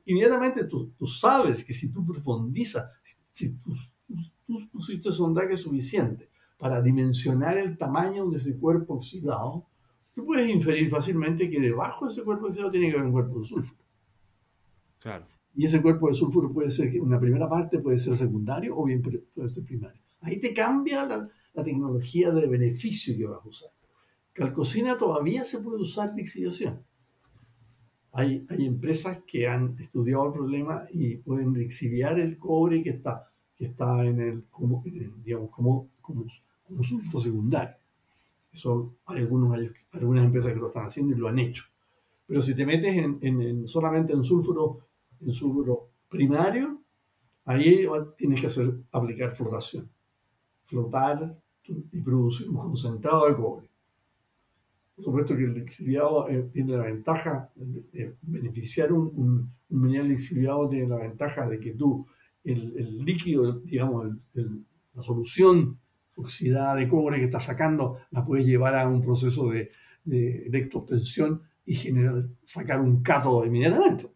inmediatamente 0.06 0.66
tú, 0.66 0.92
tú 0.98 1.08
sabes 1.08 1.64
que 1.64 1.74
si 1.74 1.92
tú 1.92 2.06
profundizas, 2.06 2.92
si 3.32 3.58
tú, 3.58 3.74
tú, 4.46 4.70
pusiste 4.72 5.12
sondaje 5.12 5.58
suficiente 5.58 6.30
para 6.58 6.82
dimensionar 6.82 7.58
el 7.58 7.78
tamaño 7.78 8.30
de 8.30 8.38
ese 8.38 8.58
cuerpo 8.58 8.96
oxidado, 8.96 9.66
tú 10.14 10.26
puedes 10.26 10.50
inferir 10.50 10.90
fácilmente 10.90 11.50
que 11.50 11.60
debajo 11.60 12.06
de 12.06 12.12
ese 12.12 12.24
cuerpo 12.24 12.48
oxidado 12.48 12.72
tiene 12.72 12.88
que 12.90 12.94
haber 12.96 13.06
un 13.06 13.14
cuerpo 13.14 13.40
de 13.40 13.46
sulfuro. 13.46 13.80
Y 15.56 15.66
ese 15.66 15.82
cuerpo 15.82 16.10
de 16.10 16.14
sulfuro 16.14 16.52
puede 16.52 16.70
ser, 16.70 17.00
una 17.02 17.20
primera 17.20 17.48
parte 17.48 17.80
puede 17.80 17.98
ser 17.98 18.16
secundario 18.16 18.78
o 18.78 18.86
bien 18.86 19.02
puede 19.02 19.50
ser 19.50 19.66
primario. 19.66 20.02
Ahí 20.22 20.40
te 20.40 20.54
cambia 20.54 21.06
la, 21.06 21.30
tecnología 21.64 22.32
de 22.32 22.48
beneficio 22.48 23.18
que 23.18 23.26
vas 23.26 23.44
a 23.44 23.48
usar. 23.48 23.70
Calcocina 24.32 24.98
todavía 24.98 25.44
se 25.44 25.60
puede 25.60 25.82
usar 25.82 26.14
lixiviación. 26.16 26.86
Hay, 28.14 28.46
hay 28.50 28.66
empresas 28.66 29.24
que 29.28 29.48
han 29.48 29.76
estudiado 29.78 30.28
el 30.28 30.34
problema 30.34 30.86
y 30.94 31.18
pueden 31.18 31.52
lixiviar 31.54 32.18
el 32.18 32.38
cobre 32.38 32.82
que 32.82 32.92
está, 32.92 33.29
que 33.60 33.66
está 33.66 34.06
en 34.06 34.22
el, 34.22 34.44
como, 34.50 34.82
digamos, 34.86 35.52
como, 35.52 35.90
como, 36.02 36.26
como 36.66 36.84
sulfuro 36.84 37.20
secundario. 37.20 37.76
Eso 38.54 38.96
hay, 39.06 39.20
algunos, 39.20 39.60
hay 39.60 39.70
algunas 39.92 40.26
empresas 40.26 40.54
que 40.54 40.60
lo 40.60 40.68
están 40.68 40.86
haciendo 40.86 41.14
y 41.14 41.20
lo 41.20 41.28
han 41.28 41.38
hecho. 41.40 41.66
Pero 42.26 42.42
si 42.42 42.56
te 42.56 42.66
metes 42.66 42.96
en, 42.96 43.20
en, 43.22 43.68
solamente 43.68 44.14
en 44.14 44.24
sulfuro 44.24 44.80
en 45.22 45.32
sulfuro 45.34 45.90
primario, 46.08 46.82
ahí 47.46 47.86
tienes 48.18 48.40
que 48.40 48.48
hacer, 48.48 48.74
aplicar 48.92 49.36
flotación. 49.36 49.90
Flotar 50.66 51.38
y 51.66 52.02
producir 52.02 52.50
un 52.50 52.56
concentrado 52.56 53.28
de 53.28 53.36
cobre. 53.36 53.70
Por 54.96 55.06
supuesto 55.06 55.36
que 55.36 55.44
el 55.44 55.58
exiliado 55.58 56.28
eh, 56.30 56.50
tiene 56.54 56.78
la 56.78 56.84
ventaja 56.84 57.52
de, 57.56 58.16
beneficiar 58.22 58.92
un, 58.94 59.52
un, 59.70 59.82
mineral 59.82 60.12
exiliado, 60.12 60.70
tiene 60.70 60.88
la 60.88 60.98
ventaja 60.98 61.48
de 61.48 61.60
que 61.60 61.74
tú, 61.74 62.06
el, 62.44 63.04
líquido, 63.04 63.60
digamos, 63.60 64.08
la 64.94 65.04
solución 65.04 65.80
oxidada 66.16 66.76
de 66.76 66.88
cobre 66.88 67.18
que 67.18 67.26
estás 67.26 67.46
sacando, 67.46 68.00
la 68.12 68.26
puedes 68.26 68.46
llevar 68.46 68.76
a 68.76 68.88
un 68.88 69.02
proceso 69.02 69.50
de, 69.50 69.70
de 70.04 70.48
electroobtención 70.48 71.42
y 71.66 71.76
generar, 71.76 72.28
sacar 72.44 72.82
un 72.82 73.02
cátodo 73.02 73.46
inmediatamente 73.46 74.10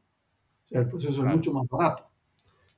el 0.74 0.89
proceso 0.89 1.26
es 1.26 1.36
mucho 1.36 1.53
más 1.53 1.67
barato. 1.67 2.05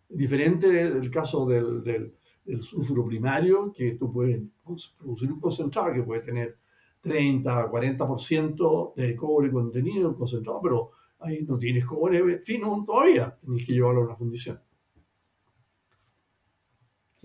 Diferente 0.10 0.68
del 0.68 1.10
caso 1.10 1.46
del, 1.46 1.84
del, 1.84 2.14
sulfuro 2.62 3.06
primario, 3.06 3.74
que 3.74 3.94
tú 3.94 4.12
puedes 4.12 4.40
producir 5.00 5.32
un 5.32 5.40
concentrado 5.40 5.94
que 5.94 6.04
puede 6.04 6.22
tener 6.22 6.58
30, 7.02 7.72
40% 7.72 8.94
de 8.96 9.16
cobre 9.16 9.52
contenido 9.52 10.10
en 10.10 10.16
concentrado, 10.16 10.62
pero 10.62 10.92
ahí 11.20 11.44
no 11.44 11.58
tienes 11.58 11.86
cobre 11.86 12.40
fino 12.40 12.84
todavía, 12.86 13.36
tienes 13.42 13.66
que 13.66 13.74
llevarlo 13.74 14.02
a 14.02 14.06
una 14.06 14.16
fundición. 14.16 14.60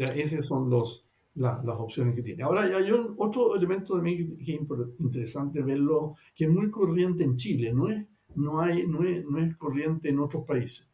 Sea, 0.06 0.14
esas 0.14 0.46
son 0.46 0.70
los, 0.70 1.06
las 1.34 1.76
opciones 1.78 2.14
que 2.14 2.22
tiene. 2.22 2.42
Ahora 2.42 2.62
hay 2.62 2.90
otro 3.16 3.54
elemento 3.54 3.94
también 3.94 4.16
que, 4.18 4.44
que 4.44 4.54
es 4.54 4.60
interesante 4.98 5.62
verlo, 5.62 6.14
que 6.34 6.44
es 6.44 6.50
muy 6.50 6.70
corriente 6.70 7.22
en 7.24 7.36
Chile, 7.36 7.72
no 7.72 7.88
es 7.88 8.06
no, 8.34 8.60
hay, 8.60 8.86
no, 8.86 9.04
es, 9.04 9.56
corriente 9.56 10.08
en 10.08 10.20
otros 10.20 10.44
países 10.44 10.90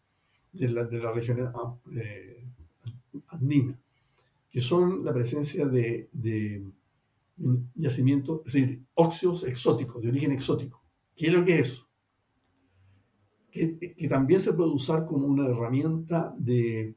de 0.52 0.70
la, 0.70 0.84
de 0.84 0.98
la 0.98 1.12
región 1.12 1.52
eh, 1.94 2.44
andina, 3.28 3.78
que 4.50 4.60
son 4.60 5.04
la 5.04 5.12
presencia 5.12 5.66
de, 5.66 6.08
de 6.12 6.64
yacimientos, 7.74 8.40
es 8.46 8.52
decir, 8.54 8.82
óxidos 8.94 9.44
exóticos, 9.44 10.02
de 10.02 10.08
origen 10.08 10.32
exótico. 10.32 10.82
¿Qué 11.14 11.26
es 11.26 11.32
lo 11.32 11.44
que 11.44 11.60
es? 11.60 11.82
Que, 13.50 13.94
que, 13.94 14.08
también 14.08 14.40
se 14.40 14.52
puede 14.52 14.70
usar 14.70 15.06
como 15.06 15.26
una 15.26 15.46
herramienta 15.46 16.34
de, 16.38 16.95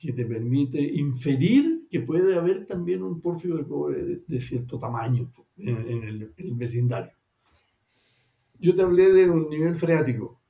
que 0.00 0.14
te 0.14 0.24
permite 0.24 0.80
inferir 0.80 1.86
que 1.90 2.00
puede 2.00 2.34
haber 2.34 2.66
también 2.66 3.02
un 3.02 3.20
pórfido 3.20 3.58
de 3.58 3.66
cobre 3.66 4.22
de, 4.26 4.40
cierto 4.40 4.78
tamaño 4.78 5.30
en, 5.58 6.32
el, 6.38 6.54
vecindario. 6.54 7.12
Yo 8.58 8.74
te 8.74 8.80
hablé 8.80 9.12
de 9.12 9.28
un 9.28 9.50
nivel 9.50 9.76
freático. 9.76 10.40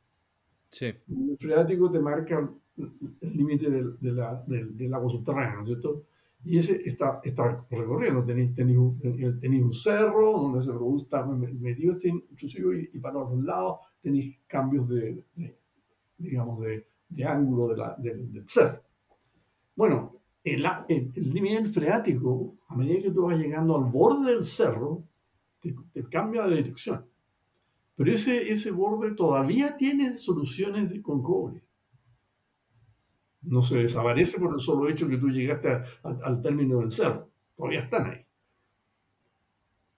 Sí. 0.70 0.86
El 0.86 1.02
nivel 1.08 1.36
freático 1.36 1.90
te 1.90 1.98
marca 1.98 2.48
el 2.76 3.36
límite 3.36 3.70
del, 3.70 4.94
agua 4.94 5.10
subterránea, 5.10 5.56
¿no 5.56 5.62
es 5.62 5.68
cierto? 5.68 6.04
Y 6.44 6.56
ese 6.56 6.80
está, 6.84 7.20
está 7.24 7.66
recorriendo. 7.68 8.24
Tenéis, 8.24 8.54
tenéis, 8.54 8.78
un, 8.78 9.72
cerro 9.72 10.30
donde 10.30 10.62
se 10.62 10.70
produce, 10.70 11.06
está 11.06 11.26
metido 11.26 11.94
este 11.94 12.08
intrusivo 12.08 12.72
y, 12.72 12.86
para 13.00 13.14
los 13.14 13.42
lados 13.42 13.80
tenéis 14.00 14.38
cambios 14.46 14.88
de, 14.88 15.24
digamos, 16.18 16.60
de, 16.60 17.24
ángulo 17.24 17.74
del 17.74 18.44
cerro. 18.46 18.80
Bueno, 19.80 20.20
el, 20.44 20.62
el, 20.90 21.32
nivel 21.32 21.66
freático, 21.66 22.54
a 22.68 22.76
medida 22.76 23.00
que 23.00 23.12
tú 23.12 23.22
vas 23.22 23.38
llegando 23.38 23.78
al 23.78 23.90
borde 23.90 24.34
del 24.34 24.44
cerro, 24.44 25.04
te, 25.58 25.74
cambia 26.10 26.46
de 26.46 26.56
dirección. 26.56 27.06
Pero 27.96 28.12
ese, 28.12 28.52
ese 28.52 28.72
borde 28.72 29.14
todavía 29.14 29.78
tiene 29.78 30.18
soluciones 30.18 30.90
de, 30.90 31.00
con 31.00 31.22
cobre. 31.22 31.62
No 33.40 33.62
se 33.62 33.78
desaparece 33.78 34.38
por 34.38 34.52
el 34.52 34.58
solo 34.58 34.86
hecho 34.86 35.08
que 35.08 35.16
tú 35.16 35.30
llegaste 35.30 35.70
al 36.02 36.42
término 36.42 36.80
del 36.80 36.90
cerro. 36.90 37.30
Todavía 37.56 37.80
están 37.80 38.10
ahí. 38.10 38.26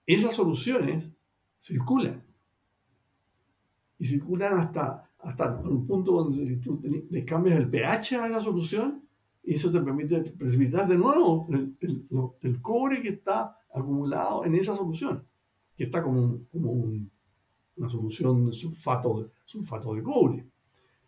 Esas 0.05 0.33
soluciones 0.33 1.13
circulan. 1.59 2.23
Y 3.99 4.05
circulan 4.05 4.59
hasta, 4.59 5.11
hasta 5.19 5.57
un 5.57 5.85
punto 5.85 6.13
donde 6.13 6.55
tú 6.55 6.81
cambias 7.27 7.59
el 7.59 7.69
pH 7.69 8.15
a 8.15 8.27
esa 8.27 8.39
solución 8.39 9.02
y 9.43 9.55
eso 9.55 9.71
te 9.71 9.81
permite 9.81 10.21
precipitar 10.31 10.87
de 10.87 10.97
nuevo 10.97 11.47
el, 11.51 12.61
cobre 12.61 13.01
que 13.01 13.09
está 13.09 13.57
acumulado 13.73 14.45
en 14.45 14.55
esa 14.55 14.75
solución, 14.75 15.27
que 15.75 15.85
está 15.85 16.01
como, 16.01 16.39
una 16.53 17.89
solución 17.89 18.45
de 18.45 18.53
sulfato, 18.53 19.31
sulfato 19.45 19.93
de 19.95 20.03
cobre. 20.03 20.47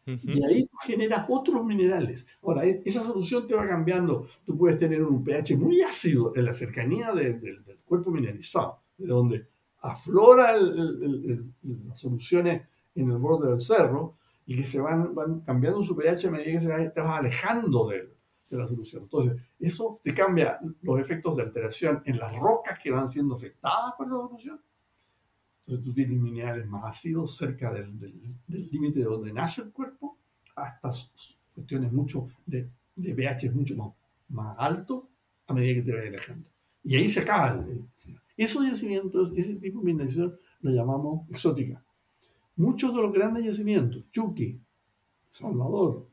Y 0.06 0.44
ahí 0.44 0.68
tú 0.68 0.78
generas 0.84 1.26
otros 1.30 1.66
minerales. 1.66 2.28
Ahora, 2.44 2.64
esa 2.64 3.04
solución 3.04 3.48
te 3.48 3.56
va 3.56 3.68
cambiando. 3.68 4.28
Tú 4.46 4.56
puedes 4.56 4.78
tener 4.78 5.02
un 5.02 5.24
pH 5.24 5.56
muy 5.58 5.82
ácido 5.82 6.32
en 6.36 6.46
la 6.46 6.54
cercanía 6.54 7.12
del 7.14 7.64
cuerpo 7.86 8.12
mineralizado, 8.12 8.82
de 8.98 9.08
donde 9.08 9.48
aflora 9.80 10.58
las 10.58 12.00
soluciones 12.00 12.68
en 12.94 13.10
el 13.10 13.18
borde 13.18 13.50
del 13.50 13.62
cerro 13.62 14.18
y 14.46 14.58
que 14.58 14.66
se 14.66 14.80
van, 14.80 15.16
van 15.16 15.40
cambiando 15.40 15.82
su 15.82 15.96
pH 15.96 16.28
a 16.28 16.32
medida 16.32 16.52
que 16.52 16.60
se 16.60 16.90
te 16.90 17.02
vas 17.02 17.20
alejando 17.20 17.90
de 17.90 17.98
él 17.98 18.15
de 18.50 18.58
la 18.58 18.68
solución. 18.68 19.04
Entonces, 19.04 19.42
eso 19.60 20.00
te 20.04 20.14
cambia 20.14 20.60
los 20.82 21.00
efectos 21.00 21.36
de 21.36 21.44
alteración 21.44 22.02
en 22.06 22.18
las 22.20 22.36
rocas 22.36 22.78
que 22.80 22.92
van 22.92 23.10
siendo 23.10 23.36
afectadas 23.36 23.94
por 23.98 24.08
la 24.08 24.16
solución. 24.16 24.62
Entonces, 25.62 25.86
tú 25.86 25.94
tienes 25.94 26.20
minerales 26.20 26.68
más 26.68 26.84
ácidos 26.86 27.36
cerca 27.38 27.74
del 27.74 27.98
límite 28.48 29.00
de 29.00 29.06
donde 29.06 29.34
nace 29.34 29.64
el 29.64 29.72
cuerpo, 29.72 30.18
hasta 30.56 30.92
cuestiones 31.54 31.92
mucho 31.92 32.28
de, 32.46 32.70
de 32.96 33.16
pH 33.16 33.52
mucho 33.52 33.76
más, 33.76 33.92
más 34.30 34.56
alto 34.60 35.10
a 35.48 35.54
medida 35.54 35.76
que 35.76 35.82
te 35.82 35.92
vayas 35.92 36.08
alejando. 36.08 36.48
Y 36.84 36.96
ahí 36.96 37.10
se 37.10 37.22
acaba 37.22 37.50
el, 37.50 37.84
Esos 38.38 38.66
yacimientos, 38.68 39.34
ese 39.36 39.56
tipo 39.56 39.80
de 39.80 39.86
mineración, 39.86 40.38
lo 40.62 40.72
llamamos 40.72 41.28
exótica. 41.30 41.84
Muchos 42.58 42.94
de 42.94 43.02
los 43.02 43.12
grandes 43.12 43.44
yacimientos, 43.44 44.04
Chucky, 44.12 44.60
Salvador, 45.30 46.08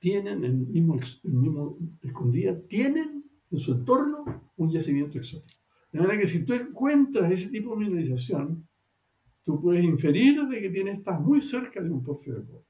tienen 0.00 0.44
el 0.44 0.54
mismo, 0.54 0.98
el 1.24 1.32
mismo 1.32 1.78
escondida, 2.02 2.60
tienen 2.66 3.24
en 3.50 3.58
su 3.58 3.72
entorno 3.72 4.50
un 4.56 4.70
yacimiento 4.70 5.18
exótico. 5.18 5.60
De 5.92 6.00
manera 6.00 6.18
que 6.18 6.26
si 6.26 6.44
tú 6.44 6.54
encuentras 6.54 7.30
ese 7.30 7.50
tipo 7.50 7.70
de 7.70 7.84
mineralización, 7.84 8.66
tú 9.44 9.60
puedes 9.60 9.84
inferir 9.84 10.40
de 10.42 10.60
que 10.60 10.70
tienes, 10.70 10.98
estás 10.98 11.20
muy 11.20 11.40
cerca 11.40 11.80
de 11.80 11.90
un 11.90 12.02
porfirio 12.02 12.40
de 12.40 12.46
cobre. 12.46 12.64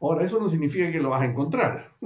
Ahora, 0.00 0.24
eso 0.24 0.40
no 0.40 0.48
significa 0.48 0.90
que 0.90 1.00
lo 1.00 1.10
vas 1.10 1.22
a 1.22 1.26
encontrar. 1.26 1.96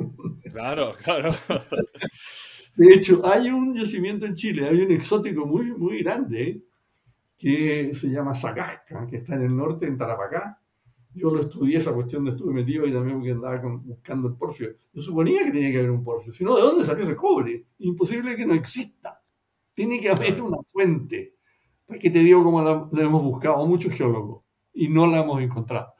Claro, 0.53 0.93
claro. 1.03 1.35
De 2.77 2.93
hecho, 2.93 3.23
hay 3.25 3.49
un 3.49 3.75
yacimiento 3.75 4.27
en 4.27 4.35
Chile, 4.35 4.69
hay 4.69 4.83
un 4.83 4.91
exótico 4.91 5.47
muy, 5.47 5.73
muy 5.73 6.03
grande 6.03 6.63
que 7.39 7.95
se 7.95 8.09
llama 8.09 8.35
Zacasca, 8.35 9.07
que 9.07 9.17
está 9.17 9.35
en 9.37 9.45
el 9.45 9.57
norte, 9.57 9.87
en 9.87 9.97
Tarapacá, 9.97 10.61
yo 11.17 11.31
lo 11.31 11.41
estudié 11.41 11.79
esa 11.79 11.95
cuestión 11.95 12.25
de 12.25 12.33
estuve 12.33 12.53
metido 12.53 12.87
y 12.87 12.93
también 12.93 13.17
porque 13.17 13.33
andaba 13.33 13.61
buscando 13.83 14.29
el 14.29 14.35
porfio. 14.35 14.77
Yo 14.93 15.01
suponía 15.01 15.45
que 15.45 15.51
tenía 15.51 15.73
que 15.73 15.79
haber 15.79 15.91
un 15.91 16.05
porfio, 16.05 16.31
si 16.31 16.45
no, 16.45 16.55
¿de 16.57 16.63
dónde 16.63 16.85
salió 16.85 17.05
ese 17.05 17.17
cobre? 17.17 17.65
Imposible 17.79 18.37
que 18.37 18.45
no 18.45 18.53
exista. 18.53 19.23
Tiene 19.75 19.99
que 19.99 20.11
haber 20.11 20.41
una 20.43 20.59
fuente. 20.59 21.37
Para 21.87 21.99
que 21.99 22.11
te 22.11 22.19
digo 22.19 22.45
cómo 22.45 22.63
la, 22.63 22.89
hemos 23.01 23.23
buscado 23.23 23.65
muchos 23.67 23.95
geólogos 23.95 24.45
y 24.75 24.89
no 24.89 25.07
la 25.07 25.23
hemos 25.23 25.41
encontrado. 25.41 25.95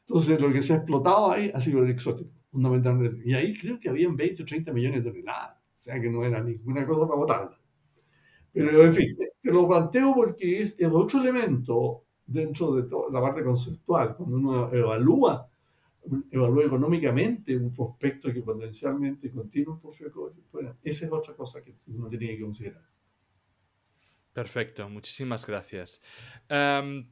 Entonces, 0.00 0.38
lo 0.38 0.52
que 0.52 0.60
se 0.60 0.74
ha 0.74 0.76
explotado 0.76 1.30
ahí 1.30 1.50
ha 1.54 1.60
sido 1.60 1.82
el 1.82 1.90
exótico, 1.90 2.30
fundamentalmente. 2.50 3.22
Y 3.24 3.32
ahí 3.34 3.58
creo 3.58 3.80
que 3.80 3.88
habían 3.88 4.16
20 4.16 4.42
o 4.42 4.46
30 4.46 4.72
millones 4.72 5.04
de 5.04 5.10
toneladas. 5.10 5.56
O 5.56 5.80
sea 5.80 6.00
que 6.00 6.10
no 6.10 6.24
era 6.24 6.42
ninguna 6.42 6.86
cosa 6.86 7.06
para 7.06 7.18
botarla. 7.18 7.58
Pero, 8.52 8.84
en 8.84 8.92
fin, 8.92 9.16
te 9.40 9.50
lo 9.50 9.66
planteo 9.66 10.14
porque 10.14 10.60
es, 10.60 10.78
es 10.78 10.88
otro 10.88 11.20
elemento 11.20 12.04
dentro 12.32 12.74
de 12.74 12.88
la 13.12 13.20
parte 13.20 13.42
conceptual, 13.42 14.16
cuando 14.16 14.36
uno 14.36 14.72
evalúa, 14.72 15.48
evalúa 16.30 16.64
económicamente 16.64 17.56
un 17.56 17.72
prospecto 17.72 18.32
que 18.32 18.42
potencialmente 18.42 19.30
contiene 19.30 19.70
un 19.70 19.80
porfirio 19.80 20.32
bueno, 20.50 20.76
esa 20.82 21.06
es 21.06 21.12
otra 21.12 21.34
cosa 21.34 21.62
que 21.62 21.74
uno 21.86 22.08
tiene 22.08 22.28
que 22.28 22.40
considerar. 22.40 22.82
Perfecto, 24.32 24.88
muchísimas 24.88 25.46
gracias. 25.46 26.00
Em, 26.48 27.06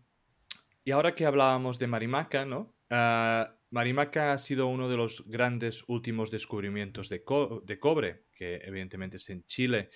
y 0.85 0.91
ahora 0.91 1.15
que 1.15 1.27
hablábamos 1.27 1.79
de 1.79 1.87
Marimaca, 1.87 2.45
¿no? 2.45 2.75
Ah, 2.89 3.55
Marimaca 3.71 4.33
ha 4.33 4.39
sido 4.39 4.67
uno 4.67 4.89
de 4.89 4.97
los 4.97 5.29
grandes 5.29 5.85
últimos 5.87 6.31
descubrimientos 6.31 7.09
de, 7.09 7.23
de, 7.65 7.79
cobre, 7.79 8.25
que 8.33 8.57
evidentemente 8.65 9.19
es 9.19 9.31
en 9.31 9.45
Chile. 9.45 9.91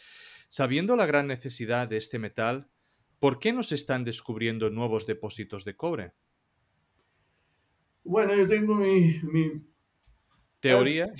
Sabiendo 0.48 0.94
la 0.94 1.06
gran 1.06 1.26
necesidad 1.26 1.88
de 1.88 1.96
este 1.96 2.18
metal, 2.18 2.70
¿Por 3.24 3.38
qué 3.38 3.54
no 3.54 3.62
se 3.62 3.76
están 3.76 4.04
descubriendo 4.04 4.68
nuevos 4.68 5.06
depósitos 5.06 5.64
de 5.64 5.74
cobre? 5.74 6.12
Bueno, 8.04 8.36
yo 8.36 8.46
tengo 8.46 8.74
mi... 8.74 9.18
¿Teoría? 10.60 11.10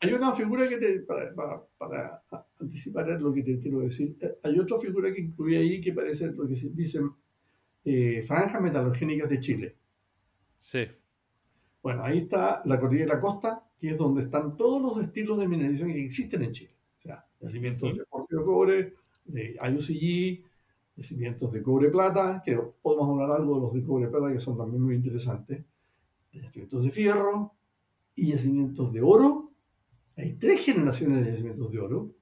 Hay 0.00 0.12
una 0.12 0.34
figura 0.34 0.68
que 0.68 0.76
te, 0.76 1.00
para, 1.00 2.22
anticipar 2.60 3.18
lo 3.18 3.32
que 3.32 3.42
te 3.42 3.58
quiero 3.60 3.80
decir, 3.80 4.14
eh, 4.20 4.36
hay 4.42 4.58
otra 4.58 4.78
figura 4.78 5.10
que 5.10 5.22
incluye 5.22 5.56
ahí 5.56 5.80
que 5.80 5.94
parece 5.94 6.26
lo 6.26 6.46
que 6.46 6.54
se 6.54 6.68
dicen 6.68 7.10
eh, 7.86 8.22
franjas 8.22 8.60
metalogénicas 8.60 9.30
de 9.30 9.40
Chile. 9.40 9.76
Sí. 10.58 10.86
Bueno, 11.82 12.04
ahí 12.04 12.18
está 12.18 12.60
la 12.66 12.78
cordillera 12.78 13.06
de 13.06 13.14
la 13.14 13.20
costa, 13.20 13.70
que 13.78 13.88
es 13.88 13.96
donde 13.96 14.20
están 14.20 14.58
todos 14.58 14.82
los 14.82 15.02
estilos 15.02 15.38
de 15.38 15.48
mineralización 15.48 15.94
que 15.94 16.04
existen 16.04 16.42
en 16.42 16.52
Chile. 16.52 16.76
O 16.98 17.00
sea, 17.00 17.26
yacimientos 17.40 17.96
de 17.96 18.04
porfio 18.04 18.44
cobre, 18.44 19.01
de 19.24 19.56
IOCG, 19.62 20.44
yacimientos 20.96 21.52
de 21.52 21.62
cobre-plata, 21.62 22.42
que 22.44 22.58
podemos 22.82 23.08
hablar 23.08 23.40
algo 23.40 23.56
de 23.56 23.60
los 23.60 23.74
de 23.74 23.82
cobre-plata 23.82 24.32
que 24.32 24.40
son 24.40 24.56
también 24.56 24.82
muy 24.82 24.94
interesantes, 24.94 25.64
de 26.32 26.40
yacimientos 26.40 26.84
de 26.84 26.90
fierro 26.90 27.54
y 28.14 28.32
yacimientos 28.32 28.92
de 28.92 29.00
oro. 29.00 29.50
Hay 30.16 30.34
tres 30.34 30.60
generaciones 30.60 31.24
de 31.24 31.32
yacimientos 31.32 31.72
de 31.72 31.78
oro 31.78 32.14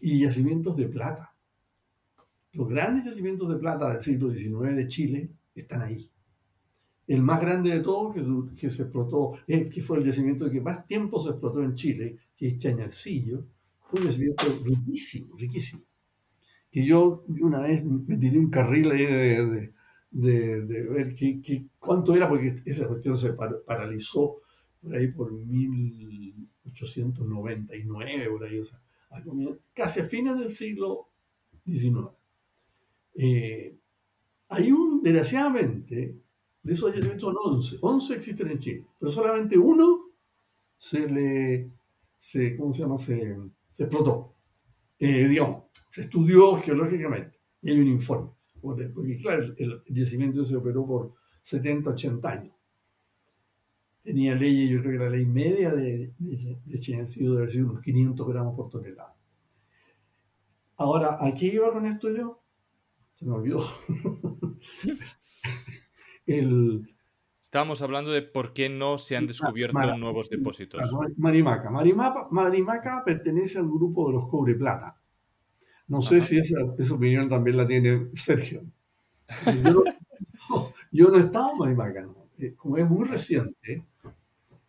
y 0.00 0.20
yacimientos 0.20 0.76
de 0.76 0.88
plata. 0.88 1.34
Los 2.52 2.68
grandes 2.68 3.04
yacimientos 3.04 3.48
de 3.50 3.56
plata 3.56 3.92
del 3.92 4.02
siglo 4.02 4.34
XIX 4.34 4.74
de 4.74 4.88
Chile 4.88 5.30
están 5.54 5.82
ahí. 5.82 6.10
El 7.06 7.22
más 7.22 7.40
grande 7.40 7.70
de 7.70 7.80
todos, 7.80 8.14
que, 8.54 8.70
se 8.70 8.82
explotó, 8.82 9.32
que 9.46 9.82
fue 9.82 9.98
el 9.98 10.04
yacimiento 10.04 10.50
que 10.50 10.60
más 10.60 10.86
tiempo 10.86 11.20
se 11.22 11.30
explotó 11.30 11.62
en 11.62 11.74
Chile, 11.74 12.18
que 12.36 12.48
es 12.48 12.58
Chañarcillo, 12.58 13.44
fue 13.88 14.00
un 14.00 14.06
yacimiento 14.06 14.44
riquísimo, 14.64 15.36
riquísimo 15.36 15.87
que 16.70 16.84
yo 16.84 17.24
una 17.40 17.60
vez 17.60 17.82
me 17.84 18.18
tiré 18.18 18.38
un 18.38 18.50
carril 18.50 18.90
ahí 18.90 19.06
de, 19.06 19.72
de, 20.10 20.82
ver 20.84 21.14
qué, 21.14 21.66
cuánto 21.78 22.14
era, 22.14 22.28
porque 22.28 22.56
esa 22.64 22.86
cuestión 22.88 23.16
se 23.16 23.32
paralizó 23.32 24.42
por 24.80 24.94
ahí 24.94 25.08
por 25.08 25.32
1899, 25.32 28.30
por 28.30 28.44
ahí, 28.44 28.58
o 28.58 28.64
sea, 28.64 28.78
casi 29.74 30.00
a 30.00 30.04
fines 30.04 30.38
del 30.38 30.50
siglo 30.50 31.08
XIX. 31.64 32.08
Eh, 33.14 33.74
hay 34.48 34.72
un, 34.72 35.02
desgraciadamente, 35.02 36.16
de 36.62 36.72
esos 36.72 36.94
yacimientos 36.94 37.32
son 37.32 37.36
11, 37.54 37.76
11 37.80 38.14
existen 38.14 38.50
en 38.50 38.58
Chile, 38.58 38.84
pero 38.98 39.12
solamente 39.12 39.56
uno 39.58 40.06
se 40.76 41.08
le, 41.10 41.70
se, 42.16 42.56
¿cómo 42.56 42.72
se 42.72 42.82
llama? 42.82 42.98
Se, 42.98 43.36
se 43.70 43.84
explotó. 43.84 44.34
Eh, 44.98 45.28
digamos, 45.28 45.64
se 45.98 46.04
estudió 46.04 46.56
geológicamente 46.58 47.40
y 47.60 47.70
hay 47.70 47.80
un 47.80 47.88
informe. 47.88 48.30
Porque, 48.60 49.16
claro, 49.16 49.52
el 49.56 49.82
yacimiento 49.88 50.44
se 50.44 50.54
operó 50.54 50.86
por 50.86 51.14
70, 51.42 51.90
80 51.90 52.30
años. 52.30 52.54
tenía 54.04 54.36
leyes, 54.36 54.70
yo 54.70 54.80
creo 54.80 54.92
que 54.92 55.04
la 55.04 55.10
ley 55.10 55.26
media 55.26 55.72
de, 55.72 56.14
de, 56.16 56.60
de 56.64 56.96
han 56.96 57.08
sido, 57.08 57.34
de 57.34 57.62
unos 57.62 57.82
500 57.82 58.28
gramos 58.28 58.54
por 58.54 58.70
tonelada. 58.70 59.16
Ahora, 60.76 61.16
¿a 61.18 61.34
qué 61.34 61.46
iba 61.46 61.72
con 61.72 61.84
esto 61.84 62.14
yo? 62.14 62.44
Se 63.14 63.26
me 63.26 63.32
olvidó. 63.32 63.66
el, 66.26 66.94
Estábamos 67.42 67.82
hablando 67.82 68.12
de 68.12 68.22
por 68.22 68.52
qué 68.52 68.68
no 68.68 68.98
se 68.98 69.16
han 69.16 69.26
descubierto 69.26 69.98
nuevos 69.98 70.30
depósitos. 70.30 70.80
Marimaca. 71.16 71.70
Marimaca. 71.70 72.28
Marimaca 72.30 73.02
pertenece 73.04 73.58
al 73.58 73.68
grupo 73.68 74.06
de 74.06 74.12
los 74.12 74.28
cobre 74.28 74.54
plata. 74.54 74.97
No 75.88 76.02
sé 76.02 76.20
si 76.20 76.36
esa, 76.36 76.62
opinión 76.94 77.28
también 77.28 77.56
la 77.56 77.66
tiene 77.66 78.08
Sergio. 78.12 78.62
Yo, 80.92 81.08
no 81.08 81.16
he 81.18 81.20
estado 81.20 81.52
en 81.52 81.58
Marimaca, 81.58 82.08
eh, 82.38 82.54
como 82.56 82.76
es 82.76 82.88
muy 82.88 83.08
reciente, 83.08 83.84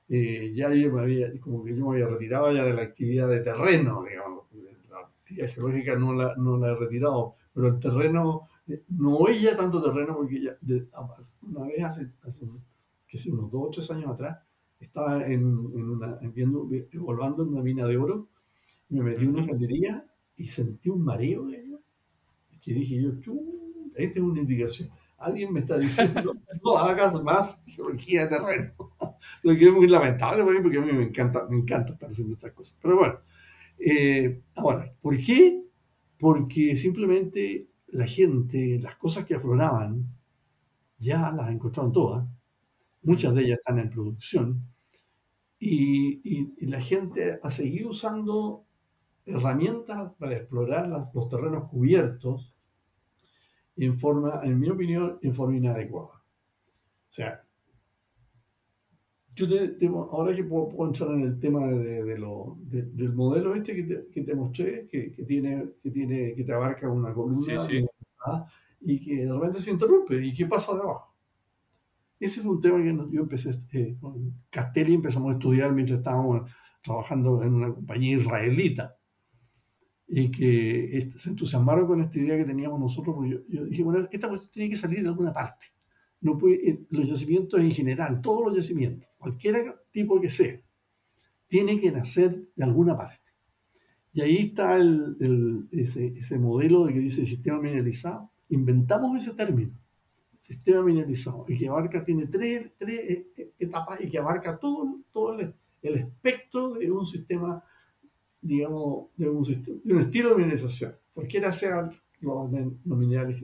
eh, 0.07 0.51
ya 0.55 0.73
yo 0.73 0.91
me 0.93 1.01
había, 1.01 1.27
como 1.39 1.63
que 1.63 1.75
yo 1.75 1.85
me 1.85 1.95
había 1.95 2.07
retirado 2.07 2.51
ya 2.53 2.63
de 2.63 2.73
la 2.73 2.83
actividad 2.83 3.27
de 3.27 3.41
terreno, 3.41 4.03
digamos. 4.03 4.45
La 4.89 4.99
actividad 4.99 5.49
geológica 5.49 5.95
no 5.97 6.13
la, 6.13 6.35
no 6.37 6.57
la 6.57 6.71
he 6.71 6.75
retirado, 6.75 7.35
pero 7.53 7.67
el 7.67 7.79
terreno, 7.79 8.47
eh, 8.67 8.81
no 8.87 9.27
hay 9.27 9.41
ya 9.41 9.57
tanto 9.57 9.83
terreno 9.83 10.15
porque 10.15 10.41
ya, 10.41 10.57
una 11.41 11.67
vez 11.67 11.83
hace, 11.83 12.11
hace 12.23 12.47
que 13.07 13.31
unos 13.31 13.51
dos 13.51 13.67
o 13.67 13.69
tres 13.71 13.91
años 13.91 14.11
atrás, 14.11 14.37
estaba 14.79 15.25
en, 15.25 15.33
en 15.33 15.89
una, 15.89 16.17
viendo, 16.33 16.69
evaluando 16.91 17.43
en 17.43 17.49
una 17.49 17.61
mina 17.61 17.85
de 17.85 17.97
oro, 17.97 18.29
me 18.87 19.03
metí 19.03 19.25
en 19.25 19.35
una 19.35 19.45
galería 19.45 20.08
y 20.39 20.47
sentí 20.47 20.89
un 20.89 21.03
mareo 21.03 21.45
de 21.45 21.61
ellos, 21.61 21.81
que 22.61 22.73
dije 22.73 23.01
yo, 23.01 23.11
esta 23.95 24.19
es 24.19 24.25
una 24.25 24.41
indicación. 24.41 24.89
Alguien 25.17 25.53
me 25.53 25.59
está 25.59 25.77
diciendo, 25.77 26.33
no 26.63 26.77
hagas 26.77 27.21
más 27.23 27.61
geología 27.67 28.25
de 28.25 28.37
terreno. 28.37 28.73
Lo 29.43 29.55
que 29.55 29.65
es 29.65 29.73
muy 29.73 29.87
lamentable 29.87 30.43
porque 30.61 30.77
a 30.77 30.81
mí 30.81 30.91
me 30.91 31.03
encanta, 31.03 31.45
me 31.49 31.57
encanta 31.57 31.93
estar 31.93 32.09
haciendo 32.09 32.35
estas 32.35 32.53
cosas. 32.53 32.77
Pero 32.81 32.97
bueno, 32.97 33.19
eh, 33.77 34.41
ahora, 34.55 34.93
¿por 35.01 35.17
qué? 35.17 35.63
Porque 36.17 36.75
simplemente 36.75 37.67
la 37.87 38.05
gente, 38.05 38.79
las 38.81 38.95
cosas 38.95 39.25
que 39.25 39.35
afloraban, 39.35 40.07
ya 40.97 41.31
las 41.31 41.49
encontraron 41.49 41.91
todas 41.91 42.25
muchas 43.01 43.33
de 43.33 43.43
ellas 43.43 43.59
están 43.59 43.79
en 43.79 43.89
producción, 43.89 44.65
y, 45.59 46.65
la 46.65 46.79
gente 46.79 47.39
ha 47.41 47.51
seguido 47.51 47.89
usando 47.89 48.65
herramientas 49.29 50.13
para 50.17 50.37
explorar 50.37 51.09
los 51.13 51.29
terrenos 51.29 51.69
cubiertos 51.69 52.53
en 53.75 53.97
forma, 53.97 54.41
en 54.43 54.59
mi 54.59 54.69
opinión, 54.69 55.19
en 55.21 55.33
forma 55.33 55.57
inadecuada. 55.57 56.17
O 56.17 57.11
sea, 57.11 57.43
yo 59.33 59.47
te, 59.47 59.87
ahora 59.87 60.35
que 60.35 60.43
puedo, 60.43 60.85
entrar 60.85 61.11
en 61.11 61.21
el 61.21 61.39
tema 61.39 61.67
de, 61.67 62.17
lo, 62.17 62.57
del 62.61 63.13
modelo 63.13 63.55
este 63.55 63.75
que 63.75 63.83
te, 63.83 64.07
que 64.11 64.21
te 64.21 64.35
mostré, 64.35 64.87
que, 64.87 65.13
que, 65.13 65.23
tiene, 65.23 65.69
que, 65.81 65.91
tiene, 65.91 66.35
que 66.35 66.43
te 66.43 66.53
abarca 66.53 66.91
una 66.91 67.13
columna 67.13 67.65
y 68.81 68.99
que 68.99 69.25
de 69.25 69.33
repente 69.33 69.61
se 69.61 69.71
interrumpe. 69.71 70.25
¿Y 70.25 70.33
qué 70.33 70.45
pasa 70.45 70.73
debajo? 70.75 71.15
Ese 72.19 72.41
es 72.41 72.45
un 72.45 72.59
tema 72.59 72.83
que 72.83 72.93
yo 73.11 73.21
empecé, 73.21 73.61
eh, 73.71 73.95
con 73.99 74.43
Castelli 74.49 74.93
empezamos 74.93 75.29
a 75.29 75.33
estudiar 75.33 75.71
mientras 75.71 75.99
estábamos 75.99 76.51
trabajando 76.83 77.41
en 77.43 77.53
una 77.53 77.73
compañía 77.73 78.17
israelita. 78.17 78.98
Y 80.11 80.31
que 80.31 81.09
se 81.15 81.29
entusiasmaron 81.29 81.85
con 81.85 82.01
esta 82.01 82.17
idea 82.17 82.37
que 82.37 82.45
teníamos 82.45 82.79
nosotros, 82.79 83.15
porque 83.15 83.41
yo, 83.47 83.65
dije, 83.65 83.83
bueno, 83.83 84.07
esta 84.11 84.27
cuestión 84.27 84.51
tiene 84.51 84.69
que 84.69 84.77
salir 84.77 85.03
de 85.03 85.09
alguna 85.09 85.31
parte. 85.31 85.67
No 86.21 86.37
puede, 86.37 86.67
eh, 86.67 86.79
los 86.89 87.07
yacimientos 87.07 87.59
en 87.59 87.71
general, 87.71 88.19
todos 88.21 88.43
los 88.43 88.55
yacimientos, 88.55 89.07
cualquier 89.17 89.79
tipo 89.91 90.19
que 90.19 90.29
sea, 90.29 90.59
tiene 91.47 91.79
que 91.79 91.91
nacer 91.91 92.43
de 92.55 92.63
alguna 92.63 92.97
parte. 92.97 93.21
Y 94.11 94.21
ahí 94.21 94.37
está 94.37 94.77
el, 94.77 95.15
el, 95.19 95.67
ese, 95.71 96.07
ese 96.07 96.39
modelo 96.39 96.85
de 96.85 96.93
que 96.93 96.99
dice 96.99 97.25
sistema 97.25 97.61
mineralizado. 97.61 98.31
Inventamos 98.49 99.15
ese 99.15 99.35
término 99.35 99.79
sistema 100.49 100.81
mineralizado 100.81 101.45
y 101.47 101.57
que 101.57 101.67
abarca, 101.67 102.03
tiene 102.03 102.25
tres, 102.25 102.71
tres 102.75 102.99
eh, 102.99 103.27
eh, 103.37 103.53
etapas 103.59 104.01
y 104.01 104.09
que 104.09 104.17
abarca 104.17 104.57
todo, 104.57 104.99
todo 105.11 105.37
el, 105.39 105.53
espectro 105.81 106.73
de 106.73 106.89
un 106.89 107.05
sistema, 107.05 107.63
digamos, 108.41 109.07
de 109.15 109.29
un, 109.29 109.45
sistema, 109.45 109.77
de 109.83 109.93
un 109.93 109.99
estilo 110.01 110.29
de 110.29 110.35
mineralización, 110.35 110.95
cualquiera 111.13 111.51
sea 111.51 111.89
los, 112.21 112.51
los 112.51 112.97
minerales. 112.97 113.43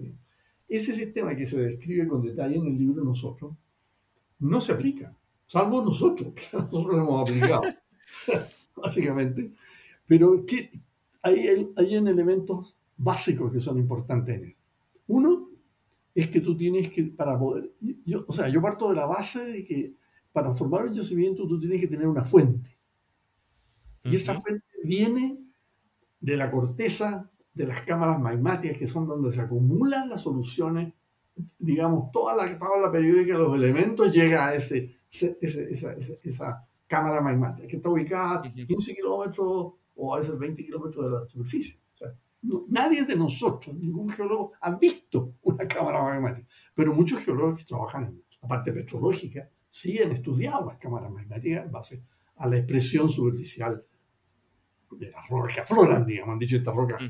Ese 0.67 0.93
sistema 0.93 1.35
que 1.35 1.45
se 1.45 1.59
describe 1.59 2.07
con 2.07 2.21
detalle 2.21 2.55
en 2.57 2.67
el 2.67 2.77
libro 2.77 3.03
Nosotros, 3.03 3.55
no 4.39 4.61
se 4.61 4.73
aplica, 4.73 5.15
salvo 5.45 5.83
nosotros, 5.83 6.33
que 6.33 6.41
nosotros 6.57 6.95
lo 6.95 6.97
hemos 6.99 7.29
aplicado, 7.29 7.63
básicamente. 8.75 9.51
Pero 10.07 10.45
que 10.45 10.69
hay, 11.21 11.71
hay 11.75 11.95
elementos 11.95 12.77
básicos 12.97 13.51
que 13.51 13.59
son 13.59 13.77
importantes 13.77 14.35
en 14.35 14.45
esto. 14.45 14.61
Uno, 15.07 15.49
es 16.13 16.29
que 16.29 16.39
tú 16.39 16.55
tienes 16.55 16.89
que, 16.89 17.03
para 17.03 17.37
poder, 17.37 17.71
yo, 18.05 18.23
o 18.27 18.33
sea, 18.33 18.47
yo 18.47 18.61
parto 18.61 18.89
de 18.89 18.95
la 18.95 19.05
base 19.05 19.43
de 19.43 19.63
que 19.63 19.93
para 20.31 20.53
formar 20.53 20.85
un 20.85 20.93
yacimiento 20.93 21.47
tú 21.47 21.59
tienes 21.59 21.79
que 21.81 21.87
tener 21.87 22.07
una 22.07 22.23
fuente. 22.23 22.77
Y 24.03 24.15
esa 24.15 24.39
fuente 24.39 24.64
viene 24.85 25.39
de 26.19 26.37
la 26.37 26.49
corteza 26.49 27.29
de 27.53 27.67
las 27.67 27.81
cámaras 27.81 28.19
magmáticas, 28.19 28.77
que 28.77 28.87
son 28.87 29.07
donde 29.07 29.31
se 29.31 29.41
acumulan 29.41 30.09
las 30.09 30.21
soluciones, 30.21 30.93
digamos, 31.57 32.11
toda 32.11 32.35
la 32.35 32.57
tabla 32.57 32.91
periódica 32.91 33.33
de 33.33 33.39
los 33.39 33.55
elementos 33.55 34.11
llega 34.11 34.47
a 34.47 34.55
ese, 34.55 34.97
esa, 35.09 35.93
esa, 36.23 36.67
cámara 36.87 37.19
magmática, 37.19 37.67
que 37.67 37.77
está 37.77 37.89
ubicada 37.89 38.41
a 38.41 38.41
15 38.53 38.95
kilómetros 38.95 39.73
o 39.95 40.15
a 40.15 40.19
veces 40.19 40.37
20 40.37 40.63
kilómetros 40.63 41.05
de 41.05 41.11
la 41.11 41.25
superficie. 41.27 41.79
Nadie 42.67 43.05
de 43.05 43.15
nosotros, 43.15 43.75
ningún 43.75 44.07
geólogo, 44.09 44.51
ha 44.61 44.75
visto 44.75 45.33
una 45.41 45.67
cámara 45.67 46.03
magmática, 46.03 46.47
pero 46.75 46.93
muchos 46.93 47.23
geólogos 47.23 47.57
que 47.57 47.65
trabajan 47.65 48.03
en 48.03 48.23
la 48.39 48.47
parte 48.47 48.71
petrológica 48.71 49.49
sí 49.67 49.97
han 49.97 50.11
estudiado 50.11 50.67
las 50.67 50.77
cámaras 50.77 51.11
magmáticas 51.11 51.65
en 51.65 51.71
base 51.71 52.03
a 52.35 52.47
la 52.47 52.57
expresión 52.57 53.09
superficial 53.09 53.83
de 54.97 55.11
las 55.11 55.27
rocas 55.29 55.55
que 55.55 55.61
afloran, 55.61 56.05
digamos, 56.05 56.33
han 56.33 56.39
dicho 56.39 56.57
estas 56.57 56.75
rocas. 56.75 57.01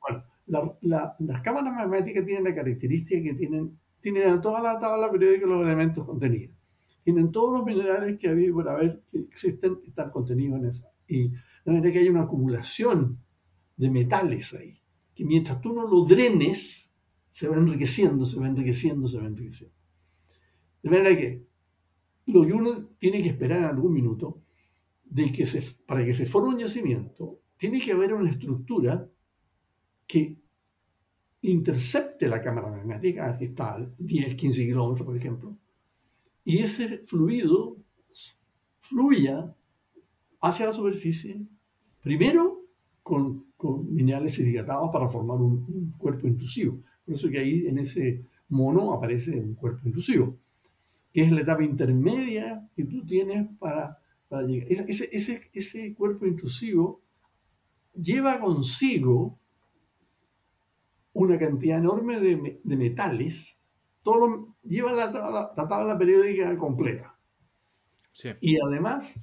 Bueno, 0.00 0.78
las 0.80 1.42
cámaras 1.42 1.74
magmáticas 1.74 2.24
tienen 2.24 2.44
la 2.44 2.54
característica 2.54 3.22
que 3.22 3.34
tienen, 3.34 3.78
tienen 4.00 4.40
toda 4.40 4.60
la 4.60 4.78
tabla 4.78 5.10
periódica 5.10 5.46
los 5.46 5.66
elementos 5.66 6.04
contenidos. 6.04 6.56
Tienen 7.04 7.32
todos 7.32 7.58
los 7.58 7.66
minerales 7.66 8.18
que 8.18 8.28
había 8.28 8.52
por 8.52 8.68
haber 8.68 9.02
que 9.10 9.18
existen, 9.18 9.78
están 9.86 10.10
contenidos 10.10 10.60
en 10.60 10.66
esa. 10.66 10.90
Y 11.06 11.28
de 11.28 11.38
manera 11.64 11.90
que 11.92 11.98
hay 11.98 12.08
una 12.08 12.22
acumulación 12.22 13.18
de 13.76 13.90
metales 13.90 14.52
ahí 14.54 14.78
que 15.18 15.24
mientras 15.24 15.60
tú 15.60 15.72
no 15.72 15.84
lo 15.84 16.04
drenes, 16.04 16.94
se 17.28 17.48
va 17.48 17.56
enriqueciendo, 17.56 18.24
se 18.24 18.38
va 18.38 18.46
enriqueciendo, 18.46 19.08
se 19.08 19.18
va 19.18 19.26
enriqueciendo. 19.26 19.74
De 20.80 20.90
manera 20.90 21.16
que 21.16 21.44
lo 22.26 22.46
que 22.46 22.52
uno 22.52 22.90
tiene 23.00 23.20
que 23.20 23.30
esperar 23.30 23.58
en 23.58 23.64
algún 23.64 23.94
minuto, 23.94 24.40
de 25.10 25.32
que 25.32 25.46
se, 25.46 25.62
para 25.86 26.04
que 26.04 26.14
se 26.14 26.26
forme 26.26 26.50
un 26.50 26.58
yacimiento, 26.58 27.40
tiene 27.56 27.80
que 27.80 27.92
haber 27.92 28.14
una 28.14 28.30
estructura 28.30 29.08
que 30.06 30.36
intercepte 31.42 32.28
la 32.28 32.40
cámara 32.40 32.70
magnética, 32.70 33.36
que 33.38 33.46
está 33.46 33.74
a 33.74 33.90
10, 33.98 34.34
15 34.34 34.66
kilómetros, 34.66 35.06
por 35.06 35.16
ejemplo, 35.16 35.56
y 36.44 36.58
ese 36.58 36.98
fluido 36.98 37.76
fluya 38.80 39.54
hacia 40.40 40.66
la 40.66 40.72
superficie, 40.72 41.40
primero 42.00 42.64
con 43.02 43.48
con 43.58 43.92
minerales 43.92 44.38
hidratados 44.38 44.88
para 44.92 45.08
formar 45.08 45.38
un, 45.38 45.92
cuerpo 45.98 46.28
intrusivo. 46.28 46.80
Por 47.04 47.14
eso 47.14 47.28
que 47.28 47.40
ahí 47.40 47.66
en 47.66 47.78
ese 47.78 48.24
mono 48.48 48.94
aparece 48.94 49.38
un 49.38 49.54
cuerpo 49.54 49.80
intrusivo, 49.84 50.38
que 51.12 51.22
es 51.22 51.32
la 51.32 51.40
etapa 51.40 51.64
intermedia 51.64 52.66
que 52.74 52.84
tú 52.84 53.04
tienes 53.04 53.48
para, 53.58 53.98
para 54.28 54.42
llegar. 54.42 54.70
Ese, 54.70 55.08
ese, 55.12 55.50
ese, 55.52 55.94
cuerpo 55.94 56.26
intrusivo 56.26 57.02
lleva 57.94 58.40
consigo 58.40 59.38
una 61.12 61.38
cantidad 61.38 61.78
enorme 61.78 62.20
de, 62.20 62.60
de 62.62 62.76
metales, 62.76 63.60
todo 64.02 64.56
lleva 64.62 64.92
la, 64.92 65.10
la, 65.56 65.68
tabla 65.68 65.98
periódica 65.98 66.56
completa. 66.56 67.14
Y 68.40 68.58
además, 68.60 69.20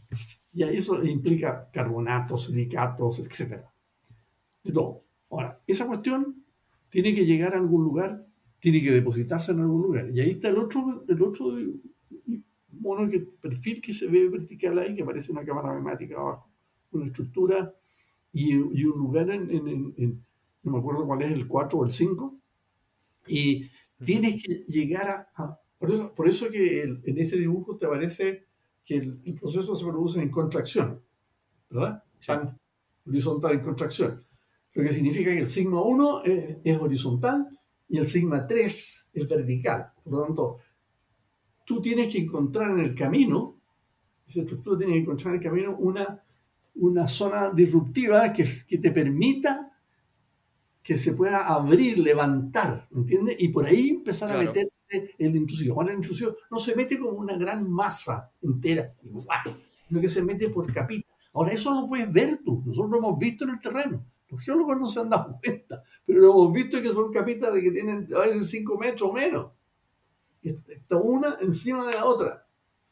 y 0.53 0.63
eso 0.63 1.03
implica 1.03 1.69
carbonatos, 1.71 2.45
silicatos, 2.45 3.19
etcétera 3.19 3.75
de 4.65 4.73
todo. 4.73 5.05
Ahora, 5.29 5.61
esa 5.67 5.87
cuestión 5.87 6.43
tiene 6.89 7.15
que 7.15 7.25
llegar 7.25 7.53
a 7.53 7.59
algún 7.59 7.83
lugar, 7.83 8.25
tiene 8.59 8.81
que 8.81 8.91
depositarse 8.91 9.51
en 9.51 9.59
algún 9.59 9.83
lugar. 9.83 10.09
Y 10.09 10.19
ahí 10.19 10.31
está 10.31 10.49
el 10.49 10.57
otro, 10.57 11.05
el 11.07 11.21
otro 11.21 11.55
mono, 12.79 13.09
que, 13.09 13.19
perfil 13.19 13.81
que 13.81 13.93
se 13.93 14.07
ve 14.07 14.29
vertical 14.29 14.77
ahí, 14.79 14.95
que 14.95 15.03
aparece 15.03 15.31
una 15.31 15.45
cámara 15.45 15.69
magmática 15.69 16.15
abajo, 16.15 16.49
una 16.91 17.05
estructura 17.05 17.73
y, 18.31 18.55
un 18.55 18.97
lugar 18.97 19.29
en, 19.29 20.23
no 20.63 20.71
me 20.71 20.79
acuerdo 20.79 21.05
cuál 21.05 21.21
es, 21.23 21.31
el 21.31 21.47
4 21.47 21.79
o 21.79 21.85
el 21.85 21.91
5, 21.91 22.35
y 23.27 23.69
tienes 24.03 24.43
que 24.43 24.53
llegar 24.67 25.29
a... 25.35 25.59
por, 25.77 25.91
eso, 25.91 26.13
por, 26.13 26.27
eso, 26.27 26.49
que 26.49 26.83
en 26.83 27.17
ese 27.17 27.37
dibujo 27.37 27.77
te 27.77 27.85
aparece 27.85 28.45
que 28.85 28.97
el, 28.97 29.35
proceso 29.39 29.75
se 29.75 29.85
produce 29.85 30.21
en 30.21 30.29
contracción, 30.29 31.01
¿verdad? 31.69 32.03
Tan 32.25 32.57
horizontal 33.07 33.53
en 33.53 33.59
contracción. 33.61 34.23
Lo 34.73 34.83
que 34.83 34.91
significa 34.91 35.31
que 35.31 35.39
el 35.39 35.47
sigma 35.47 35.81
1 35.81 36.23
es, 36.23 36.77
horizontal 36.79 37.47
y 37.89 37.97
el 37.97 38.07
sigma 38.07 38.45
3 38.45 39.09
es 39.13 39.27
vertical. 39.27 39.91
Por 40.03 40.13
lo 40.13 40.23
tanto, 40.25 40.59
tú 41.65 41.81
tienes 41.81 42.11
que 42.11 42.19
encontrar 42.19 42.71
en 42.71 42.79
el 42.79 42.95
camino, 42.95 43.55
esa 44.27 44.41
estructura 44.41 44.77
tiene 44.77 44.93
que 44.93 44.99
encontrar 44.99 45.33
en 45.33 45.41
el 45.41 45.45
camino 45.45 45.75
una, 45.77 46.23
una 46.75 47.07
zona 47.07 47.51
disruptiva 47.51 48.31
que, 48.31 48.47
que 48.67 48.77
te 48.77 48.91
permita 48.91 49.71
que 50.85 50.99
se 50.99 51.13
pueda 51.13 51.47
abrir, 51.47 51.97
levantar, 51.97 52.87
¿me 52.91 52.99
entiendes? 52.99 53.37
Y 53.39 53.47
por 53.47 53.65
ahí 53.65 53.89
empezar 53.89 54.31
a 54.31 54.37
meterse 54.37 55.15
el 55.17 55.35
intrusivo. 55.35 55.73
Ahora 55.73 55.91
el 55.91 55.97
intrusivo 55.97 56.37
no 56.51 56.59
se 56.59 56.75
mete 56.75 56.99
como 56.99 57.13
una 57.13 57.35
gran 57.35 57.67
masa 57.67 58.29
entera, 58.39 58.93
sino 59.01 59.99
que 59.99 60.07
se 60.07 60.21
mete 60.21 60.49
por 60.49 60.71
capita. 60.71 61.09
Ahora 61.33 61.53
eso 61.53 61.73
lo 61.73 61.87
puedes 61.87 62.13
ver 62.13 62.37
tú, 62.45 62.61
nosotros 62.63 62.91
lo 62.91 62.97
hemos 62.99 63.17
visto 63.17 63.45
en 63.45 63.49
el 63.49 63.59
terreno. 63.59 64.05
Los 64.29 64.43
geólogos 64.43 64.79
no 64.79 64.87
se 64.87 64.99
han 64.99 65.09
dado 65.09 65.39
cuenta, 65.43 65.83
pero 66.05 66.19
lo 66.19 66.31
hemos 66.31 66.53
visto 66.53 66.79
que 66.79 66.93
son 66.93 67.11
capitas 67.11 67.51
de 67.51 67.63
que 67.63 67.71
tienen 67.71 68.07
a 68.15 68.19
veces 68.19 68.51
5 68.51 68.77
metros 68.77 69.09
o 69.09 69.13
menos. 69.13 69.47
Está 70.45 70.97
una 70.97 71.37
encima 71.41 71.85
de 71.87 71.93
la 71.93 72.05
otra. 72.05 72.45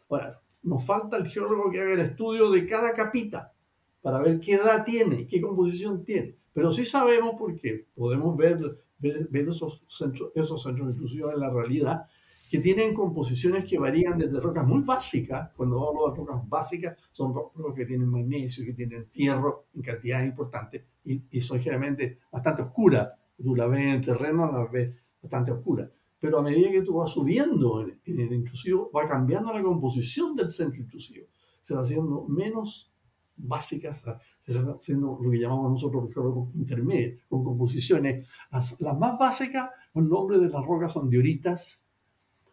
Ahora, 0.10 0.42
nos 0.64 0.86
falta 0.86 1.18
el 1.18 1.28
geólogo 1.28 1.72
que 1.72 1.82
haga 1.82 1.94
el 1.94 2.00
estudio 2.00 2.50
de 2.50 2.66
cada 2.66 2.94
capita 2.94 3.54
para 4.02 4.20
ver 4.20 4.40
qué 4.40 4.54
edad 4.54 4.84
tiene, 4.84 5.28
qué 5.28 5.42
composición 5.42 6.04
tiene. 6.04 6.36
Pero 6.54 6.72
sí 6.72 6.86
sabemos 6.86 7.36
porque 7.38 7.88
podemos 7.96 8.36
ver, 8.38 8.60
ver, 9.00 9.50
esos, 9.50 9.86
centros, 9.88 10.32
esos 10.36 10.62
centros 10.62 10.90
en 10.90 11.40
la 11.40 11.50
realidad 11.50 12.06
que 12.50 12.60
tienen 12.60 12.94
composiciones 12.94 13.66
que 13.66 13.80
varían 13.80 14.18
desde 14.20 14.40
rocas 14.40 14.64
muy 14.64 14.84
básicas, 14.84 15.50
cuando 15.56 15.90
hablo 15.90 16.12
de 16.12 16.18
rocas 16.18 16.48
básicas, 16.48 16.96
son 17.12 17.34
rocas 17.34 17.74
que 17.76 17.86
tienen 17.88 18.08
magnesio, 18.08 18.64
que 18.64 18.74
tienen 18.74 19.08
fierro 19.08 19.66
en 19.74 19.82
cantidades 19.82 20.28
importantes 20.28 20.84
y, 21.04 21.42
son 21.42 21.60
generalmente 21.60 22.20
bastante 22.32 22.62
oscuras. 22.62 23.10
Tú 23.42 23.56
la 23.56 23.66
ves 23.66 23.80
en 23.80 23.90
el 23.90 24.06
terreno, 24.06 24.52
la 24.52 24.66
ves 24.66 24.94
bastante 25.20 25.52
oscura. 25.52 25.90
Pero 26.24 26.40
a 26.40 26.42
medida 26.42 26.72
que 26.72 26.84
tú 26.84 26.94
vas 26.94 27.12
subiendo 27.12 27.82
en, 27.82 28.00
el 28.06 28.32
intrusivo, 28.32 28.90
va 28.96 29.06
cambiando 29.06 29.52
la 29.52 29.62
composición 29.62 30.34
del 30.38 30.50
centro 30.50 30.82
intrusivo. 30.82 31.28
Se 31.64 31.74
va 31.74 31.82
haciendo 31.82 32.26
menos 32.30 32.94
básicas, 33.36 34.02
haciendo 34.48 35.20
lo 35.22 35.30
que 35.30 35.38
llamamos 35.38 35.72
nosotros 35.72 36.10
intermedias, 36.56 37.20
con 37.28 37.44
composiciones. 37.44 38.26
Las, 38.52 38.98
más 38.98 39.20
básicas, 39.20 39.70
los 39.94 40.08
nombres 40.08 40.40
de 40.40 40.48
las 40.48 40.66
rocas 40.66 40.94
son 40.94 41.10
dioritas, 41.10 41.84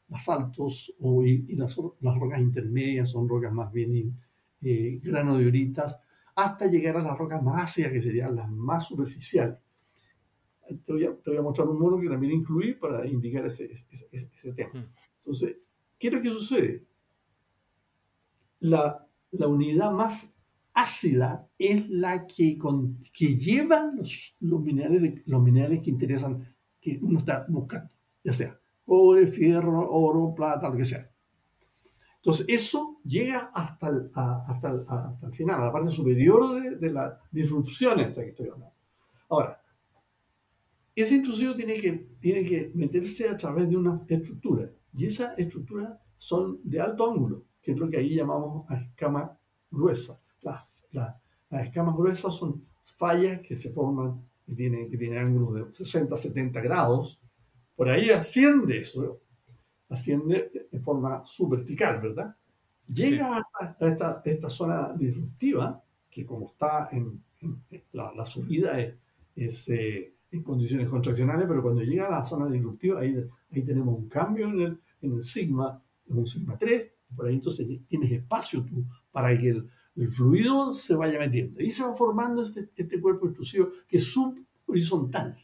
basaltos, 0.08 0.92
o, 0.98 1.22
y, 1.24 1.44
y 1.46 1.54
las, 1.54 1.76
las, 2.00 2.18
rocas 2.18 2.40
intermedias 2.40 3.08
son 3.08 3.28
rocas 3.28 3.52
más 3.52 3.70
bien 3.70 4.18
eh, 4.62 4.98
granodioritas, 5.00 5.96
hasta 6.34 6.66
llegar 6.66 6.96
a 6.96 7.02
las 7.02 7.16
rocas 7.16 7.40
más 7.40 7.62
ácidas, 7.62 7.92
que 7.92 8.02
serían 8.02 8.34
las 8.34 8.50
más 8.50 8.88
superficiales. 8.88 9.60
Te 10.76 10.92
voy, 10.92 11.04
a, 11.04 11.14
te 11.14 11.30
voy 11.30 11.38
a 11.38 11.42
mostrar 11.42 11.68
un 11.68 11.78
mono 11.78 12.00
que 12.00 12.08
también 12.08 12.32
incluí 12.32 12.74
para 12.74 13.06
indicar 13.06 13.44
ese, 13.46 13.64
ese, 13.64 13.86
ese, 14.10 14.52
tema. 14.52 14.70
Hmm. 14.72 14.86
Entonces, 15.18 15.56
¿qué 15.98 16.08
es 16.08 16.12
lo 16.12 16.22
que 16.22 16.28
sucede? 16.28 16.84
La, 18.60 19.06
la 19.32 19.48
unidad 19.48 19.92
más 19.92 20.34
ácida 20.74 21.48
es 21.58 21.88
la 21.88 22.26
que, 22.26 22.56
con, 22.58 22.98
que 23.12 23.36
lleva 23.36 23.90
los, 23.94 24.36
los, 24.40 24.60
minerales 24.60 25.22
los 25.26 25.42
minerales 25.42 25.80
que 25.80 25.90
interesan, 25.90 26.54
que 26.80 26.98
uno 27.02 27.18
está 27.18 27.46
buscando, 27.48 27.90
ya 28.22 28.32
sea 28.32 28.60
cobre, 28.90 29.28
fierro, 29.28 29.88
oro, 29.88 30.34
plata, 30.34 30.68
lo 30.68 30.76
que 30.76 30.84
sea. 30.84 31.08
Entonces, 32.16 32.44
eso 32.48 32.98
llega 33.04 33.50
hasta 33.54 33.88
el, 33.88 34.10
hasta 34.12 34.68
el, 34.68 34.84
hasta 34.88 35.26
el 35.28 35.32
final, 35.32 35.62
a 35.62 35.66
la 35.66 35.72
parte 35.72 35.90
superior 35.90 36.60
de, 36.60 36.76
de, 36.76 36.90
la 36.90 37.16
disrupción 37.30 38.00
esta 38.00 38.20
que 38.22 38.30
estoy 38.30 38.48
hablando. 38.48 38.74
Ahora, 39.28 39.59
ese 40.94 41.14
intrusivo 41.14 41.54
tiene 41.54 41.76
que, 41.76 41.92
tiene 42.20 42.44
que 42.44 42.72
meterse 42.74 43.28
a 43.28 43.36
través 43.36 43.68
de 43.68 43.76
una 43.76 44.04
estructura, 44.08 44.70
y 44.92 45.06
esas 45.06 45.38
estructuras 45.38 45.98
son 46.16 46.60
de 46.64 46.80
alto 46.80 47.10
ángulo, 47.10 47.44
que 47.62 47.72
es 47.72 47.78
lo 47.78 47.88
que 47.88 47.98
ahí 47.98 48.14
llamamos 48.14 48.70
a 48.70 48.76
escama 48.76 49.38
gruesa. 49.70 50.20
Las, 50.42 50.66
las 50.92 51.66
escamas 51.66 51.96
gruesas 51.96 52.34
son 52.34 52.64
fallas 52.82 53.40
que 53.40 53.56
se 53.56 53.72
forman 53.72 54.22
y 54.46 54.54
tienen, 54.54 54.90
que 54.90 54.96
tienen 54.96 55.18
ángulos 55.18 55.68
de 55.68 55.74
60, 55.74 56.16
70 56.16 56.60
grados. 56.60 57.20
Por 57.76 57.88
ahí 57.88 58.10
asciende 58.10 58.78
eso, 58.78 59.20
asciende 59.88 60.68
en 60.70 60.82
forma 60.82 61.22
subvertical, 61.24 62.00
¿verdad? 62.00 62.36
Llega 62.88 63.36
a, 63.38 63.86
esta, 63.86 64.20
esta, 64.24 64.50
zona 64.50 64.92
disruptiva, 64.96 65.82
que 66.10 66.26
como 66.26 66.50
está 66.50 66.88
en, 66.90 67.22
la, 67.92 68.26
subida 68.26 68.78
es, 69.36 69.68
eh, 69.68 70.14
en 70.30 70.42
condiciones 70.42 70.88
contraccionales, 70.88 71.46
pero 71.48 71.62
cuando 71.62 71.82
llega 71.82 72.06
a 72.06 72.20
la 72.20 72.24
zona 72.24 72.46
disruptiva, 72.50 73.00
ahí, 73.00 73.16
ahí 73.50 73.64
tenemos 73.64 73.98
un 73.98 74.08
cambio 74.08 74.48
en 74.48 74.60
el, 74.60 74.80
en 75.02 75.14
el 75.14 75.24
sigma, 75.24 75.82
en 76.08 76.18
un 76.18 76.26
sigma 76.26 76.56
3, 76.56 76.92
por 77.14 77.26
ahí 77.26 77.34
entonces 77.34 77.66
tienes 77.88 78.12
espacio 78.12 78.64
tú 78.64 78.84
para 79.10 79.36
que 79.36 79.50
el, 79.50 79.68
el 79.96 80.10
fluido 80.10 80.72
se 80.72 80.94
vaya 80.94 81.18
metiendo. 81.18 81.60
Y 81.60 81.70
se 81.70 81.82
va 81.82 81.94
formando 81.94 82.42
este, 82.42 82.70
este 82.74 83.00
cuerpo 83.00 83.26
intrusivo 83.26 83.70
que 83.88 83.98
es 83.98 84.04
subhorizontal. 84.04 85.36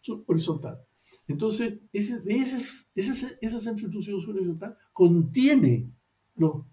Subhorizontal. 0.00 0.80
Entonces, 1.26 1.78
ese, 1.92 2.22
ese, 2.26 3.38
ese, 3.40 3.60
centro 3.60 3.86
intrusivo 3.86 4.20
subhorizontal 4.20 4.76
contiene, 4.92 5.90
lo, 6.36 6.66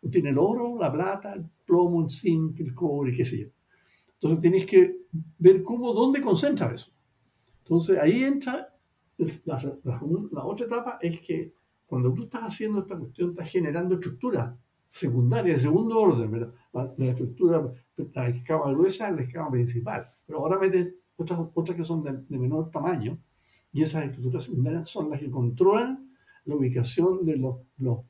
contiene 0.00 0.30
el 0.30 0.38
oro, 0.38 0.78
la 0.78 0.92
plata, 0.92 1.32
el 1.34 1.46
plomo, 1.64 2.02
el 2.02 2.10
zinc, 2.10 2.60
el 2.60 2.74
cobre, 2.74 3.12
qué 3.12 3.24
sé 3.24 3.40
yo. 3.40 3.48
Entonces, 4.22 4.40
tienes 4.40 4.66
que 4.66 4.98
ver 5.38 5.64
cómo, 5.64 5.92
dónde 5.92 6.20
concentra 6.20 6.72
eso. 6.72 6.92
Entonces, 7.64 7.98
ahí 7.98 8.22
entra 8.22 8.72
la, 9.44 9.78
la 9.84 10.44
otra 10.44 10.66
etapa, 10.66 10.98
es 11.02 11.20
que 11.20 11.52
cuando 11.86 12.14
tú 12.14 12.22
estás 12.22 12.44
haciendo 12.44 12.80
esta 12.80 12.96
cuestión, 12.96 13.30
estás 13.30 13.50
generando 13.50 13.96
estructura 13.96 14.56
secundaria, 14.86 15.54
de 15.54 15.58
segundo 15.58 15.98
orden, 15.98 16.30
¿verdad? 16.30 16.54
La, 16.72 17.06
estructura, 17.06 17.74
la 18.14 18.28
escama 18.28 18.70
gruesa 18.72 19.08
es 19.08 19.16
la 19.16 19.22
escama 19.22 19.50
principal, 19.50 20.08
pero 20.24 20.38
ahora 20.38 20.58
metes 20.58 20.94
otras, 21.16 21.40
otras 21.54 21.76
que 21.76 21.84
son 21.84 22.04
de, 22.04 22.38
menor 22.38 22.70
tamaño, 22.70 23.18
y 23.72 23.82
esas 23.82 24.04
estructuras 24.04 24.44
secundarias 24.44 24.88
son 24.88 25.10
las 25.10 25.18
que 25.18 25.30
controlan 25.30 26.14
la 26.44 26.54
ubicación 26.54 27.26
de 27.26 27.36
los, 27.38 27.56
los, 27.78 28.00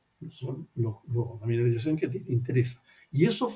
los, 0.75 0.95
la 1.41 1.45
mineralización 1.47 1.97
que 1.97 2.07
te 2.07 2.23
interesa. 2.31 2.83
Y 3.11 3.25
eso 3.25 3.49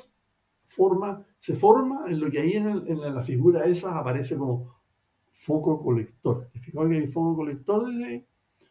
forma, 0.68 1.26
se 1.40 1.56
forma 1.56 2.06
en 2.08 2.20
lo 2.20 2.30
que 2.30 2.40
ahí 2.40 2.54
en, 2.54 3.02
la 3.02 3.24
figura 3.24 3.66
esa 3.66 3.98
aparece 3.98 4.38
como 4.38 4.76
foco 5.32 5.82
colector. 5.82 6.50
¿Te 6.54 6.60
que 6.60 6.80
hay 6.80 7.08
foco 7.08 7.36
colector? 7.36 7.86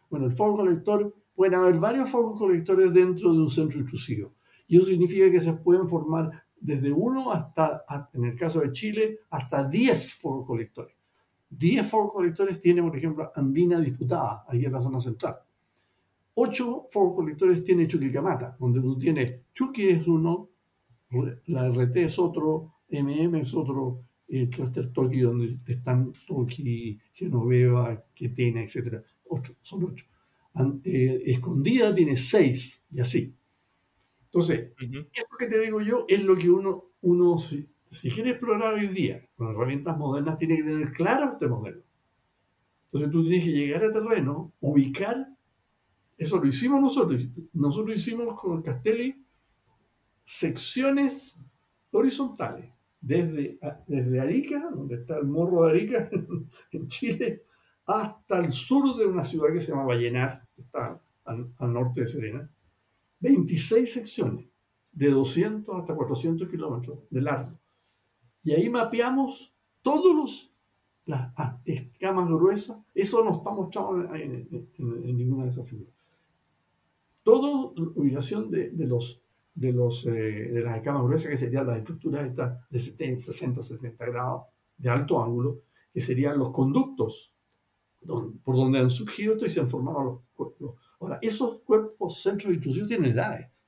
Bueno, 0.09 0.27
el 0.27 0.33
foco 0.33 0.59
colector, 0.59 1.13
pueden 1.35 1.55
haber 1.55 1.79
varios 1.79 2.09
focos 2.09 2.39
colectores 2.39 2.93
dentro 2.93 3.33
de 3.33 3.39
un 3.39 3.51
centro 3.51 3.81
intrusivo. 3.81 4.35
Y 4.69 4.77
eso 4.77 4.87
significa 4.87 5.31
que 5.31 5.41
se 5.41 5.53
pueden 5.55 5.89
formar 5.89 6.31
desde 6.61 6.93
uno 6.93 7.33
hasta, 7.33 7.85
en 8.13 8.25
el 8.25 8.37
caso 8.37 8.61
de 8.61 8.73
Chile, 8.73 9.21
hasta 9.31 9.65
10 9.65 10.15
focos 10.15 10.47
colectores. 10.47 10.95
10 11.51 11.89
focos 11.89 12.15
colectores 12.15 12.61
tiene, 12.61 12.83
por 12.83 12.97
ejemplo, 12.97 13.31
Andina 13.35 13.79
Disputada, 13.81 14.45
ahí 14.49 14.65
en 14.65 14.73
la 14.73 14.83
zona 14.83 15.01
central. 15.01 15.37
8 16.35 16.89
focos 16.91 17.15
colectores 17.15 17.63
tiene 17.65 17.87
Chuquicamata, 17.87 18.57
donde 18.59 18.81
tú 18.81 18.99
tienes 18.99 19.41
Chuqui 19.55 19.89
es 19.89 20.07
uno, 20.07 20.51
la 21.47 21.69
RT 21.69 21.97
es 21.97 22.19
otro, 22.19 22.75
MM 22.91 23.41
es 23.41 23.55
otro, 23.55 24.05
el 24.29 24.49
cluster 24.49 24.93
Toki, 24.93 25.21
donde 25.21 25.57
están 25.67 26.13
Toki, 26.27 26.99
Genoveva, 27.13 28.05
Quetena, 28.15 28.63
etc. 28.63 29.03
son 29.63 29.85
8. 29.85 30.07
Eh, 30.85 31.23
escondida 31.27 31.95
tiene 31.95 32.17
6 32.17 32.87
y 32.93 33.01
así. 33.01 33.35
Entonces, 34.25 34.73
esto 35.15 35.37
que 35.39 35.47
te 35.47 35.61
digo 35.61 35.81
yo 35.81 36.05
es 36.09 36.23
lo 36.23 36.37
que 36.37 36.51
uno, 36.51 36.91
uno 37.03 37.39
si, 37.39 37.67
quiere 38.11 38.31
explorar 38.31 38.75
hoy 38.75 38.89
día 38.89 39.27
con 39.37 39.49
herramientas 39.49 39.97
modernas, 39.97 40.39
tiene 40.39 40.57
que 40.57 40.65
tener 40.65 40.93
claro 40.93 41.31
este 41.31 41.47
modelo. 41.47 41.83
Entonces 42.87 43.11
tú 43.11 43.23
tienes 43.23 43.45
que 43.45 43.53
llegar 43.53 43.85
a 43.85 43.93
terreno, 43.93 44.53
ubicar, 44.61 45.29
eso 46.17 46.39
lo 46.39 46.47
hicimos 46.47 46.81
nosotros, 46.81 47.29
nosotros 47.53 47.97
hicimos 47.97 48.35
con 48.35 48.59
el 48.59 48.63
Castelli 48.63 49.26
secciones 50.27 51.39
horizontales, 51.91 52.70
desde, 53.01 53.59
desde 53.87 54.20
Arica, 54.20 54.68
donde 54.70 54.97
está 54.97 55.16
el 55.16 55.24
morro 55.24 55.64
de 55.64 55.70
Arica 55.70 56.11
en 56.72 56.89
Chile, 56.89 57.45
hasta 57.87 58.39
el 58.39 58.53
sur 58.53 58.99
de 58.99 59.07
una 59.07 59.24
ciudad 59.24 59.53
que 59.53 59.62
se 59.62 59.70
llama 59.70 59.85
Vallenar, 59.85 60.47
que 60.55 60.61
está 60.61 61.01
al 61.24 61.72
norte 61.72 62.03
de 62.03 62.09
Serena, 62.09 62.51
26 63.20 63.91
secciones 63.91 64.47
de 64.93 65.11
200 65.11 65.74
hasta 65.74 65.95
400 65.95 66.51
kilómetros 66.51 66.99
de 67.09 67.22
largo. 67.22 67.59
Y 68.45 68.53
ahí 68.53 68.68
mapeamos 68.68 69.55
todos 69.83 70.14
los 70.14 70.53
las 71.07 71.33
escamas 71.64 72.29
gruesas. 72.29 72.79
Eso 72.95 73.24
no 73.24 73.37
está 73.37 73.53
mostrado 73.53 74.14
en, 74.14 74.49
ninguna 74.79 75.45
de 75.45 75.51
esas 75.51 75.66
figuras. 75.66 75.95
Toda 77.22 77.72
ubicación 77.95 78.51
de, 78.51 78.72
los, 78.87 79.22
de, 79.57 79.73
los, 79.73 80.07
eh, 80.07 80.11
de 80.11 80.61
las 80.61 80.77
escamas 80.77 81.03
gruesas, 81.03 81.31
que 81.31 81.37
serían 81.37 81.67
las 81.67 81.79
estructuras 81.79 82.27
estas 82.29 82.69
de 82.71 82.79
70, 82.79 83.21
60, 83.21 83.63
70 83.63 84.07
grados 84.07 84.43
de 84.77 84.91
alto 84.91 85.23
ángulo, 85.23 85.63
que 85.93 86.01
serían 86.01 86.39
los 86.39 86.51
conductos 86.51 87.33
por 88.45 88.55
donde 88.55 88.79
han 88.79 88.91
surgido 88.91 89.33
esto 89.33 89.47
y 89.47 89.51
se 89.51 89.61
han 89.61 89.69
formado 89.69 90.05
los 90.05 90.21
cuerpos. 90.35 90.77
Ahora, 91.01 91.19
esos 91.21 91.61
cuerpos 91.63 92.23
centros 92.23 92.53
intrusivos 92.53 92.89
tienen 92.89 93.11
edades. 93.11 93.65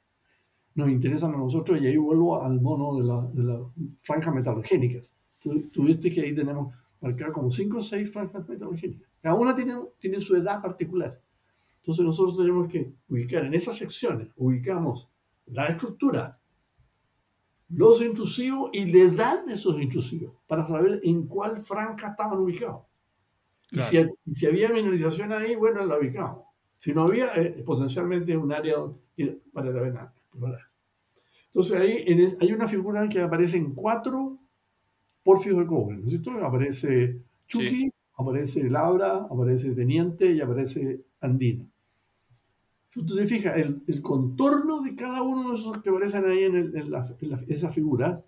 Nos 0.74 0.90
interesan 0.90 1.34
a 1.34 1.38
nosotros 1.38 1.80
y 1.80 1.86
ahí 1.86 1.96
vuelvo 1.96 2.40
al 2.40 2.60
mono 2.60 2.96
de, 2.96 3.04
la, 3.04 3.22
de 3.32 3.42
las 3.42 3.60
franjas 4.02 4.32
metalogénicas. 4.32 5.16
Tuviste 5.72 6.10
que 6.10 6.20
ahí 6.20 6.34
tenemos 6.34 6.72
marcadas 7.00 7.32
como 7.32 7.50
5 7.50 7.78
o 7.78 7.80
6 7.80 8.12
franjas 8.12 8.48
metalogénicas. 8.48 9.08
Cada 9.20 9.34
una 9.34 9.56
tiene, 9.56 9.74
tiene 9.98 10.20
su 10.20 10.36
edad 10.36 10.62
particular. 10.62 11.20
Entonces 11.80 12.04
nosotros 12.04 12.36
tenemos 12.36 12.70
que 12.70 12.92
ubicar 13.08 13.44
en 13.44 13.54
esas 13.54 13.76
secciones, 13.76 14.28
ubicamos 14.36 15.08
la 15.50 15.66
estructura, 15.66 16.38
los 17.70 18.00
intrusivos 18.00 18.70
y 18.72 18.86
la 18.86 19.12
edad 19.12 19.44
de 19.44 19.54
esos 19.54 19.80
intrusivos, 19.80 20.34
para 20.46 20.66
saber 20.66 21.00
en 21.02 21.26
cuál 21.26 21.58
franja 21.58 22.08
estaban 22.08 22.38
ubicados. 22.38 22.82
Y, 23.70 23.80
si, 23.80 24.46
había 24.46 24.70
mineralización 24.70 25.32
ahí, 25.32 25.54
bueno, 25.54 25.84
la 25.84 25.98
ubicamos. 25.98 26.44
Si 26.78 26.94
no 26.94 27.02
había, 27.02 27.34
eh, 27.34 27.62
potencialmente 27.66 28.36
un 28.36 28.52
área 28.52 28.76
que 29.14 29.40
vale 29.52 29.72
la 29.72 29.82
pena 29.82 30.14
Entonces 31.48 31.76
ahí 31.78 32.36
hay 32.40 32.52
una 32.52 32.68
figura 32.68 33.06
que 33.08 33.20
aparece 33.20 33.58
en 33.58 33.74
cuatro 33.74 34.38
porfios 35.22 35.58
de 35.58 35.66
cobre, 35.66 35.98
¿no 35.98 36.06
es 36.06 36.10
cierto? 36.12 36.30
Aparece 36.42 37.20
Chucky, 37.46 37.90
aparece 38.16 38.70
Labra, 38.70 39.26
aparece 39.30 39.74
Teniente 39.74 40.32
y 40.32 40.40
aparece 40.40 41.04
Andina. 41.20 41.66
Tú 43.06 43.16
te 43.16 43.26
fijas, 43.26 43.56
el, 43.56 44.02
contorno 44.02 44.82
de 44.82 44.94
cada 44.94 45.22
uno 45.22 45.50
de 45.50 45.56
esos 45.56 45.82
que 45.82 45.90
aparecen 45.90 46.24
ahí 46.24 46.44
en, 46.44 46.72
esa 47.48 47.70
figura 47.70 48.24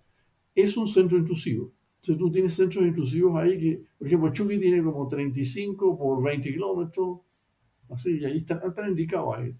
es 0.55 0.77
un 0.77 0.87
centro 0.87 1.17
intrusivo. 1.17 1.71
Entonces 1.95 2.17
tú 2.17 2.31
tienes 2.31 2.53
centros 2.53 2.85
intrusivos 2.85 3.39
ahí 3.39 3.57
que, 3.59 3.83
por 3.97 4.07
ejemplo, 4.07 4.31
Chucky 4.31 4.59
tiene 4.59 4.83
como 4.83 5.07
35 5.07 5.97
por 5.97 6.23
20 6.23 6.51
kilómetros, 6.51 7.19
así, 7.89 8.17
y 8.19 8.25
ahí 8.25 8.37
están, 8.37 8.61
indicados 8.87 9.37
ahí. 9.37 9.55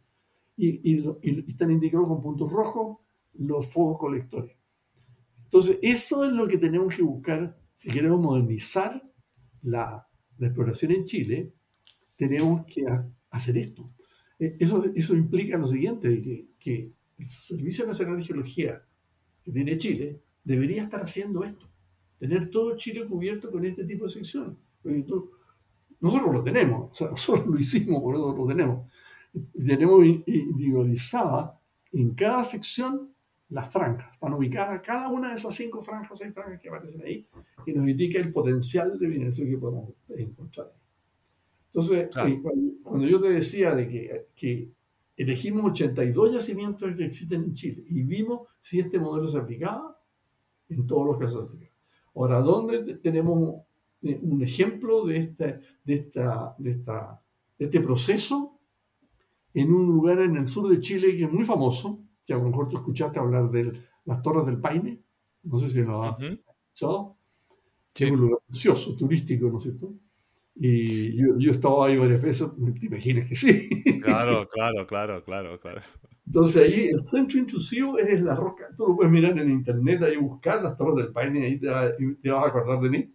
Y, 0.57 0.91
y, 0.91 1.43
están 1.47 1.71
indicados 1.71 2.07
con 2.07 2.21
puntos 2.21 2.51
rojos 2.51 2.97
los 3.33 3.71
fuegos 3.71 3.99
colectores. 3.99 4.55
Entonces, 5.43 5.79
eso 5.81 6.25
es 6.25 6.31
lo 6.31 6.47
que 6.47 6.57
tenemos 6.57 6.95
que 6.95 7.03
buscar 7.03 7.57
si 7.75 7.89
queremos 7.89 8.21
modernizar 8.21 9.03
la, 9.63 10.07
la 10.37 10.47
exploración 10.47 10.91
en 10.91 11.05
Chile, 11.05 11.53
tenemos 12.15 12.65
que 12.65 12.85
hacer 13.31 13.57
esto. 13.57 13.91
Eh, 14.41 14.57
eso, 14.59 15.13
implica 15.13 15.55
lo 15.55 15.67
siguiente, 15.67 16.49
que, 16.59 16.91
el 17.19 17.29
Servicio 17.29 17.85
Nacional 17.85 18.17
de 18.17 18.23
Geología 18.23 18.83
que 19.43 19.51
tiene 19.51 19.77
Chile 19.77 20.19
debería 20.43 20.81
estar 20.81 21.01
haciendo 21.01 21.43
esto, 21.43 21.69
tener 22.17 22.49
todo 22.49 22.75
Chile 22.75 23.05
cubierto 23.05 23.51
con 23.51 23.63
este 23.63 23.83
tipo 23.85 24.05
de 24.05 24.09
sección. 24.09 24.57
Nosotros 25.99 26.33
lo 26.33 26.43
tenemos, 26.43 26.89
o 26.89 26.93
sea, 26.95 27.11
nosotros 27.11 27.45
lo 27.45 27.59
hicimos, 27.59 28.01
por 28.01 28.15
eso 28.15 28.35
lo 28.35 28.47
tenemos. 28.47 28.87
Tenemos 29.53 30.03
individualizada 30.03 31.59
en 31.93 32.15
cada 32.15 32.43
sección 32.43 33.13
las 33.49 33.71
franjas. 33.71 34.13
Están 34.13 34.33
ubicadas 34.33 34.81
cada 34.81 35.09
una 35.09 35.29
de 35.29 35.35
esas 35.35 35.53
cinco 35.53 35.83
franjas, 35.83 36.17
seis 36.17 36.33
franjas 36.33 36.59
que 36.59 36.69
aparecen 36.69 37.03
ahí, 37.03 37.27
que 37.63 37.73
nos 37.73 37.87
indica 37.87 38.17
el 38.17 38.33
potencial 38.33 38.97
de 38.97 39.07
mineración 39.07 39.47
que 39.47 39.57
podemos 39.59 39.91
encontrar. 40.09 40.71
Entonces, 41.73 42.09
eh, 42.25 42.41
cuando, 42.83 43.07
yo 43.07 43.21
te 43.21 43.29
decía 43.29 43.73
de 43.73 43.87
que, 43.87 44.27
que, 44.35 44.71
elegimos 45.15 45.71
82 45.71 46.33
yacimientos 46.33 46.95
que 46.95 47.05
existen 47.05 47.43
en 47.43 47.53
Chile 47.53 47.83
y 47.87 48.01
vimos 48.03 48.47
si 48.59 48.79
este 48.79 48.99
modelo 48.99 49.27
se 49.27 49.37
aplicaba, 49.37 49.97
en 50.67 50.87
todos 50.87 51.05
los 51.05 51.17
casos. 51.17 51.49
Ahora, 52.15 52.41
¿dónde 52.41 52.95
tenemos 52.97 53.61
eh, 54.01 54.19
un 54.21 54.41
ejemplo 54.41 55.05
de, 55.05 55.17
este, 55.17 55.59
de, 55.83 55.93
esta, 55.93 56.55
de, 56.57 56.71
esta, 56.71 57.21
de 57.57 57.65
este 57.65 57.81
proceso? 57.81 58.57
En 59.53 59.71
un 59.73 59.85
lugar 59.85 60.19
en 60.19 60.37
el 60.37 60.47
sur 60.47 60.69
de 60.69 60.79
Chile 60.79 61.15
que 61.15 61.25
es 61.25 61.31
muy 61.31 61.43
famoso, 61.43 61.99
que 62.25 62.33
a 62.33 62.37
lo 62.37 62.43
mejor 62.43 62.69
tú 62.69 62.77
escuchaste 62.77 63.19
hablar 63.19 63.51
de 63.51 63.73
las 64.05 64.21
Torres 64.21 64.45
del 64.45 64.59
Paine, 64.59 65.01
no 65.43 65.59
sé 65.59 65.67
si 65.67 65.81
lo 65.83 66.03
has 66.03 66.17
escuchado, 66.21 67.17
que 67.93 68.05
es 68.05 68.11
un 68.11 68.19
lugar 68.21 68.39
precioso, 68.47 68.95
turístico, 68.95 69.49
¿no 69.49 69.57
es 69.57 69.63
cierto? 69.63 69.93
Y 70.55 71.15
yo, 71.17 71.37
yo 71.37 71.49
he 71.49 71.53
estado 71.53 71.83
ahí 71.83 71.97
varias 71.97 72.21
veces, 72.21 72.49
te 72.79 72.85
imaginas 72.85 73.25
que 73.25 73.35
sí. 73.35 73.69
Claro, 74.01 74.47
claro, 74.53 74.85
claro, 74.85 75.23
claro, 75.23 75.59
claro. 75.59 75.81
Entonces 76.25 76.71
ahí 76.71 76.87
el 76.87 77.03
centro 77.05 77.39
intrusivo 77.39 77.97
es 77.97 78.21
la 78.21 78.35
roca, 78.35 78.69
tú 78.77 78.87
lo 78.87 78.95
puedes 78.95 79.11
mirar 79.11 79.37
en 79.37 79.49
internet, 79.49 80.03
ahí 80.03 80.15
buscar 80.15 80.61
las 80.61 80.77
torres 80.77 81.03
del 81.03 81.13
Paine, 81.13 81.45
ahí 81.45 81.59
te, 81.59 81.67
te 82.21 82.29
vas 82.29 82.45
a 82.45 82.47
acordar 82.47 82.79
de 82.79 82.89
mí. 82.89 83.13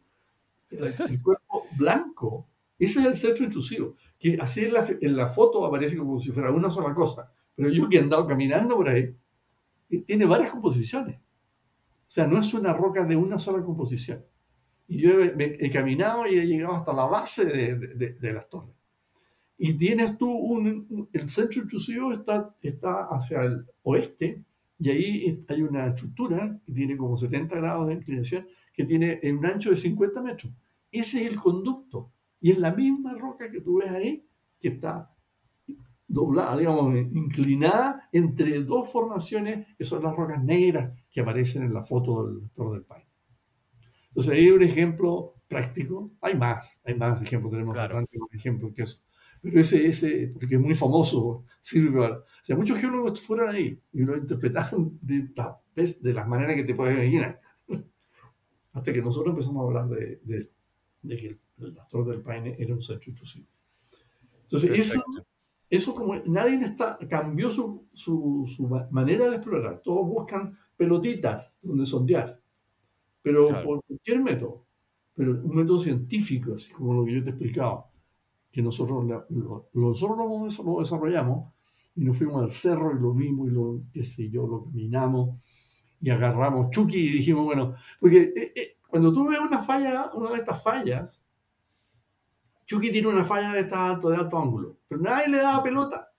El, 0.70 1.22
cuerpo 1.22 1.66
blanco, 1.78 2.46
ese 2.78 3.00
es 3.00 3.06
el 3.06 3.16
centro 3.16 3.44
intrusivo, 3.44 3.96
que 4.18 4.36
así 4.40 4.64
en 4.64 4.72
la, 4.74 4.86
en 5.00 5.16
la 5.16 5.28
foto 5.28 5.64
aparece 5.64 5.96
como 5.96 6.20
si 6.20 6.32
fuera 6.32 6.50
una 6.50 6.70
sola 6.70 6.92
cosa, 6.92 7.32
pero 7.54 7.70
yo 7.70 7.88
que 7.88 7.96
he 7.96 8.00
andado 8.00 8.26
caminando 8.26 8.76
por 8.76 8.88
ahí, 8.88 9.16
eh, 9.90 10.02
tiene 10.02 10.26
varias 10.26 10.50
composiciones. 10.50 11.16
O 11.16 12.08
sea, 12.08 12.26
no 12.26 12.38
es 12.38 12.52
una 12.54 12.72
roca 12.72 13.04
de 13.04 13.16
una 13.16 13.38
sola 13.38 13.64
composición. 13.64 14.24
Y 14.88 15.00
yo 15.00 15.20
he, 15.20 15.70
caminado 15.70 16.26
y 16.26 16.38
he 16.38 16.46
llegado 16.46 16.74
hasta 16.74 16.92
la 16.92 17.06
base 17.06 17.44
de, 17.44 17.76
de, 17.76 18.32
las 18.32 18.48
torres. 18.48 18.74
Y 19.58 19.74
tienes 19.74 20.16
tú 20.16 20.30
un, 20.30 21.08
el 21.12 21.28
centro 21.28 21.62
intrusivo 21.62 22.12
está, 22.12 22.54
está 22.62 23.08
hacia 23.10 23.42
el 23.42 23.66
oeste 23.82 24.44
y 24.78 24.90
ahí 24.90 25.44
hay 25.48 25.62
una 25.62 25.88
estructura 25.88 26.60
que 26.64 26.72
tiene 26.72 26.96
como 26.96 27.16
70 27.16 27.56
grados 27.56 27.88
de 27.88 27.94
inclinación 27.94 28.46
que 28.72 28.84
tiene 28.84 29.18
un 29.24 29.44
ancho 29.44 29.70
de 29.70 29.76
50 29.76 30.22
metros. 30.22 30.52
Ese 30.92 31.22
es 31.22 31.28
el 31.30 31.40
conducto 31.40 32.12
y 32.40 32.50
es 32.50 32.58
la 32.58 32.72
misma 32.72 33.14
roca 33.14 33.50
que 33.50 33.60
tú 33.60 33.78
ves 33.78 33.90
ahí 33.90 34.24
que 34.60 34.68
está 34.68 35.10
doblada, 36.06 36.56
digamos, 36.56 36.94
inclinada 37.12 38.08
entre 38.12 38.62
dos 38.62 38.90
formaciones 38.90 39.66
que 39.76 39.84
son 39.84 40.04
las 40.04 40.14
rocas 40.14 40.42
negras 40.42 40.92
que 41.10 41.20
aparecen 41.20 41.64
en 41.64 41.74
la 41.74 41.82
foto 41.82 42.26
del 42.26 42.50
Torre 42.50 42.74
del 42.74 42.84
Paine. 42.84 43.05
Entonces, 44.16 44.32
ahí 44.32 44.46
hay 44.46 44.50
un 44.50 44.62
ejemplo 44.62 45.34
práctico. 45.46 46.10
Hay 46.22 46.34
más, 46.34 46.80
hay 46.86 46.94
más 46.94 47.20
ejemplos, 47.20 47.52
tenemos 47.52 47.74
claro. 47.74 47.96
bastantes 47.96 48.20
ejemplos 48.32 48.72
que 48.74 48.82
eso. 48.84 49.02
Pero 49.42 49.60
ese, 49.60 49.86
ese, 49.86 50.28
porque 50.28 50.54
es 50.54 50.60
muy 50.60 50.74
famoso, 50.74 51.44
sirve 51.60 52.00
para... 52.00 52.16
O 52.20 52.24
sea, 52.42 52.56
muchos 52.56 52.78
geólogos 52.78 53.20
fueron 53.20 53.54
ahí 53.54 53.78
y 53.92 54.00
lo 54.04 54.16
interpretaron 54.16 54.98
de, 55.02 55.28
de 56.00 56.12
las 56.14 56.26
maneras 56.26 56.56
que 56.56 56.64
te 56.64 56.74
puedes 56.74 56.94
imaginar. 56.94 57.38
Hasta 58.72 58.90
que 58.90 59.02
nosotros 59.02 59.34
empezamos 59.34 59.60
a 59.60 59.66
hablar 59.66 59.88
de, 59.90 60.18
de, 60.24 60.50
de 61.02 61.16
que 61.16 61.38
el 61.58 61.76
Torre 61.90 62.12
del 62.12 62.22
Paine 62.22 62.56
era 62.58 62.72
un 62.72 62.80
centro 62.80 63.10
intrusivo. 63.10 63.46
Entonces, 64.44 64.70
eso, 64.78 65.04
eso 65.68 65.94
como 65.94 66.16
nadie 66.24 66.58
está, 66.62 66.98
cambió 67.06 67.50
su, 67.50 67.86
su, 67.92 68.50
su, 68.56 68.66
manera 68.90 69.28
de 69.28 69.36
explorar. 69.36 69.82
Todos 69.84 70.06
buscan 70.08 70.56
pelotitas 70.74 71.54
donde 71.60 71.84
sondear 71.84 72.40
pero 73.26 73.48
por 73.64 73.84
cualquier 73.84 74.22
método, 74.22 74.66
pero 75.12 75.32
un 75.32 75.56
método 75.56 75.80
científico, 75.80 76.54
así 76.54 76.72
como 76.72 76.94
lo 76.94 77.04
que 77.04 77.12
yo 77.12 77.24
te 77.24 77.30
he 77.30 77.32
explicado, 77.32 77.88
que 78.52 78.62
nosotros 78.62 79.04
lo, 79.04 79.68
nosotros 79.72 80.64
lo, 80.64 80.78
desarrollamos 80.78 81.52
y 81.96 82.04
nos 82.04 82.16
fuimos 82.16 82.40
al 82.40 82.52
cerro 82.52 82.96
y 82.96 83.00
lo 83.00 83.12
vimos 83.12 83.48
y 83.48 83.50
lo, 83.50 83.80
qué 83.92 84.04
sé 84.04 84.30
yo, 84.30 84.46
lo 84.46 84.66
caminamos 84.66 85.40
y 86.00 86.10
agarramos 86.10 86.70
Chucky 86.70 86.98
y 86.98 87.08
dijimos, 87.14 87.46
bueno, 87.46 87.74
porque 87.98 88.32
eh, 88.36 88.52
eh, 88.54 88.76
cuando 88.86 89.12
tú 89.12 89.26
ves 89.26 89.40
una 89.40 89.60
falla, 89.60 90.12
una 90.14 90.30
de 90.30 90.36
estas 90.36 90.62
fallas, 90.62 91.24
Chucky 92.64 92.92
tiene 92.92 93.08
una 93.08 93.24
falla 93.24 93.54
de, 93.54 93.68
alto, 93.74 94.08
de 94.08 94.18
alto 94.18 94.38
ángulo, 94.38 94.78
pero 94.86 95.00
nadie 95.00 95.30
le 95.30 95.38
daba 95.38 95.64
pelota. 95.64 96.12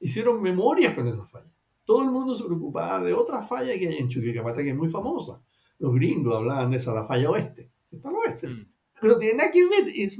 Hicieron 0.00 0.42
memorias 0.42 0.92
con 0.92 1.08
esa 1.08 1.24
falla. 1.24 1.50
Todo 1.86 2.02
el 2.02 2.10
mundo 2.10 2.36
se 2.36 2.44
preocupaba 2.44 3.02
de 3.02 3.14
otra 3.14 3.40
falla 3.40 3.72
que 3.78 3.88
hay 3.88 3.96
en 3.96 4.10
Chucky, 4.10 4.34
que 4.34 4.40
aparte 4.40 4.62
que 4.62 4.70
es 4.72 4.76
muy 4.76 4.90
famosa, 4.90 5.42
los 5.78 5.94
gringos 5.94 6.36
hablaban 6.36 6.70
de 6.70 6.76
esa, 6.78 6.94
la 6.94 7.06
falla 7.06 7.30
oeste. 7.30 7.70
Está 7.90 8.08
al 8.08 8.16
oeste. 8.16 8.48
Mm. 8.48 8.66
Pero 9.00 9.18
tiene 9.18 9.38
nada 9.38 9.50
que 9.52 9.64
ver, 9.64 9.92
es 9.94 10.18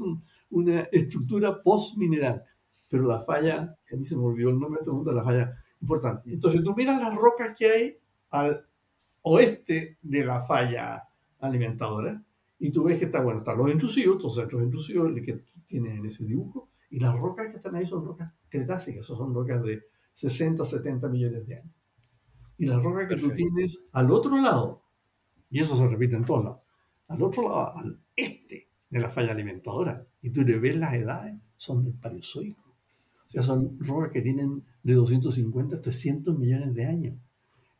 una 0.51 0.81
estructura 0.93 1.63
post-mineral. 1.63 2.43
Pero 2.89 3.07
la 3.07 3.21
falla, 3.21 3.77
a 3.93 3.97
mí 3.97 4.05
se 4.05 4.17
me 4.17 4.23
olvidó 4.23 4.51
el 4.51 4.59
nombre 4.59 4.81
de 4.85 4.91
mundo, 4.91 5.13
la 5.13 5.25
falla 5.25 5.53
importante. 5.81 6.33
Entonces 6.33 6.63
tú 6.63 6.75
miras 6.75 7.01
las 7.01 7.15
rocas 7.15 7.55
que 7.57 7.71
hay 7.71 7.99
al 8.31 8.67
oeste 9.23 9.99
de 10.01 10.25
la 10.25 10.43
falla 10.43 11.05
alimentadora 11.41 12.23
y 12.59 12.71
tú 12.71 12.85
ves 12.85 12.99
que 12.99 13.07
está, 13.07 13.21
bueno, 13.21 13.41
están 13.41 13.59
los 13.59 13.71
intrusivos, 13.71 14.17
estos 14.17 14.35
centros 14.35 14.63
intrusivos 14.63 15.13
que 15.25 15.45
tienen 15.67 15.99
en 15.99 16.07
ese 16.07 16.25
dibujo, 16.25 16.71
y 16.91 16.99
las 16.99 17.15
rocas 17.17 17.49
que 17.49 17.57
están 17.57 17.77
ahí 17.77 17.87
son 17.87 18.05
rocas 18.05 18.33
cretácicas, 18.49 19.07
son 19.07 19.35
rocas 19.35 19.63
de 19.63 19.85
60, 20.15 20.65
70 20.65 21.09
millones 21.09 21.47
de 21.47 21.57
años. 21.57 21.75
Y 22.57 22.67
las 22.67 22.83
rocas 22.83 23.07
que 23.07 23.17
tú 23.17 23.31
tienes 23.33 23.85
al 23.93 24.11
otro 24.11 24.41
lado, 24.41 24.83
y 25.51 25.61
eso 25.61 25.77
se 25.77 25.87
repite 25.87 26.17
en 26.17 26.25
todos 26.25 26.45
lados. 26.45 26.61
Al 27.09 27.23
otro 27.23 27.43
lado, 27.43 27.77
al 27.77 27.99
este 28.15 28.69
de 28.91 29.01
la 29.01 29.09
falla 29.09 29.33
alimentadora, 29.33 30.07
y 30.21 30.31
tú 30.31 30.43
le 30.43 30.59
ves 30.59 30.77
las 30.77 30.95
edades, 30.95 31.35
son 31.57 31.83
del 31.83 31.95
Paleozoico. 31.95 32.63
O 33.27 33.31
sea, 33.31 33.43
son 33.43 33.79
rocas 33.79 34.11
que 34.13 34.23
tienen 34.23 34.65
de 34.83 34.95
250 34.95 35.77
a 35.77 35.83
300 35.83 36.39
millones 36.39 36.75
de 36.75 36.87
años. 36.87 37.17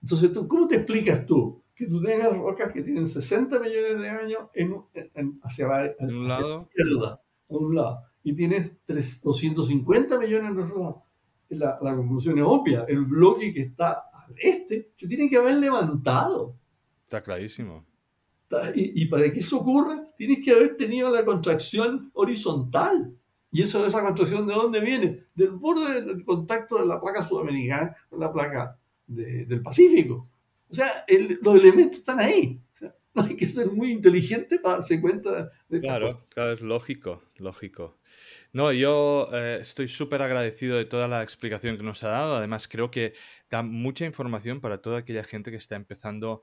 Entonces, 0.03 0.33
¿tú, 0.33 0.47
¿cómo 0.47 0.69
te 0.69 0.77
explicas 0.77 1.25
tú 1.27 1.63
que 1.75 1.87
tú 1.87 2.03
tengas 2.03 2.37
rocas 2.37 2.73
que 2.73 2.83
tienen 2.83 3.09
60 3.09 3.59
millones 3.59 4.01
de 4.01 4.09
años 4.09 4.41
en, 4.53 5.41
hacia, 5.43 5.69
la, 5.69 5.95
un 6.01 6.29
lado? 6.29 6.69
izquierda, 6.71 7.23
a 7.49 7.57
un 7.57 7.75
lado, 7.75 8.03
y 8.23 8.35
tienes 8.35 8.73
250 9.23 10.19
millones 10.19 10.51
en 10.51 10.59
otro 10.59 10.79
lado? 10.79 11.03
La, 11.51 11.79
la 11.81 11.97
conclusión 11.97 12.37
es 12.39 12.45
obvia. 12.47 12.85
El 12.87 13.07
bloque 13.07 13.55
que 13.55 13.63
está 13.63 14.11
al 14.13 14.35
este 14.37 14.93
se 14.97 15.09
tiene 15.09 15.31
que 15.31 15.39
haber 15.39 15.57
levantado. 15.57 16.58
Está 17.09 17.23
clarísimo. 17.23 17.87
Y, 18.75 19.03
y, 19.03 19.07
para 19.07 19.33
que 19.33 19.41
eso 19.41 19.61
ocurra, 19.61 20.11
tienes 20.19 20.45
que 20.45 20.51
haber 20.51 20.77
tenido 20.77 21.09
la 21.09 21.25
contracción 21.25 22.11
horizontal. 22.13 23.15
¿Y 23.51 23.63
eso, 23.63 23.87
esa 23.87 24.03
contracción 24.03 24.47
de 24.47 24.53
dónde 24.53 24.81
viene? 24.81 25.25
Del 25.35 25.53
borde 25.53 26.03
del 26.03 26.23
contacto 26.23 26.77
de 26.77 26.85
la 26.85 27.01
placa 27.01 27.25
sudamericana 27.25 27.97
con 28.11 28.21
la 28.21 28.31
placa 28.31 28.79
del 29.07 29.63
Pacífico. 29.63 30.29
O 30.69 30.75
sea, 30.75 30.87
los 31.41 31.55
elementos 31.55 32.01
están 32.01 32.21
ahí. 32.21 32.61
O 32.75 32.77
sea, 32.77 32.95
no 33.15 33.23
hay 33.23 33.37
que 33.37 33.49
ser 33.49 33.69
muy 33.69 33.91
inteligente 33.91 34.59
para 34.59 34.75
darse 34.75 35.01
cuenta 35.01 35.51
de 35.71 35.81
Claro, 35.81 36.27
claro, 36.29 36.53
es 36.53 36.61
lógico, 36.61 37.23
lógico. 37.39 37.97
No, 38.53 38.71
yo 38.73 39.31
eh, 39.33 39.61
estoy 39.63 39.89
súper 39.89 40.21
agradecido 40.21 40.77
de 40.77 40.85
toda 40.85 41.09
la 41.09 41.23
explicación 41.23 41.79
que 41.79 41.83
nos 41.85 42.05
ha 42.05 42.09
dado. 42.09 42.37
Además, 42.37 42.69
creo 42.69 42.91
que 42.91 43.15
da 43.51 43.63
mucha 43.63 44.05
información 44.05 44.61
para 44.61 44.83
toda 44.83 44.99
aquella 44.99 45.25
gente 45.25 45.51
que 45.51 45.57
está 45.57 45.77
empezando 45.77 46.43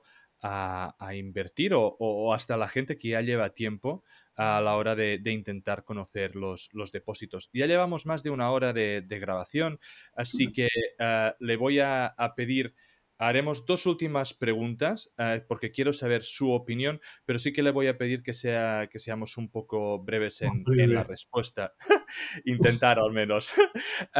invertir 1.14 1.72
o, 1.74 2.34
hasta 2.34 2.56
la 2.56 2.68
gente 2.68 2.96
que 2.96 3.08
ya 3.08 3.20
lleva 3.20 3.50
tiempo 3.50 4.04
a 4.36 4.60
la 4.60 4.76
hora 4.76 4.94
de, 4.94 5.20
intentar 5.26 5.84
conocer 5.84 6.36
los, 6.36 6.68
los, 6.72 6.92
depósitos. 6.92 7.50
Ya 7.52 7.66
llevamos 7.66 8.06
más 8.06 8.22
de 8.22 8.30
una 8.30 8.50
hora 8.50 8.72
de, 8.72 9.02
grabación, 9.08 9.78
así 10.14 10.52
que 10.52 10.68
eh, 10.98 11.32
le 11.38 11.56
voy 11.56 11.80
a, 11.80 12.14
pedir... 12.36 12.74
Haremos 13.18 13.64
dos 13.64 13.86
últimas 13.86 14.34
preguntas 14.34 15.14
eh, 15.16 15.42
porque 15.48 15.70
quiero 15.70 15.94
saber 15.94 16.22
su 16.22 16.50
opinión, 16.50 17.00
pero 17.24 17.38
sí 17.38 17.50
que 17.50 17.62
le 17.62 17.70
voy 17.70 17.86
a 17.86 17.96
pedir 17.96 18.22
que, 18.22 18.34
sea, 18.34 18.90
que 18.92 19.00
seamos 19.00 19.38
un 19.38 19.50
poco 19.50 19.98
breves 20.04 20.42
en, 20.42 20.62
la 20.66 21.02
respuesta. 21.02 21.72
Intentar 22.44 22.98
al 22.98 23.12
menos. 23.12 23.54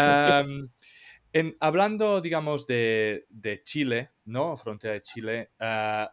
hablando, 1.60 2.20
digamos, 2.20 2.66
de, 2.66 3.26
Chile, 3.64 4.12
¿no? 4.24 4.56
Frontera 4.56 4.94
de 4.94 5.02
Chile, 5.02 5.50
ah, 5.60 6.10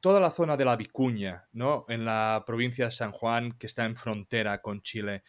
toda 0.00 0.20
la 0.20 0.30
zona 0.30 0.56
de 0.56 0.64
la 0.64 0.76
Vicuña, 0.76 1.48
¿no? 1.52 1.86
En 1.88 2.04
la 2.04 2.44
provincia 2.46 2.86
de 2.86 2.92
San 2.92 3.12
Juan, 3.12 3.52
que 3.52 3.66
está 3.66 3.84
en 3.84 3.96
frontera 3.96 4.60
con 4.60 4.82
Chile. 4.82 5.22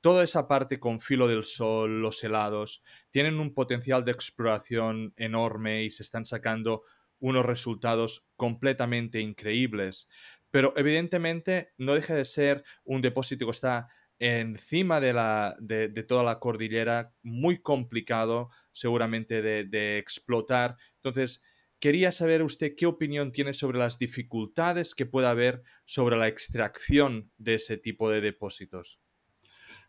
Toda 0.00 0.24
esa 0.24 0.48
parte 0.48 0.80
con 0.80 1.00
filo 1.00 1.28
del 1.28 1.44
sol, 1.44 2.00
los 2.00 2.24
helados, 2.24 2.82
tienen 3.10 3.38
un 3.38 3.54
potencial 3.54 4.04
de 4.04 4.12
exploración 4.12 5.12
enorme 5.16 5.84
y 5.84 5.90
se 5.90 6.02
están 6.02 6.24
sacando 6.24 6.82
unos 7.20 7.46
resultados 7.46 8.26
completamente 8.36 9.20
increíbles. 9.20 10.08
Pero 10.50 10.74
evidentemente 10.76 11.72
no 11.78 11.94
deja 11.94 12.14
de 12.14 12.24
ser 12.24 12.64
un 12.84 13.00
depósito 13.00 13.46
que 13.46 13.52
está 13.52 13.88
encima 14.22 15.00
de, 15.00 15.12
la, 15.12 15.56
de, 15.58 15.88
toda 16.04 16.22
la 16.22 16.38
cordillera, 16.38 17.12
muy 17.24 17.60
complicado 17.60 18.50
seguramente 18.70 19.42
de, 19.42 19.98
explotar. 19.98 20.76
Entonces, 21.02 21.42
quería 21.80 22.12
saber 22.12 22.44
usted 22.44 22.74
qué 22.76 22.86
opinión 22.86 23.32
tiene 23.32 23.52
sobre 23.52 23.80
las 23.80 23.98
dificultades 23.98 24.94
que 24.94 25.06
pueda 25.06 25.30
haber 25.30 25.64
sobre 25.86 26.16
la 26.16 26.28
extracción 26.28 27.32
de 27.36 27.54
ese 27.54 27.78
tipo 27.78 28.10
de 28.10 28.20
depósitos. 28.20 29.00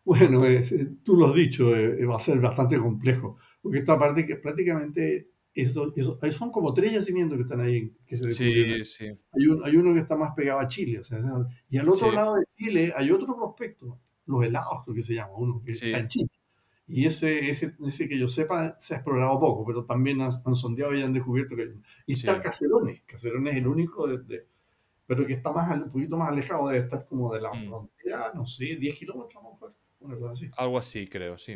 Bueno, 0.04 0.44
eh, 0.48 0.64
tú 1.04 1.16
lo 1.16 1.28
has 1.28 1.36
dicho, 1.36 1.76
eh, 1.76 2.04
va 2.04 2.18
a 2.18 2.20
ser 2.20 2.40
bastante 2.40 2.78
complejo, 2.78 3.38
porque 3.62 3.78
esta 3.80 4.00
parte 4.00 4.26
que 4.26 4.38
prácticamente 4.38 5.30
eso, 5.54 5.94
son 6.32 6.52
como 6.52 6.74
tres 6.74 6.94
yacimientos 6.94 7.38
que 7.38 7.44
están 7.44 7.62
ahí 7.62 7.94
que 8.08 8.16
se 8.16 8.32
Sí, 8.34 8.84
sí. 8.84 9.06
Hay, 9.06 9.44
hay, 9.64 9.76
uno 9.76 9.94
que 9.94 10.00
está 10.00 10.16
más 10.16 10.34
pegado 10.36 10.60
a 10.60 10.68
Chile, 10.68 11.00
o 11.00 11.04
sea, 11.04 11.20
y 11.70 11.78
al 11.78 11.88
otro 11.88 12.12
lado 12.12 12.38
de 12.38 12.46
Chile 12.58 12.92
hay 12.96 13.12
otro 13.12 13.36
prospecto 13.36 14.02
los 14.26 14.44
helados, 14.44 14.84
creo 14.84 14.96
que 14.96 15.04
se 15.04 15.16
llama, 15.16 15.34
uno 15.36 15.62
que 15.64 15.72
está 15.72 16.00
en 16.00 16.08
Chile. 16.08 16.30
Y 16.86 17.06
ese, 17.06 17.50
ese, 17.50 17.76
ese, 17.86 18.10
que 18.10 18.20
yo 18.20 18.28
sepa 18.28 18.76
se 18.80 18.94
ha 18.94 18.98
explorado 18.98 19.40
poco, 19.40 19.66
pero 19.66 19.86
también 19.86 20.22
han, 20.22 20.32
sondeado 20.56 20.94
y 20.94 21.02
han 21.02 21.14
descubierto 21.14 21.56
que... 21.56 21.76
Y 22.06 22.14
está 22.14 22.42
Caserones, 22.42 23.04
Caserones 23.06 23.54
es 23.54 23.60
el 23.60 23.68
único, 23.68 24.06
de, 24.08 24.48
pero 25.06 25.26
que 25.26 25.34
está 25.34 25.52
más, 25.52 25.78
un 25.78 25.92
poquito 25.92 26.18
más 26.18 26.30
alejado, 26.30 26.68
debe 26.68 26.84
estar 26.84 27.06
como 27.08 27.34
de 27.34 27.42
la 27.42 27.54
mm. 27.54 27.68
frontera, 27.68 28.32
no 28.34 28.46
sé, 28.46 28.76
10 28.76 28.96
kilómetros, 28.96 29.44
una 30.02 30.18
cosa 30.18 30.32
así. 30.32 30.52
Algo 30.58 30.78
así, 30.78 31.08
creo, 31.08 31.38
sí. 31.38 31.56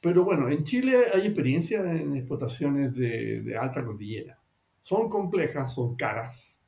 Pero 0.00 0.24
bueno, 0.24 0.48
en 0.48 0.64
Chile 0.64 0.98
hay 1.14 1.26
experiencia 1.26 1.80
en 1.80 2.16
explotaciones 2.16 2.92
de, 2.94 3.42
de 3.42 3.56
alta 3.56 3.84
cordillera. 3.84 4.36
Son 4.80 5.08
complejas, 5.08 5.72
son 5.72 5.94
caras, 5.94 6.60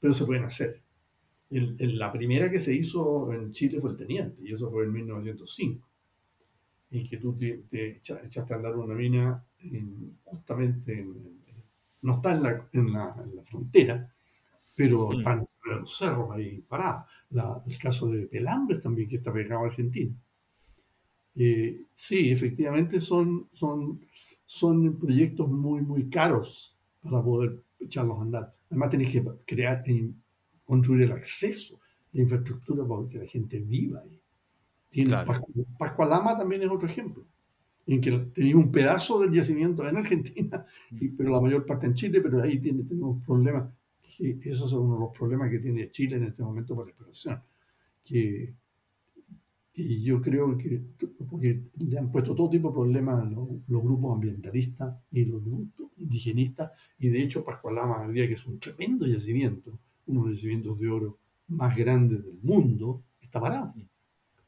pero 0.00 0.12
se 0.12 0.26
pueden 0.26 0.42
hacer 0.42 0.82
la 1.50 2.12
primera 2.12 2.50
que 2.50 2.60
se 2.60 2.74
hizo 2.74 3.32
en 3.32 3.52
Chile 3.52 3.80
fue 3.80 3.90
el 3.90 3.96
Teniente, 3.96 4.42
y 4.42 4.52
eso 4.52 4.70
fue 4.70 4.84
en 4.84 4.92
1905. 4.92 5.88
Y 6.92 7.08
que 7.08 7.16
tú 7.18 7.36
te, 7.36 7.64
echaste 8.02 8.52
a 8.52 8.56
andar 8.56 8.76
una 8.76 8.94
mina 8.94 9.44
justamente, 10.24 11.06
no 12.02 12.16
está 12.16 12.34
en 12.34 12.42
la, 12.42 12.68
en 12.72 12.92
la, 12.92 13.42
frontera, 13.44 14.12
pero 14.74 15.12
está 15.18 15.34
en 15.34 15.48
los 15.64 15.96
cerros 15.96 16.30
ahí 16.32 16.60
parada. 16.68 17.06
el 17.30 17.78
caso 17.78 18.08
de 18.08 18.26
Pelambres 18.26 18.80
también, 18.80 19.08
que 19.08 19.16
está 19.16 19.32
pegado 19.32 19.64
a 19.64 19.66
Argentina. 19.66 20.14
Eh, 21.36 21.86
sí, 21.94 22.30
efectivamente 22.30 23.00
son, 23.00 23.48
son, 23.52 24.00
son 24.46 24.98
proyectos 24.98 25.48
muy, 25.48 25.80
muy 25.82 26.08
caros 26.08 26.76
para 27.02 27.22
poder 27.22 27.62
echarlos 27.78 28.18
a 28.18 28.22
andar. 28.22 28.54
Además, 28.68 28.90
tenés 28.90 29.12
que 29.12 29.24
crear, 29.46 29.82
construir 30.70 31.02
el 31.02 31.10
acceso, 31.10 31.80
la 32.12 32.22
infraestructura 32.22 32.86
para 32.86 33.08
que 33.08 33.18
la 33.18 33.24
gente 33.24 33.58
viva 33.58 34.00
ahí. 34.00 34.22
Tiene 34.88 35.16
Pascualama 35.76 36.38
también 36.38 36.62
es 36.62 36.70
otro 36.70 36.86
ejemplo, 36.86 37.26
en 37.88 38.00
que 38.00 38.12
tenía 38.32 38.56
un 38.56 38.70
pedazo 38.70 39.18
del 39.18 39.32
yacimiento 39.32 39.88
en 39.88 39.96
Argentina, 39.96 40.64
y, 40.92 41.08
pero 41.08 41.30
la 41.30 41.40
mayor 41.40 41.66
parte 41.66 41.86
en 41.86 41.94
Chile, 41.94 42.20
pero 42.20 42.40
ahí 42.40 42.60
tiene, 42.60 42.84
tenemos 42.84 43.20
problemas, 43.24 43.68
que 44.16 44.38
esos 44.42 44.70
son 44.70 44.84
uno 44.84 44.94
de 44.94 45.00
los 45.00 45.18
problemas 45.18 45.50
que 45.50 45.58
tiene 45.58 45.90
Chile 45.90 46.18
en 46.18 46.24
este 46.24 46.44
momento 46.44 46.76
para 46.76 46.86
la 46.86 46.90
exploración. 46.90 47.42
Que, 48.04 48.54
y 49.74 50.02
yo 50.02 50.20
creo 50.20 50.56
que 50.56 50.82
porque 51.28 51.62
le 51.78 51.98
han 51.98 52.12
puesto 52.12 52.32
todo 52.32 52.48
tipo 52.48 52.68
de 52.68 52.74
problemas 52.74 53.22
a 53.22 53.24
los, 53.24 53.48
los 53.66 53.82
grupos 53.82 54.14
ambientalistas 54.14 54.96
y 55.10 55.24
los 55.24 55.44
grupos 55.44 55.90
indigenistas, 55.96 56.70
y 57.00 57.08
de 57.08 57.22
hecho 57.22 57.44
Pascualama 57.44 58.06
día 58.08 58.28
que 58.28 58.34
es 58.34 58.46
un 58.46 58.60
tremendo 58.60 59.04
yacimiento, 59.06 59.76
uno 60.10 60.24
de 60.24 60.30
los 60.30 60.38
yacimientos 60.38 60.78
de 60.78 60.88
oro 60.88 61.18
más 61.48 61.76
grandes 61.76 62.24
del 62.24 62.38
mundo, 62.42 63.02
está 63.20 63.40
parado. 63.40 63.74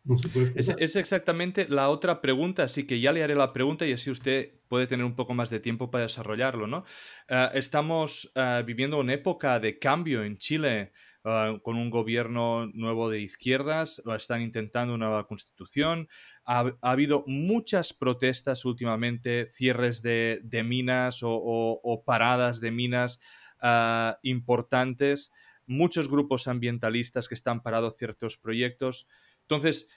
No 0.04 0.18
se 0.18 0.28
puede 0.28 0.52
es, 0.56 0.68
es, 0.68 0.96
exactamente 0.96 1.66
la 1.68 1.88
otra 1.88 2.20
pregunta, 2.20 2.64
así 2.64 2.86
que 2.86 3.00
ya 3.00 3.12
le 3.12 3.22
haré 3.22 3.36
la 3.36 3.52
pregunta 3.52 3.86
y 3.86 3.92
así 3.92 4.10
usted 4.10 4.52
puede 4.66 4.88
tener 4.88 5.06
un 5.06 5.14
poco 5.14 5.32
más 5.32 5.48
de 5.48 5.60
tiempo 5.60 5.92
para 5.92 6.02
desarrollarlo, 6.02 6.66
¿no? 6.66 6.84
Eh, 7.28 7.50
estamos 7.54 8.32
uh, 8.34 8.64
viviendo 8.64 8.98
una 8.98 9.14
época 9.14 9.60
de 9.60 9.78
cambio 9.78 10.24
en 10.24 10.38
Chile 10.38 10.92
uh, 11.24 11.60
con 11.60 11.76
un 11.76 11.88
gobierno 11.88 12.66
nuevo 12.74 13.10
de 13.10 13.20
izquierdas, 13.20 14.02
están 14.16 14.42
intentando 14.42 14.92
una 14.94 15.06
nueva 15.06 15.28
constitución, 15.28 16.08
ha, 16.44 16.72
ha 16.80 16.90
habido 16.90 17.22
muchas 17.28 17.92
protestas 17.92 18.64
últimamente, 18.64 19.46
cierres 19.46 20.02
de, 20.02 20.40
de 20.42 20.64
minas 20.64 21.22
o, 21.22 21.30
o, 21.30 21.80
o, 21.80 22.04
paradas 22.04 22.60
de 22.60 22.72
minas 22.72 23.20
uh, 23.62 24.14
importantes 24.22 25.30
muchos 25.66 26.08
grupos 26.08 26.48
ambientalistas 26.48 27.28
que 27.28 27.34
están 27.34 27.62
parados 27.62 27.96
ciertos 27.96 28.36
proyectos. 28.36 29.08
Entonces, 29.42 29.88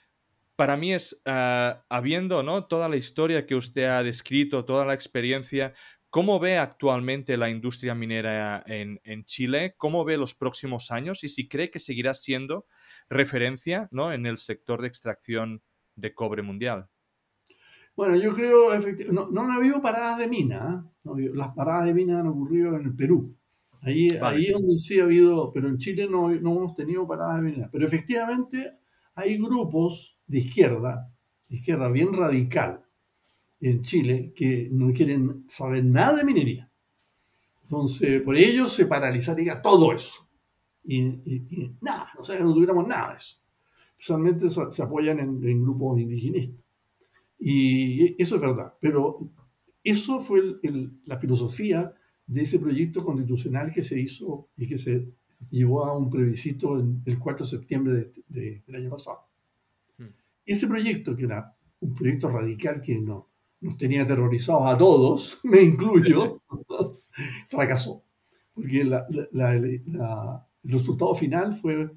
para 0.56 0.76
mí 0.76 0.92
es, 0.92 1.20
ah, 1.26 1.84
habiendo 1.88 2.42
¿no? 2.42 2.64
toda 2.64 2.88
la 2.88 2.96
historia 2.96 3.46
que 3.46 3.54
usted 3.54 3.84
ha 3.84 4.02
descrito, 4.02 4.64
toda 4.64 4.84
la 4.84 4.94
experiencia, 4.94 5.74
¿cómo 6.10 6.40
ve 6.40 6.58
actualmente 6.58 7.36
la 7.36 7.50
industria 7.50 7.94
minera 7.94 8.64
en, 8.66 9.24
Chile? 9.24 9.74
¿Cómo 9.76 10.04
ve 10.04 10.16
los 10.16 10.34
próximos 10.34 10.90
años? 10.90 11.24
Y 11.24 11.28
si 11.28 11.46
cree 11.46 11.70
que 11.70 11.78
seguirá 11.78 12.14
siendo 12.14 12.66
referencia 13.08 13.88
¿no? 13.90 14.12
en 14.12 14.24
el 14.26 14.38
sector 14.38 14.80
de 14.80 14.88
extracción 14.88 15.62
de 15.94 16.14
cobre 16.14 16.42
mundial. 16.42 16.88
Bueno, 17.94 18.16
yo 18.16 18.34
creo, 18.34 18.78
no, 19.10 19.28
no 19.30 19.42
ha 19.42 19.54
habido 19.54 19.80
paradas 19.80 20.18
de 20.18 20.28
mina. 20.28 20.86
¿eh? 21.04 21.30
Las 21.34 21.54
paradas 21.54 21.86
de 21.86 21.94
mina 21.94 22.20
han 22.20 22.26
ocurrido 22.26 22.76
en 22.76 22.82
el 22.82 22.94
Perú. 22.94 23.36
Ahí, 23.82 24.08
ahí 24.20 24.50
donde 24.50 24.78
sí 24.78 24.98
ha 25.00 25.04
habido, 25.04 25.52
pero 25.52 25.68
en 25.68 25.78
Chile 25.78 26.08
no, 26.08 26.28
no 26.28 26.56
hemos 26.56 26.74
tenido 26.74 27.06
paradas 27.06 27.36
de 27.36 27.42
minería. 27.42 27.68
Pero 27.70 27.86
efectivamente 27.86 28.72
hay 29.14 29.38
grupos 29.38 30.18
de 30.26 30.38
izquierda, 30.38 31.12
de 31.48 31.56
izquierda 31.56 31.88
bien 31.88 32.12
radical 32.12 32.84
en 33.60 33.82
Chile, 33.82 34.32
que 34.34 34.68
no 34.70 34.92
quieren 34.92 35.44
saber 35.48 35.84
nada 35.84 36.18
de 36.18 36.24
minería. 36.24 36.70
Entonces, 37.62 38.22
por 38.22 38.36
ellos 38.36 38.72
se 38.72 38.86
paralizaría 38.86 39.60
todo 39.60 39.92
eso. 39.92 40.28
Y, 40.84 41.00
nada, 41.80 42.12
o 42.18 42.22
sea, 42.22 42.38
no 42.40 42.54
tuviéramos 42.54 42.86
nada 42.86 43.10
de 43.10 43.16
eso. 43.16 43.40
Especialmente 43.98 44.48
se, 44.50 44.82
apoyan 44.82 45.18
en, 45.18 45.62
grupos 45.62 45.98
indigenistas. 45.98 46.64
Y 47.38 48.20
eso 48.22 48.36
es 48.36 48.40
verdad, 48.40 48.74
pero 48.80 49.30
eso 49.82 50.20
fue 50.20 50.42
la 51.04 51.18
filosofía 51.18 51.92
de 52.26 52.42
ese 52.42 52.58
proyecto 52.58 53.04
constitucional 53.04 53.72
que 53.72 53.82
se 53.82 54.00
hizo 54.00 54.48
y 54.56 54.66
que 54.66 54.78
se 54.78 55.08
llevó 55.50 55.84
a 55.84 55.96
un 55.96 56.10
plebiscito 56.10 56.76
el 56.76 57.18
4 57.18 57.46
de 57.46 57.50
septiembre 57.50 58.12
del 58.28 58.62
año 58.74 58.90
pasado. 58.90 59.20
Hmm. 59.98 60.06
Ese 60.44 60.66
proyecto, 60.66 61.16
que 61.16 61.24
era 61.24 61.54
un 61.80 61.94
proyecto 61.94 62.28
radical 62.28 62.80
que 62.80 62.98
no, 62.98 63.28
nos 63.60 63.76
tenía 63.76 64.02
aterrorizados 64.02 64.66
a 64.66 64.76
todos, 64.76 65.38
me 65.44 65.62
incluyo, 65.62 66.42
fracasó. 67.48 68.02
Porque 68.54 68.80
el 68.80 69.82
resultado 70.64 71.14
final 71.14 71.54
fue 71.54 71.90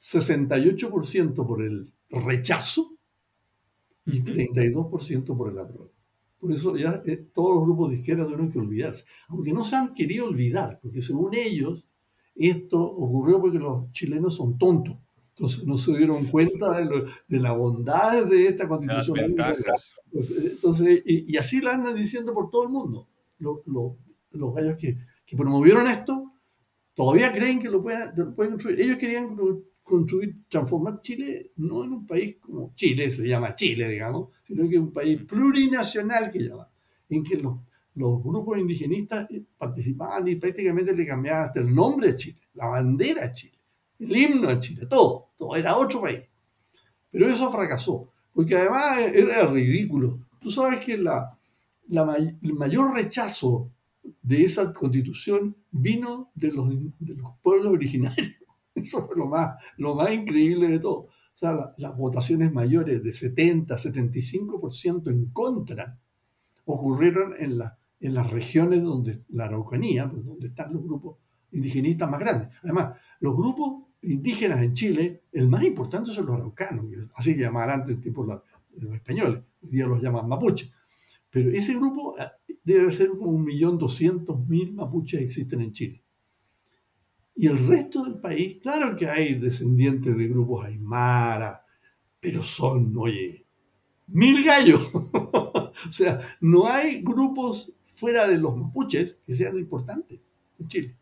68% 0.00 1.34
por 1.46 1.62
el 1.62 1.92
rechazo 2.10 2.96
y 4.06 4.22
32% 4.22 5.36
por 5.36 5.50
el 5.50 5.58
apruebo. 5.58 5.93
Por 6.44 6.52
eso 6.52 6.76
ya 6.76 7.00
eh, 7.06 7.16
todos 7.32 7.54
los 7.54 7.64
grupos 7.64 7.88
de 7.88 7.96
izquierda 7.96 8.24
tuvieron 8.24 8.50
que 8.50 8.58
olvidarse, 8.58 9.06
aunque 9.28 9.50
no 9.50 9.64
se 9.64 9.76
han 9.76 9.94
querido 9.94 10.26
olvidar, 10.26 10.78
porque 10.82 11.00
según 11.00 11.34
ellos 11.34 11.86
esto 12.34 12.82
ocurrió 12.82 13.40
porque 13.40 13.58
los 13.58 13.90
chilenos 13.92 14.36
son 14.36 14.58
tontos. 14.58 14.98
Entonces 15.30 15.66
no 15.66 15.78
se 15.78 15.96
dieron 15.96 16.26
cuenta 16.26 16.86
de, 17.26 17.40
la 17.40 17.52
bondad 17.52 18.26
de 18.26 18.46
esta 18.46 18.68
constitución. 18.68 19.34
Entonces, 20.12 21.02
y, 21.06 21.34
así 21.38 21.62
la 21.62 21.72
andan 21.72 21.94
diciendo 21.94 22.34
por 22.34 22.50
todo 22.50 22.64
el 22.64 22.68
mundo. 22.68 23.08
Los, 23.38 23.60
los, 23.64 24.54
gallos 24.54 24.76
que, 24.76 24.98
que, 25.24 25.36
promovieron 25.38 25.86
esto 25.86 26.30
todavía 26.92 27.32
creen 27.32 27.58
que 27.58 27.70
lo 27.70 27.82
pueden, 27.82 28.10
lo 28.16 28.34
pueden 28.34 28.52
construir. 28.52 28.82
Ellos 28.82 28.98
querían 28.98 29.34
construir, 29.84 30.48
transformar 30.48 31.00
Chile 31.02 31.52
no 31.56 31.84
en 31.84 31.92
un 31.92 32.06
país 32.06 32.36
como 32.40 32.72
Chile, 32.74 33.10
se 33.10 33.28
llama 33.28 33.54
Chile, 33.54 33.88
digamos, 33.88 34.30
sino 34.42 34.68
que 34.68 34.76
en 34.76 34.82
un 34.82 34.92
país 34.92 35.22
plurinacional 35.22 36.32
que 36.32 36.40
llama, 36.40 36.68
en 37.10 37.22
que 37.22 37.36
los, 37.36 37.58
los 37.94 38.22
grupos 38.22 38.58
indigenistas 38.58 39.28
participaban 39.58 40.26
y 40.26 40.36
prácticamente 40.36 40.96
le 40.96 41.06
cambiaban 41.06 41.44
hasta 41.44 41.60
el 41.60 41.72
nombre 41.72 42.10
a 42.10 42.16
Chile, 42.16 42.40
la 42.54 42.66
bandera 42.66 43.26
a 43.26 43.32
Chile, 43.32 43.58
el 43.98 44.16
himno 44.16 44.48
a 44.48 44.58
Chile, 44.58 44.86
todo, 44.86 45.32
todo, 45.36 45.54
era 45.54 45.76
otro 45.76 46.00
país. 46.00 46.22
Pero 47.10 47.28
eso 47.28 47.52
fracasó, 47.52 48.10
porque 48.32 48.56
además 48.56 48.98
era 49.14 49.46
ridículo. 49.46 50.26
Tú 50.40 50.50
sabes 50.50 50.80
que 50.80 50.96
la, 50.96 51.38
la, 51.88 52.16
el 52.16 52.54
mayor 52.54 52.92
rechazo 52.94 53.70
de 54.22 54.42
esa 54.42 54.72
constitución 54.72 55.56
vino 55.70 56.30
de 56.34 56.52
los, 56.52 56.68
de 56.98 57.14
los 57.14 57.30
pueblos 57.42 57.72
originarios. 57.72 58.32
Eso 58.82 59.06
fue 59.06 59.16
lo 59.16 59.26
más, 59.26 59.56
lo 59.76 59.94
más 59.94 60.12
increíble 60.12 60.68
de 60.68 60.78
todo. 60.78 61.08
O 61.34 61.36
sea, 61.36 61.74
las 61.78 61.96
votaciones 61.96 62.52
mayores 62.52 63.02
de 63.02 63.12
70, 63.12 63.74
75% 63.74 65.10
en 65.10 65.26
contra 65.26 65.98
ocurrieron 66.64 67.34
en, 67.38 67.58
la, 67.58 67.78
en 68.00 68.14
las 68.14 68.30
regiones 68.30 68.82
donde 68.82 69.24
la 69.30 69.46
Araucanía, 69.46 70.10
pues, 70.10 70.24
donde 70.24 70.48
están 70.48 70.72
los 70.72 70.82
grupos 70.82 71.18
indigenistas 71.52 72.10
más 72.10 72.20
grandes. 72.20 72.48
Además, 72.62 72.96
los 73.20 73.36
grupos 73.36 73.84
indígenas 74.02 74.62
en 74.62 74.74
Chile, 74.74 75.22
el 75.32 75.48
más 75.48 75.62
importante 75.64 76.10
son 76.10 76.26
los 76.26 76.36
araucanos, 76.36 76.84
así 77.14 77.34
llamaban 77.36 77.80
antes 77.80 78.00
tipo 78.00 78.24
los 78.24 78.94
españoles, 78.94 79.42
hoy 79.62 79.70
día 79.70 79.86
los 79.86 80.02
llaman 80.02 80.28
mapuche. 80.28 80.70
Pero 81.30 81.50
ese 81.50 81.74
grupo 81.74 82.14
ah, 82.18 82.32
debe 82.62 82.92
ser 82.92 83.08
como 83.10 83.30
un 83.30 83.44
millón 83.44 83.78
doscientos 83.78 84.46
mil 84.46 84.72
mapuches 84.72 85.20
existen 85.20 85.62
en 85.62 85.72
Chile. 85.72 86.03
Y 87.34 87.48
el 87.48 87.66
resto 87.66 88.04
del 88.04 88.14
país, 88.14 88.58
claro 88.62 88.94
que 88.94 89.08
hay 89.08 89.34
descendientes 89.34 90.16
de 90.16 90.28
grupos 90.28 90.66
aymara, 90.66 91.64
pero 92.20 92.42
son, 92.42 92.96
oye, 92.96 93.44
mil 94.06 94.44
gallos. 94.44 94.88
o 94.94 95.72
sea, 95.90 96.20
no 96.40 96.68
hay 96.68 97.02
grupos 97.02 97.72
fuera 97.82 98.28
de 98.28 98.38
los 98.38 98.56
mapuches 98.56 99.20
que 99.26 99.34
sean 99.34 99.58
importantes 99.58 100.20
en 100.58 100.68
Chile. 100.68 100.96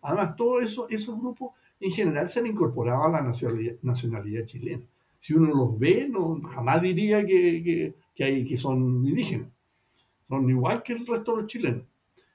Además, 0.00 0.36
todos 0.36 0.62
eso, 0.62 0.86
esos 0.90 1.18
grupos 1.18 1.52
en 1.80 1.90
general 1.90 2.28
se 2.28 2.40
han 2.40 2.46
incorporado 2.46 3.04
a 3.04 3.08
la 3.08 3.22
nacionalidad, 3.22 4.44
chilena. 4.44 4.84
Si 5.18 5.32
uno 5.32 5.54
los 5.54 5.78
ve, 5.78 6.06
no, 6.08 6.40
jamás 6.42 6.82
diría 6.82 7.24
que, 7.24 7.94
que, 8.14 8.24
hay, 8.24 8.44
que 8.44 8.58
son 8.58 9.06
indígenas. 9.06 9.48
Son 10.28 10.48
igual 10.48 10.82
que 10.82 10.92
el 10.92 11.06
resto 11.06 11.34
de 11.34 11.42
los 11.42 11.50
chilenos. 11.50 11.84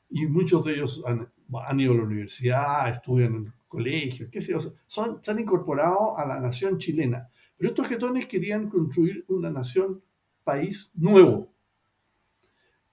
Y 0.09 0.25
muchos 0.25 0.65
de 0.65 0.73
ellos 0.73 1.03
han, 1.05 1.29
han 1.65 1.79
ido 1.79 1.93
a 1.93 1.97
la 1.97 2.03
universidad, 2.03 2.89
estudian 2.89 3.35
en 3.35 3.53
colegios, 3.67 4.29
qué 4.31 4.41
sé 4.41 4.51
yo, 4.51 4.59
son, 4.87 5.19
se 5.21 5.31
han 5.31 5.39
incorporado 5.39 6.17
a 6.17 6.25
la 6.25 6.39
nación 6.39 6.77
chilena. 6.77 7.29
Pero 7.57 7.69
estos 7.69 7.87
getones 7.87 8.25
querían 8.25 8.69
construir 8.69 9.25
una 9.27 9.49
nación, 9.49 10.01
país 10.43 10.91
nuevo. 10.95 11.51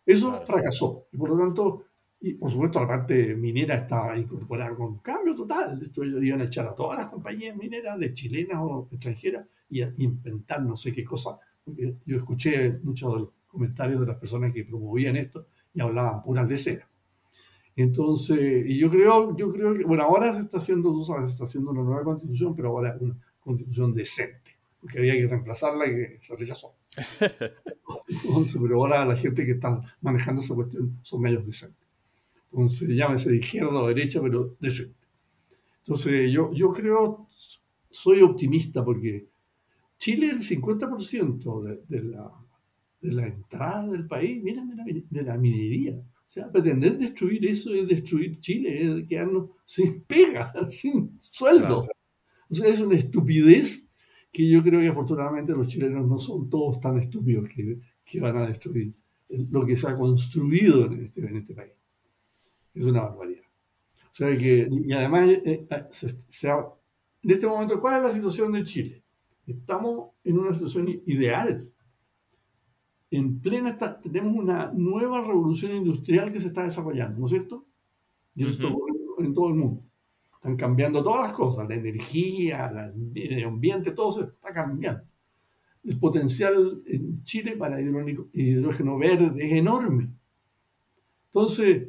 Eso 0.04 0.40
fracasó. 0.42 1.06
Y 1.12 1.16
por 1.16 1.30
lo 1.30 1.38
tanto, 1.38 1.84
y 2.20 2.34
por 2.34 2.50
supuesto 2.50 2.80
la 2.80 2.88
parte 2.88 3.34
minera 3.34 3.74
estaba 3.76 4.16
incorporada 4.18 4.74
con 4.74 4.98
cambio 4.98 5.34
total. 5.34 5.80
Esto 5.82 6.04
iban 6.04 6.40
a 6.40 6.44
echar 6.44 6.66
a 6.66 6.74
todas 6.74 6.98
las 6.98 7.10
compañías 7.10 7.56
mineras, 7.56 7.98
de 7.98 8.14
chilenas 8.14 8.58
o 8.60 8.88
extranjeras, 8.90 9.46
y 9.68 9.82
a 9.82 9.92
inventar 9.98 10.62
no 10.62 10.76
sé 10.76 10.92
qué 10.92 11.04
cosa. 11.04 11.38
Porque 11.64 11.96
yo 12.04 12.16
escuché 12.16 12.78
muchos 12.82 13.12
de 13.12 13.20
los 13.20 13.28
comentarios 13.46 14.00
de 14.00 14.06
las 14.06 14.16
personas 14.16 14.52
que 14.52 14.64
promovían 14.64 15.16
esto 15.16 15.46
y 15.72 15.80
hablaban 15.80 16.22
puras 16.22 16.48
de 16.48 16.58
cera. 16.58 16.88
Entonces, 17.76 18.64
y 18.66 18.78
yo 18.78 18.88
creo, 18.88 19.36
yo 19.36 19.52
creo 19.52 19.74
que, 19.74 19.84
bueno, 19.84 20.02
ahora 20.02 20.32
se 20.32 20.40
está 20.40 20.58
haciendo, 20.58 20.92
tú 20.92 21.04
sabes, 21.04 21.26
se 21.26 21.32
está 21.32 21.44
haciendo 21.44 21.70
una 21.72 21.82
nueva 21.82 22.04
constitución, 22.04 22.56
pero 22.56 22.70
ahora 22.70 22.96
una 22.98 23.14
constitución 23.40 23.94
decente, 23.94 24.56
porque 24.80 24.98
había 24.98 25.12
que 25.12 25.26
reemplazarla 25.26 25.86
y 25.86 25.90
que 25.90 26.18
se 26.22 26.34
rechazó. 26.34 26.74
Entonces, 28.08 28.58
pero 28.60 28.76
ahora 28.76 29.04
la 29.04 29.14
gente 29.14 29.44
que 29.44 29.52
está 29.52 29.82
manejando 30.00 30.40
esa 30.40 30.54
cuestión 30.54 30.98
son 31.02 31.20
medios 31.20 31.44
decentes. 31.44 31.86
Entonces, 32.50 32.88
llámese 32.88 33.28
de 33.28 33.36
izquierda 33.36 33.82
o 33.82 33.88
derecha, 33.88 34.22
pero 34.22 34.56
decente. 34.58 34.96
Entonces, 35.80 36.32
yo, 36.32 36.50
yo 36.54 36.70
creo, 36.70 37.28
soy 37.90 38.22
optimista 38.22 38.82
porque 38.82 39.26
Chile, 39.98 40.30
el 40.30 40.40
50% 40.40 41.62
de, 41.62 41.82
de, 41.88 42.04
la, 42.04 42.32
de 43.00 43.12
la 43.12 43.26
entrada 43.26 43.86
del 43.86 44.06
país 44.06 44.42
viene 44.42 44.64
de 44.66 44.76
la, 44.76 44.84
de 45.10 45.22
la 45.22 45.36
minería. 45.36 46.00
O 46.26 46.28
sea, 46.28 46.50
pretender 46.50 46.98
destruir 46.98 47.46
eso 47.46 47.72
es 47.72 47.86
destruir 47.86 48.40
Chile, 48.40 48.84
es 48.84 49.06
quedarnos 49.06 49.50
sin 49.64 50.02
pega, 50.02 50.52
sin 50.68 51.18
sueldo. 51.20 51.86
O 52.50 52.54
sea, 52.54 52.68
es 52.68 52.80
una 52.80 52.96
estupidez 52.96 53.88
que 54.32 54.48
yo 54.48 54.60
creo 54.62 54.80
que 54.80 54.88
afortunadamente 54.88 55.52
los 55.52 55.68
chilenos 55.68 56.06
no 56.06 56.18
son 56.18 56.50
todos 56.50 56.80
tan 56.80 56.98
estúpidos 56.98 57.48
que, 57.48 57.78
que 58.04 58.20
van 58.20 58.36
a 58.38 58.46
destruir 58.46 58.92
lo 59.28 59.64
que 59.64 59.76
se 59.76 59.88
ha 59.88 59.96
construido 59.96 60.86
en 60.86 61.04
este, 61.04 61.20
en 61.20 61.36
este 61.36 61.54
país. 61.54 61.72
Es 62.74 62.84
una 62.84 63.02
barbaridad. 63.02 63.44
O 64.10 64.14
sea 64.16 64.36
que, 64.36 64.68
y 64.70 64.92
además, 64.92 65.30
eh, 65.30 65.66
eh, 65.70 65.86
en 67.22 67.30
este 67.30 67.46
momento, 67.46 67.80
¿cuál 67.80 67.96
es 67.96 68.02
la 68.02 68.12
situación 68.12 68.52
de 68.52 68.64
Chile? 68.64 69.02
Estamos 69.46 70.10
en 70.24 70.38
una 70.38 70.52
situación 70.52 70.88
ideal 71.06 71.72
en 73.10 73.40
plena, 73.40 73.76
tenemos 74.02 74.34
una 74.34 74.72
nueva 74.72 75.20
revolución 75.22 75.72
industrial 75.72 76.32
que 76.32 76.40
se 76.40 76.48
está 76.48 76.64
desarrollando, 76.64 77.20
¿no 77.20 77.26
es 77.26 77.32
cierto? 77.32 77.64
Y 78.34 78.42
eso 78.42 78.52
está 78.52 78.68
en 79.18 79.34
todo 79.34 79.48
el 79.48 79.54
mundo. 79.54 79.82
Están 80.34 80.56
cambiando 80.56 81.02
todas 81.02 81.28
las 81.28 81.32
cosas, 81.32 81.68
la 81.68 81.74
energía, 81.74 82.68
el 82.68 82.94
medio 82.96 83.48
ambiente, 83.48 83.92
todo 83.92 84.12
se 84.12 84.20
está 84.22 84.52
cambiando. 84.52 85.02
El 85.84 85.98
potencial 85.98 86.82
en 86.86 87.22
Chile 87.22 87.56
para 87.56 87.80
hidrógeno 87.80 88.98
verde 88.98 89.46
es 89.46 89.52
enorme. 89.52 90.10
Entonces, 91.26 91.88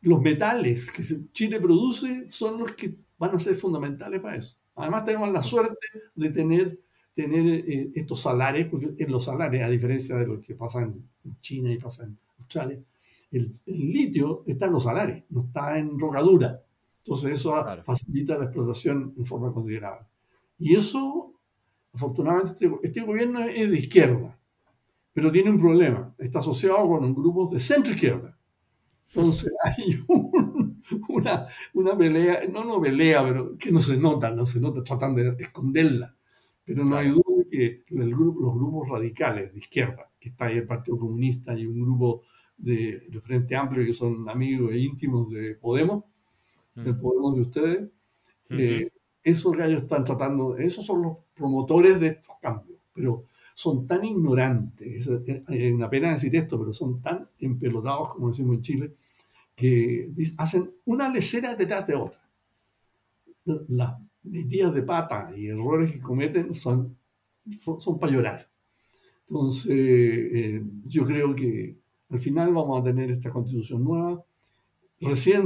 los 0.00 0.20
metales 0.20 0.90
que 0.90 1.02
Chile 1.32 1.60
produce 1.60 2.28
son 2.28 2.58
los 2.58 2.72
que 2.72 2.94
van 3.18 3.34
a 3.34 3.38
ser 3.38 3.54
fundamentales 3.56 4.20
para 4.20 4.36
eso. 4.36 4.56
Además, 4.76 5.04
tenemos 5.04 5.30
la 5.30 5.42
suerte 5.42 5.86
de 6.14 6.30
tener 6.30 6.80
tener 7.14 7.46
eh, 7.46 7.90
estos 7.94 8.20
salarios, 8.20 8.68
porque 8.68 8.94
en 8.98 9.10
los 9.10 9.24
salarios, 9.24 9.64
a 9.64 9.70
diferencia 9.70 10.16
de 10.16 10.26
lo 10.26 10.40
que 10.40 10.54
pasa 10.54 10.82
en 10.82 11.08
China 11.40 11.72
y 11.72 11.78
pasa 11.78 12.04
en 12.04 12.18
Australia, 12.38 12.78
el, 13.30 13.52
litio 13.66 14.42
está 14.46 14.66
en 14.66 14.72
los 14.72 14.84
salarios, 14.84 15.22
no 15.30 15.44
está 15.46 15.78
en 15.78 15.98
rocadura. 15.98 16.60
Entonces 16.98 17.32
eso 17.32 17.54
facilita 17.84 18.38
la 18.38 18.44
explotación 18.44 19.14
en 19.16 19.26
forma 19.26 19.52
considerable. 19.52 20.06
Y 20.58 20.74
eso, 20.74 21.32
afortunadamente, 21.92 22.52
este, 22.52 22.78
este, 22.82 23.00
gobierno 23.02 23.40
es 23.40 23.70
de 23.70 23.78
izquierda, 23.78 24.38
pero 25.12 25.30
tiene 25.30 25.50
un 25.50 25.60
problema. 25.60 26.14
Está 26.18 26.40
asociado 26.40 26.88
con 26.88 27.04
un 27.04 27.14
grupo 27.14 27.48
de 27.52 27.60
centro 27.60 27.92
izquierda. 27.92 28.36
Entonces 29.08 29.52
hay 29.62 30.02
una, 31.08 31.48
una 31.74 31.96
pelea, 31.96 32.42
no 32.50 32.64
no 32.64 32.80
pelea, 32.80 33.22
pero 33.22 33.56
que 33.56 33.70
no 33.70 33.82
se 33.82 33.96
nota, 33.96 34.30
no 34.30 34.46
se 34.46 34.60
nota, 34.60 34.82
tratan 34.82 35.14
de 35.14 35.36
esconderla 35.38 36.13
pero 36.64 36.84
no 36.84 36.96
hay 36.96 37.10
duda 37.10 37.44
que 37.50 37.84
el 37.90 38.14
grupo, 38.14 38.40
los 38.40 38.54
grupos 38.54 38.88
radicales 38.88 39.52
de 39.52 39.58
izquierda, 39.58 40.10
que 40.18 40.30
está 40.30 40.46
ahí 40.46 40.56
el 40.56 40.66
Partido 40.66 40.98
Comunista 40.98 41.56
y 41.56 41.66
un 41.66 41.80
grupo 41.80 42.22
de, 42.56 43.08
Frente 43.22 43.56
Amplio 43.56 43.84
que 43.84 43.92
son 43.92 44.28
amigos 44.28 44.72
e 44.72 44.78
íntimos 44.78 45.30
de 45.30 45.54
Podemos, 45.54 46.04
del 46.74 46.96
Podemos 46.96 47.36
de 47.36 47.42
ustedes, 47.42 47.88
eh, 48.50 48.88
esos 49.22 49.56
gallos 49.56 49.82
están 49.82 50.04
tratando, 50.04 50.56
esos 50.56 50.84
son 50.84 51.02
los 51.02 51.16
promotores 51.34 52.00
de 52.00 52.08
estos 52.08 52.36
cambios. 52.40 52.78
Pero 52.92 53.24
son 53.54 53.86
tan 53.86 54.04
ignorantes, 54.04 55.06
es 55.06 55.72
una 55.72 55.88
pena 55.88 56.12
decir 56.12 56.34
esto, 56.36 56.58
pero 56.58 56.72
son 56.72 57.00
tan 57.00 57.28
empelotados, 57.38 58.10
como 58.10 58.28
decimos 58.28 58.56
en 58.56 58.62
Chile, 58.62 58.94
que 59.54 60.06
hacen 60.38 60.72
una 60.84 61.08
lecera 61.08 61.54
detrás 61.54 61.86
de 61.86 61.94
otra. 61.94 62.20
Las 63.44 64.00
metidas 64.24 64.74
de 64.74 64.82
pata 64.82 65.30
y 65.36 65.48
errores 65.48 65.92
que 65.92 66.00
cometen 66.00 66.52
son, 66.54 66.96
son 67.78 67.98
para 67.98 68.12
llorar. 68.12 68.50
Entonces, 69.28 69.70
eh, 69.70 70.64
yo 70.84 71.04
creo 71.04 71.34
que 71.34 71.78
al 72.10 72.18
final 72.18 72.52
vamos 72.52 72.80
a 72.80 72.84
tener 72.84 73.10
esta 73.10 73.30
constitución 73.30 73.84
nueva. 73.84 74.24
Recién 75.00 75.44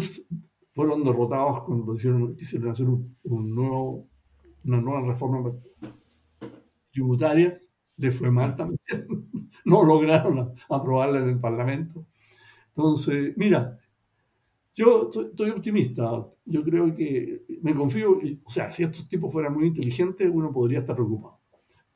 fueron 0.72 1.04
derrotados 1.04 1.62
cuando 1.62 1.94
quisieron 1.94 2.70
hacer 2.70 2.86
un, 2.86 3.54
nuevo, 3.54 4.06
una 4.64 4.80
nueva 4.80 5.06
reforma 5.06 5.52
tributaria. 6.92 7.58
Les 7.96 8.16
fue 8.16 8.30
mal 8.30 8.54
también. 8.54 8.80
no 9.64 9.82
lograron 9.84 10.52
aprobarla 10.68 11.20
en 11.20 11.30
el 11.30 11.40
Parlamento. 11.40 12.06
Entonces, 12.68 13.36
mira, 13.36 13.78
yo 14.78 15.10
estoy 15.12 15.50
optimista. 15.50 16.26
Yo 16.44 16.62
creo 16.62 16.94
que 16.94 17.44
me 17.62 17.74
confío. 17.74 18.18
O 18.44 18.50
sea, 18.50 18.70
si 18.72 18.84
estos 18.84 19.08
tipos 19.08 19.32
fueran 19.32 19.54
muy 19.54 19.66
inteligentes, 19.66 20.30
uno 20.32 20.52
podría 20.52 20.80
estar 20.80 20.94
preocupado 20.94 21.38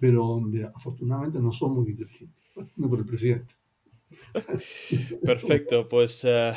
pero 0.03 0.43
afortunadamente 0.75 1.39
no 1.39 1.53
son 1.53 1.75
muy 1.75 1.91
inteligentes, 1.91 2.43
no 2.77 2.91
por 2.91 2.99
el 2.99 3.07
presidente. 3.07 3.55
Perfecto, 5.25 5.89
pues 5.89 6.25
uh, 6.25 6.53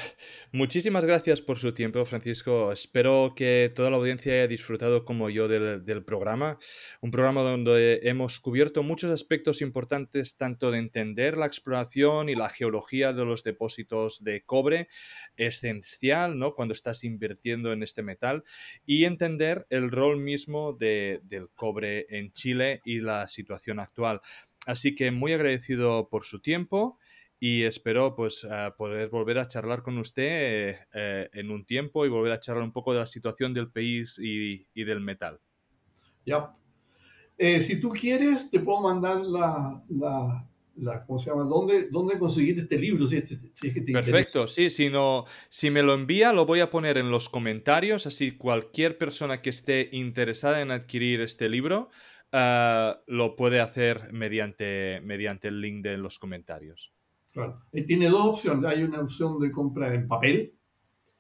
muchísimas 0.51 1.05
gracias 1.05 1.41
por 1.41 1.59
su 1.59 1.73
tiempo, 1.73 2.03
Francisco. 2.05 2.71
Espero 2.71 3.33
que 3.35 3.71
toda 3.75 3.89
la 3.89 3.97
audiencia 3.97 4.33
haya 4.33 4.47
disfrutado 4.47 5.05
como 5.05 5.29
yo 5.29 5.47
del, 5.47 5.85
del, 5.85 6.03
programa. 6.03 6.57
Un 7.01 7.11
programa 7.11 7.41
donde 7.41 7.99
hemos 8.03 8.39
cubierto 8.39 8.83
muchos 8.83 9.11
aspectos 9.11 9.61
importantes, 9.61 10.37
tanto 10.37 10.71
de 10.71 10.79
entender 10.79 11.37
la 11.37 11.45
exploración 11.45 12.29
y 12.29 12.35
la 12.35 12.49
geología 12.49 13.13
de 13.13 13.25
los 13.25 13.43
depósitos 13.43 14.23
de 14.23 14.43
cobre, 14.43 14.87
esencial 15.37 16.37
¿no? 16.37 16.53
cuando 16.55 16.73
estás 16.73 17.03
invirtiendo 17.03 17.73
en 17.73 17.83
este 17.83 18.03
metal, 18.03 18.43
y 18.85 19.05
entender 19.05 19.65
el 19.69 19.91
rol 19.91 20.17
mismo 20.17 20.73
de, 20.73 21.21
del 21.23 21.49
cobre 21.49 22.05
en 22.09 22.31
Chile 22.31 22.81
y 22.85 22.99
la 22.99 23.27
situación 23.27 23.79
actual. 23.79 24.21
Así 24.65 24.95
que 24.95 25.11
muy 25.11 25.33
agradecido 25.33 26.09
por 26.09 26.25
su 26.25 26.41
tiempo 26.41 26.97
y 27.45 27.61
espero 27.61 28.15
pues 28.15 28.47
poder 28.75 29.09
volver 29.09 29.37
a 29.37 29.47
charlar 29.47 29.83
con 29.83 29.99
usted 29.99 30.77
eh, 30.91 31.29
en 31.31 31.51
un 31.51 31.63
tiempo 31.63 32.03
y 32.03 32.09
volver 32.09 32.31
a 32.31 32.39
charlar 32.39 32.63
un 32.63 32.71
poco 32.71 32.91
de 32.91 33.01
la 33.01 33.05
situación 33.05 33.53
del 33.53 33.71
país 33.71 34.17
y, 34.17 34.65
y 34.73 34.83
del 34.83 34.99
metal. 34.99 35.39
Ya. 36.25 36.55
Eh, 37.37 37.61
si 37.61 37.79
tú 37.79 37.89
quieres, 37.89 38.49
te 38.49 38.59
puedo 38.61 38.81
mandar 38.81 39.21
la, 39.21 39.79
la, 39.89 40.49
la 40.77 41.05
¿cómo 41.05 41.19
se 41.19 41.29
llama? 41.29 41.43
¿Dónde, 41.43 41.87
¿Dónde, 41.91 42.17
conseguir 42.17 42.57
este 42.57 42.79
libro? 42.79 43.05
Si, 43.05 43.17
este, 43.17 43.39
si 43.53 43.67
es 43.67 43.73
que 43.75 43.81
te 43.81 43.93
Perfecto, 43.93 44.47
sí, 44.47 44.71
si, 44.71 44.89
no, 44.89 45.25
si 45.47 45.69
me 45.69 45.83
lo 45.83 45.93
envía, 45.93 46.33
lo 46.33 46.47
voy 46.47 46.61
a 46.61 46.71
poner 46.71 46.97
en 46.97 47.11
los 47.11 47.29
comentarios, 47.29 48.07
así 48.07 48.31
cualquier 48.31 48.97
persona 48.97 49.43
que 49.43 49.51
esté 49.51 49.89
interesada 49.91 50.61
en 50.61 50.71
adquirir 50.71 51.21
este 51.21 51.47
libro 51.47 51.89
uh, 52.33 52.97
lo 53.05 53.35
puede 53.35 53.59
hacer 53.59 54.11
mediante, 54.13 54.99
mediante 55.03 55.49
el 55.49 55.61
link 55.61 55.83
de 55.83 55.97
los 55.97 56.17
comentarios. 56.17 56.94
Claro. 57.35 57.61
tiene 57.85 58.07
dos 58.07 58.27
opciones. 58.27 58.65
Hay 58.65 58.83
una 58.83 59.01
opción 59.01 59.37
de 59.41 59.51
compra 59.51 59.93
en 59.93 60.07
papel, 60.07 60.53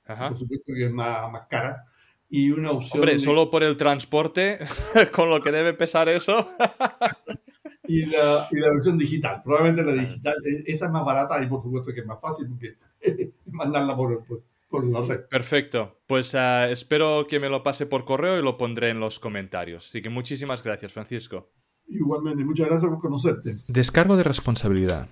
por 0.07 0.39
supuesto 0.39 0.71
que 0.73 0.85
es 0.85 0.91
más, 0.91 1.29
más, 1.29 1.45
cara, 1.49 1.83
y 2.29 2.51
una 2.51 2.71
opción. 2.71 3.01
Hombre, 3.01 3.19
solo 3.19 3.51
por 3.51 3.63
el 3.63 3.75
transporte, 3.75 4.59
con 5.11 5.29
lo 5.29 5.43
que 5.43 5.51
debe 5.51 5.73
pesar 5.73 6.07
eso. 6.07 6.51
y, 7.85 8.05
la, 8.05 8.47
y, 8.49 8.55
la, 8.55 8.69
versión 8.69 8.97
digital. 8.97 9.41
Probablemente 9.43 9.83
la 9.83 10.01
digital, 10.01 10.35
e, 10.45 10.71
esa 10.71 10.85
es 10.85 10.91
más 10.93 11.03
barata 11.03 11.43
y 11.43 11.47
por 11.47 11.61
supuesto 11.61 11.91
que 11.93 11.99
es 11.99 12.05
más 12.05 12.21
fácil 12.21 12.47
porque 12.47 12.77
mandarla 13.47 13.93
por, 13.97 14.23
por, 14.69 14.85
la 14.85 15.01
red. 15.01 15.25
Perfecto. 15.29 15.99
Pues 16.07 16.33
uh, 16.33 16.69
espero 16.69 17.27
que 17.27 17.41
me 17.41 17.49
lo 17.49 17.61
pase 17.61 17.85
por 17.85 18.05
correo 18.05 18.39
y 18.39 18.41
lo 18.41 18.55
pondré 18.57 18.87
en 18.87 19.01
los 19.01 19.19
comentarios. 19.19 19.87
Así 19.89 20.01
que 20.01 20.09
muchísimas 20.09 20.63
gracias, 20.63 20.93
Francisco. 20.93 21.49
Igualmente, 21.87 22.45
muchas 22.45 22.67
gracias 22.67 22.89
por 22.89 22.99
conocerte. 22.99 23.51
Descargo 23.67 24.15
de 24.15 24.23
responsabilidad. 24.23 25.09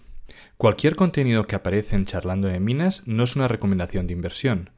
Cualquier 0.58 0.96
contenido 0.96 1.46
que 1.46 1.56
aparece 1.56 1.96
en 1.96 2.06
Charlando 2.06 2.48
de 2.48 2.60
Minas 2.60 3.04
no 3.06 3.24
es 3.24 3.36
una 3.36 3.48
recomendación 3.48 4.08
de 4.08 4.14
inversión. 4.14 4.70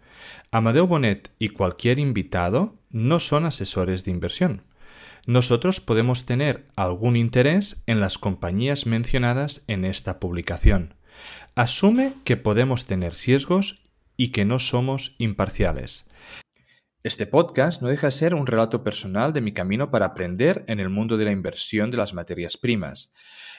Amadeo 0.52 0.88
Bonet 0.88 1.32
y 1.38 1.50
cualquier 1.50 2.00
invitado 2.00 2.76
no 2.90 3.20
son 3.20 3.46
asesores 3.46 4.06
de 4.06 4.12
inversión. 4.12 4.64
Nosotros 5.28 5.82
podemos 5.82 6.26
tener 6.26 6.66
algún 6.76 7.16
interés 7.16 7.84
en 7.88 8.00
las 8.00 8.18
compañías 8.18 8.86
mencionadas 8.86 9.64
en 9.68 9.84
esta 9.84 10.20
publicación. 10.20 10.94
Asume 11.56 12.14
que 12.24 12.38
podemos 12.38 12.86
tener 12.86 13.14
sesgos 13.14 13.84
y 14.18 14.30
que 14.30 14.46
no 14.46 14.60
somos 14.60 15.16
imparciales. 15.18 16.10
Este 17.04 17.28
podcast 17.28 17.82
no 17.82 17.90
deja 17.90 18.08
de 18.08 18.12
ser 18.12 18.34
un 18.34 18.48
relato 18.48 18.84
personal 18.84 19.32
de 19.34 19.42
mi 19.42 19.54
camino 19.54 19.92
para 19.92 20.08
aprender 20.08 20.64
en 20.68 20.80
el 20.80 20.90
mundo 20.90 21.18
de 21.18 21.26
la 21.26 21.32
inversión 21.32 21.92
de 21.92 21.98
las 21.98 22.14
materias 22.14 22.58
primas. 22.58 23.14